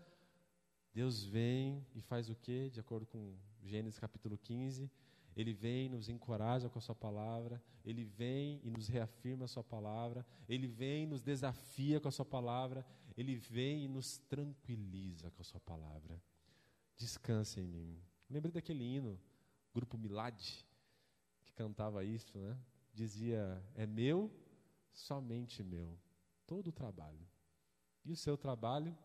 Deus 0.92 1.24
vem 1.24 1.82
e 1.94 2.02
faz 2.02 2.28
o 2.28 2.34
quê? 2.34 2.68
De 2.68 2.78
acordo 2.78 3.06
com 3.06 3.34
Gênesis 3.62 3.98
capítulo 3.98 4.36
15, 4.36 4.90
ele 5.36 5.52
vem 5.52 5.86
e 5.86 5.88
nos 5.88 6.08
encoraja 6.08 6.68
com 6.68 6.78
a 6.78 6.82
sua 6.82 6.94
palavra, 6.94 7.62
ele 7.84 8.04
vem 8.04 8.60
e 8.62 8.70
nos 8.70 8.88
reafirma 8.88 9.44
a 9.44 9.48
sua 9.48 9.64
palavra, 9.64 10.24
ele 10.48 10.66
vem 10.66 11.04
e 11.04 11.06
nos 11.06 11.22
desafia 11.22 12.00
com 12.00 12.08
a 12.08 12.12
sua 12.12 12.24
palavra, 12.24 12.86
ele 13.16 13.36
vem 13.36 13.84
e 13.84 13.88
nos 13.88 14.18
tranquiliza 14.18 15.30
com 15.30 15.42
a 15.42 15.44
sua 15.44 15.60
palavra. 15.60 16.22
Descanse 16.96 17.60
em 17.60 17.66
mim. 17.66 18.00
Lembrei 18.30 18.52
daquele 18.52 18.84
hino, 18.84 19.20
grupo 19.74 19.98
Milad, 19.98 20.40
que 21.44 21.52
cantava 21.52 22.04
isso, 22.04 22.38
né? 22.38 22.56
Dizia: 22.92 23.62
É 23.74 23.86
meu 23.86 24.30
somente 24.92 25.62
meu, 25.62 25.98
todo 26.46 26.68
o 26.68 26.72
trabalho. 26.72 27.26
E 28.04 28.12
o 28.12 28.16
seu 28.16 28.36
trabalho 28.36 28.96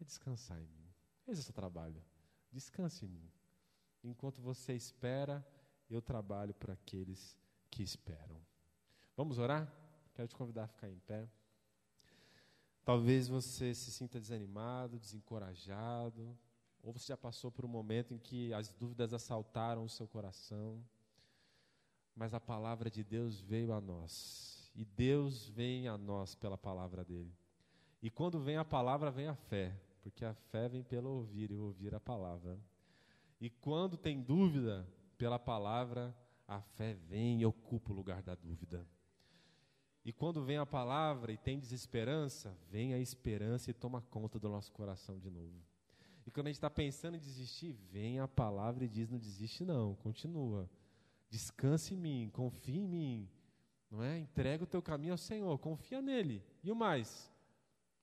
é 0.00 0.04
descansar 0.04 0.60
em 0.60 0.66
mim. 0.66 0.92
Esse 1.26 1.40
é 1.40 1.42
o 1.42 1.44
seu 1.44 1.54
trabalho. 1.54 2.02
Descanse 2.52 3.04
em 3.04 3.08
mim. 3.08 3.30
Enquanto 4.02 4.40
você 4.40 4.74
espera, 4.74 5.46
eu 5.88 6.00
trabalho 6.00 6.54
para 6.54 6.74
aqueles 6.74 7.36
que 7.70 7.82
esperam. 7.82 8.40
Vamos 9.16 9.38
orar? 9.38 9.72
Quero 10.14 10.28
te 10.28 10.34
convidar 10.34 10.64
a 10.64 10.68
ficar 10.68 10.88
em 10.88 10.98
pé. 11.00 11.28
Talvez 12.84 13.28
você 13.28 13.74
se 13.74 13.90
sinta 13.90 14.20
desanimado, 14.20 14.98
desencorajado, 14.98 16.38
ou 16.82 16.92
você 16.92 17.08
já 17.08 17.16
passou 17.16 17.50
por 17.50 17.64
um 17.64 17.68
momento 17.68 18.14
em 18.14 18.18
que 18.18 18.52
as 18.54 18.68
dúvidas 18.68 19.12
assaltaram 19.12 19.84
o 19.84 19.88
seu 19.88 20.06
coração, 20.06 20.80
mas 22.14 22.32
a 22.32 22.40
palavra 22.40 22.88
de 22.88 23.02
Deus 23.02 23.40
veio 23.40 23.72
a 23.72 23.80
nós 23.80 24.70
e 24.74 24.84
Deus 24.84 25.48
vem 25.48 25.88
a 25.88 25.98
nós 25.98 26.34
pela 26.34 26.56
palavra 26.56 27.04
dele. 27.04 27.34
E 28.00 28.10
quando 28.10 28.38
vem 28.38 28.56
a 28.56 28.64
palavra, 28.64 29.10
vem 29.10 29.26
a 29.26 29.34
fé, 29.34 29.76
porque 30.02 30.24
a 30.24 30.34
fé 30.34 30.68
vem 30.68 30.84
pelo 30.84 31.10
ouvir 31.10 31.50
e 31.50 31.56
ouvir 31.56 31.94
a 31.94 31.98
palavra. 31.98 32.56
E 33.40 33.50
quando 33.50 33.96
tem 33.96 34.22
dúvida 34.22 34.86
pela 35.18 35.38
palavra, 35.38 36.16
a 36.46 36.60
fé 36.60 36.94
vem 36.94 37.40
e 37.40 37.46
ocupa 37.46 37.92
o 37.92 37.94
lugar 37.94 38.22
da 38.22 38.34
dúvida. 38.34 38.86
E 40.04 40.12
quando 40.12 40.44
vem 40.44 40.56
a 40.56 40.64
palavra 40.64 41.32
e 41.32 41.36
tem 41.36 41.58
desesperança, 41.58 42.56
vem 42.70 42.94
a 42.94 42.98
esperança 42.98 43.70
e 43.70 43.74
toma 43.74 44.00
conta 44.02 44.38
do 44.38 44.48
nosso 44.48 44.72
coração 44.72 45.18
de 45.18 45.28
novo. 45.28 45.60
E 46.24 46.30
quando 46.30 46.46
a 46.46 46.50
gente 46.50 46.58
está 46.58 46.70
pensando 46.70 47.16
em 47.16 47.20
desistir, 47.20 47.72
vem 47.90 48.20
a 48.20 48.28
palavra 48.28 48.84
e 48.84 48.88
diz: 48.88 49.10
não 49.10 49.18
desiste, 49.18 49.64
não, 49.64 49.94
continua. 49.96 50.70
Descanse 51.28 51.94
em 51.94 51.96
mim, 51.96 52.30
confie 52.32 52.78
em 52.78 52.86
mim, 52.86 53.30
não 53.90 54.02
é? 54.02 54.18
Entrega 54.18 54.64
o 54.64 54.66
teu 54.66 54.80
caminho 54.80 55.14
ao 55.14 55.18
Senhor, 55.18 55.58
confia 55.58 56.00
nele. 56.00 56.42
E 56.62 56.70
o 56.70 56.76
mais? 56.76 57.32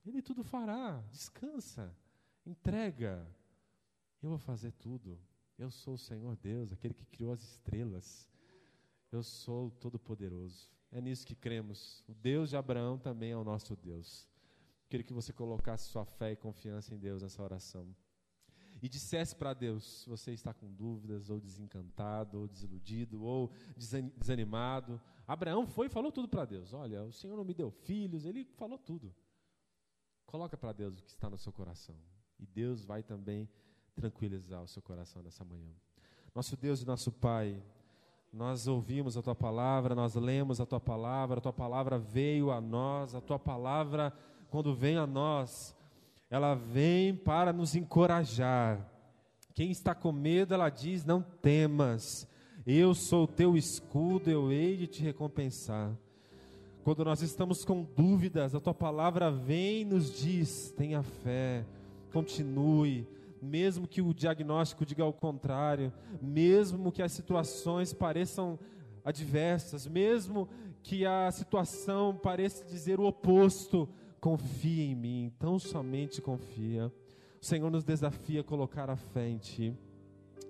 Ele 0.04 0.20
tudo 0.20 0.44
fará. 0.44 1.02
Descansa. 1.10 1.96
Entrega. 2.44 3.26
Eu 4.24 4.30
vou 4.30 4.38
fazer 4.38 4.72
tudo. 4.72 5.18
Eu 5.58 5.70
sou 5.70 5.94
o 5.94 5.98
Senhor 5.98 6.34
Deus, 6.36 6.72
aquele 6.72 6.94
que 6.94 7.04
criou 7.04 7.30
as 7.30 7.42
estrelas. 7.42 8.26
Eu 9.12 9.22
sou 9.22 9.70
Todo-Poderoso. 9.72 10.70
É 10.90 10.98
nisso 10.98 11.26
que 11.26 11.34
cremos. 11.34 12.02
O 12.08 12.14
Deus 12.14 12.48
de 12.48 12.56
Abraão 12.56 12.98
também 12.98 13.32
é 13.32 13.36
o 13.36 13.44
nosso 13.44 13.76
Deus. 13.76 14.26
Queria 14.88 15.04
que 15.04 15.12
você 15.12 15.30
colocasse 15.30 15.90
sua 15.90 16.06
fé 16.06 16.32
e 16.32 16.36
confiança 16.36 16.94
em 16.94 16.98
Deus 16.98 17.20
nessa 17.20 17.42
oração 17.42 17.94
e 18.80 18.88
dissesse 18.88 19.36
para 19.36 19.52
Deus 19.52 19.84
se 20.00 20.08
você 20.08 20.32
está 20.32 20.54
com 20.54 20.72
dúvidas, 20.72 21.28
ou 21.28 21.38
desencantado, 21.38 22.40
ou 22.40 22.48
desiludido, 22.48 23.22
ou 23.22 23.50
desanimado. 23.76 24.98
Abraão 25.26 25.66
foi 25.66 25.88
e 25.88 25.90
falou 25.90 26.10
tudo 26.10 26.28
para 26.28 26.46
Deus. 26.46 26.72
Olha, 26.72 27.04
o 27.04 27.12
Senhor 27.12 27.36
não 27.36 27.44
me 27.44 27.52
deu 27.52 27.70
filhos, 27.70 28.24
ele 28.24 28.46
falou 28.56 28.78
tudo. 28.78 29.14
Coloca 30.24 30.56
para 30.56 30.72
Deus 30.72 30.98
o 30.98 31.02
que 31.02 31.10
está 31.10 31.28
no 31.28 31.36
seu 31.36 31.52
coração. 31.52 31.96
E 32.38 32.46
Deus 32.46 32.86
vai 32.86 33.02
também 33.02 33.46
tranquilizar 33.94 34.62
o 34.62 34.68
seu 34.68 34.82
coração 34.82 35.22
nessa 35.22 35.44
manhã. 35.44 35.72
Nosso 36.34 36.56
Deus 36.56 36.82
e 36.82 36.86
nosso 36.86 37.12
Pai, 37.12 37.62
nós 38.32 38.66
ouvimos 38.66 39.16
a 39.16 39.22
tua 39.22 39.34
palavra, 39.34 39.94
nós 39.94 40.14
lemos 40.14 40.60
a 40.60 40.66
tua 40.66 40.80
palavra, 40.80 41.38
a 41.38 41.40
tua 41.40 41.52
palavra 41.52 41.98
veio 41.98 42.50
a 42.50 42.60
nós, 42.60 43.14
a 43.14 43.20
tua 43.20 43.38
palavra 43.38 44.12
quando 44.54 44.72
vem 44.72 44.96
a 44.96 45.04
nós, 45.04 45.74
ela 46.30 46.54
vem 46.54 47.12
para 47.12 47.52
nos 47.52 47.74
encorajar. 47.74 48.88
Quem 49.52 49.72
está 49.72 49.96
com 49.96 50.12
medo, 50.12 50.54
ela 50.54 50.68
diz: 50.68 51.04
Não 51.04 51.20
temas, 51.20 52.24
eu 52.64 52.94
sou 52.94 53.24
o 53.24 53.26
teu 53.26 53.56
escudo, 53.56 54.30
eu 54.30 54.52
hei 54.52 54.76
de 54.76 54.86
te 54.86 55.02
recompensar. 55.02 55.92
Quando 56.84 57.04
nós 57.04 57.20
estamos 57.20 57.64
com 57.64 57.82
dúvidas, 57.82 58.54
a 58.54 58.60
tua 58.60 58.72
palavra 58.72 59.28
vem 59.28 59.80
e 59.80 59.84
nos 59.84 60.16
diz: 60.20 60.72
tenha 60.76 61.02
fé, 61.02 61.64
continue, 62.12 63.08
mesmo 63.44 63.86
que 63.86 64.02
o 64.02 64.14
diagnóstico 64.14 64.84
diga 64.84 65.04
o 65.04 65.12
contrário, 65.12 65.92
mesmo 66.20 66.90
que 66.90 67.02
as 67.02 67.12
situações 67.12 67.92
pareçam 67.92 68.58
adversas, 69.04 69.86
mesmo 69.86 70.48
que 70.82 71.06
a 71.06 71.30
situação 71.30 72.16
pareça 72.16 72.64
dizer 72.64 72.98
o 72.98 73.04
oposto, 73.04 73.88
confia 74.20 74.84
em 74.84 74.94
mim, 74.94 75.32
tão 75.38 75.58
somente 75.58 76.20
confia. 76.22 76.92
O 77.40 77.44
Senhor 77.44 77.70
nos 77.70 77.84
desafia 77.84 78.40
a 78.40 78.44
colocar 78.44 78.88
a 78.88 78.96
fé 78.96 79.28
em 79.28 79.36
Ti. 79.36 79.76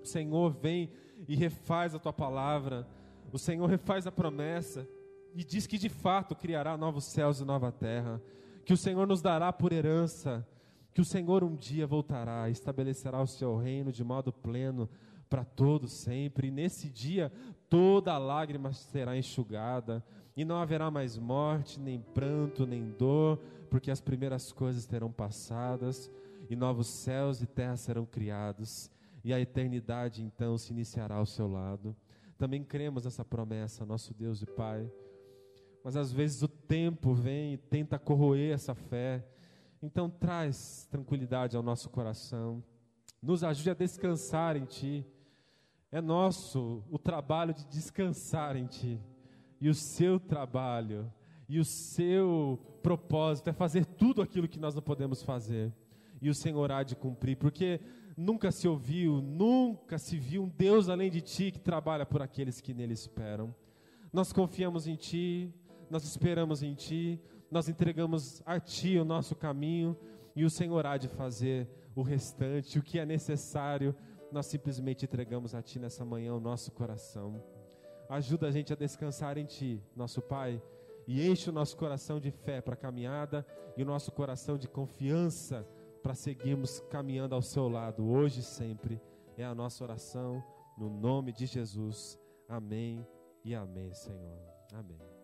O 0.01 0.05
Senhor 0.05 0.51
vem 0.51 0.89
e 1.27 1.35
refaz 1.35 1.93
a 1.93 1.99
Tua 1.99 2.13
palavra. 2.13 2.87
O 3.33 3.37
Senhor 3.37 3.69
refaz 3.69 4.07
a 4.07 4.11
promessa 4.11 4.87
e 5.33 5.43
diz 5.43 5.67
que 5.67 5.77
de 5.77 5.89
fato 5.89 6.35
criará 6.35 6.77
novos 6.77 7.03
céus 7.05 7.41
e 7.41 7.45
nova 7.45 7.71
terra. 7.71 8.21
Que 8.63 8.73
o 8.73 8.77
Senhor 8.77 9.05
nos 9.05 9.21
dará 9.21 9.51
por 9.51 9.73
herança. 9.73 10.47
Que 10.95 11.01
o 11.01 11.05
Senhor 11.05 11.43
um 11.43 11.57
dia 11.57 11.85
voltará, 11.85 12.49
estabelecerá 12.49 13.21
o 13.21 13.27
seu 13.27 13.57
reino 13.57 13.91
de 13.91 14.01
modo 14.01 14.31
pleno 14.31 14.89
para 15.29 15.43
todos 15.43 15.91
sempre. 15.91 16.47
E 16.47 16.51
nesse 16.51 16.89
dia 16.89 17.29
toda 17.69 18.17
lágrima 18.17 18.71
será 18.71 19.17
enxugada 19.17 20.01
e 20.37 20.45
não 20.45 20.55
haverá 20.55 20.89
mais 20.89 21.17
morte, 21.17 21.81
nem 21.81 21.99
pranto, 21.99 22.65
nem 22.65 22.91
dor, 22.91 23.41
porque 23.69 23.91
as 23.91 23.99
primeiras 23.99 24.53
coisas 24.53 24.85
terão 24.85 25.11
passadas 25.11 26.09
e 26.49 26.55
novos 26.55 26.87
céus 26.87 27.41
e 27.41 27.45
terra 27.45 27.75
serão 27.75 28.05
criados, 28.05 28.89
e 29.21 29.33
a 29.33 29.39
eternidade 29.39 30.23
então 30.23 30.57
se 30.57 30.71
iniciará 30.71 31.15
ao 31.15 31.25
seu 31.25 31.51
lado. 31.51 31.93
Também 32.37 32.63
cremos 32.63 33.03
nessa 33.03 33.25
promessa, 33.25 33.85
nosso 33.85 34.13
Deus 34.13 34.41
e 34.41 34.45
Pai. 34.45 34.89
Mas 35.83 35.97
às 35.97 36.09
vezes 36.09 36.41
o 36.41 36.47
tempo 36.47 37.13
vem 37.13 37.55
e 37.55 37.57
tenta 37.57 37.99
corroer 37.99 38.53
essa 38.53 38.73
fé. 38.73 39.25
Então 39.81 40.09
traz 40.09 40.87
tranquilidade 40.89 41.55
ao 41.55 41.63
nosso 41.63 41.89
coração. 41.89 42.63
Nos 43.21 43.43
ajude 43.43 43.69
a 43.69 43.73
descansar 43.73 44.55
em 44.55 44.65
Ti. 44.65 45.05
É 45.91 46.01
nosso 46.01 46.83
o 46.89 46.97
trabalho 46.97 47.53
de 47.53 47.65
descansar 47.65 48.55
em 48.55 48.65
Ti. 48.65 48.99
E 49.59 49.69
o 49.69 49.73
seu 49.73 50.19
trabalho 50.19 51.11
e 51.47 51.59
o 51.59 51.65
seu 51.65 52.59
propósito 52.81 53.49
é 53.49 53.53
fazer 53.53 53.85
tudo 53.85 54.21
aquilo 54.21 54.47
que 54.47 54.59
nós 54.59 54.73
não 54.73 54.81
podemos 54.81 55.21
fazer 55.21 55.71
e 56.21 56.29
o 56.29 56.33
Senhor 56.33 56.71
há 56.71 56.83
de 56.83 56.95
cumprir, 56.95 57.37
porque 57.37 57.79
nunca 58.17 58.51
se 58.51 58.67
ouviu, 58.67 59.21
nunca 59.21 59.97
se 59.97 60.17
viu 60.17 60.43
um 60.43 60.49
Deus 60.49 60.89
além 60.89 61.11
de 61.11 61.21
ti 61.21 61.51
que 61.51 61.59
trabalha 61.59 62.05
por 62.05 62.21
aqueles 62.21 62.61
que 62.61 62.73
nele 62.73 62.93
esperam. 62.93 63.53
Nós 64.11 64.31
confiamos 64.31 64.87
em 64.87 64.95
ti, 64.95 65.53
nós 65.89 66.03
esperamos 66.03 66.63
em 66.63 66.73
ti, 66.73 67.19
nós 67.55 67.69
entregamos 67.69 68.43
a 68.45 68.59
ti 68.59 68.97
o 68.97 69.05
nosso 69.05 69.33
caminho 69.33 69.97
e 70.35 70.43
o 70.43 70.49
Senhor 70.49 70.85
há 70.85 70.97
de 70.97 71.07
fazer 71.07 71.69
o 71.95 72.01
restante, 72.01 72.77
o 72.77 72.83
que 72.83 72.99
é 72.99 73.05
necessário, 73.05 73.95
nós 74.29 74.47
simplesmente 74.47 75.05
entregamos 75.05 75.55
a 75.55 75.61
ti 75.61 75.79
nessa 75.79 76.03
manhã 76.03 76.35
o 76.35 76.39
nosso 76.41 76.69
coração. 76.73 77.41
Ajuda 78.09 78.47
a 78.47 78.51
gente 78.51 78.73
a 78.73 78.75
descansar 78.75 79.37
em 79.37 79.45
ti, 79.45 79.81
nosso 79.95 80.21
Pai, 80.21 80.61
e 81.07 81.25
enche 81.25 81.49
o 81.49 81.53
nosso 81.53 81.77
coração 81.77 82.19
de 82.19 82.29
fé 82.29 82.59
para 82.59 82.73
a 82.73 82.77
caminhada 82.77 83.47
e 83.77 83.83
o 83.83 83.85
nosso 83.85 84.11
coração 84.11 84.57
de 84.57 84.67
confiança 84.67 85.65
para 86.03 86.13
seguirmos 86.13 86.81
caminhando 86.89 87.35
ao 87.35 87.41
seu 87.41 87.69
lado 87.69 88.05
hoje 88.05 88.41
e 88.41 88.43
sempre. 88.43 89.01
É 89.37 89.45
a 89.45 89.55
nossa 89.55 89.81
oração 89.81 90.43
no 90.77 90.89
nome 90.89 91.31
de 91.31 91.45
Jesus. 91.45 92.19
Amém 92.49 93.07
e 93.45 93.55
amém, 93.55 93.93
Senhor. 93.93 94.41
Amém. 94.73 95.14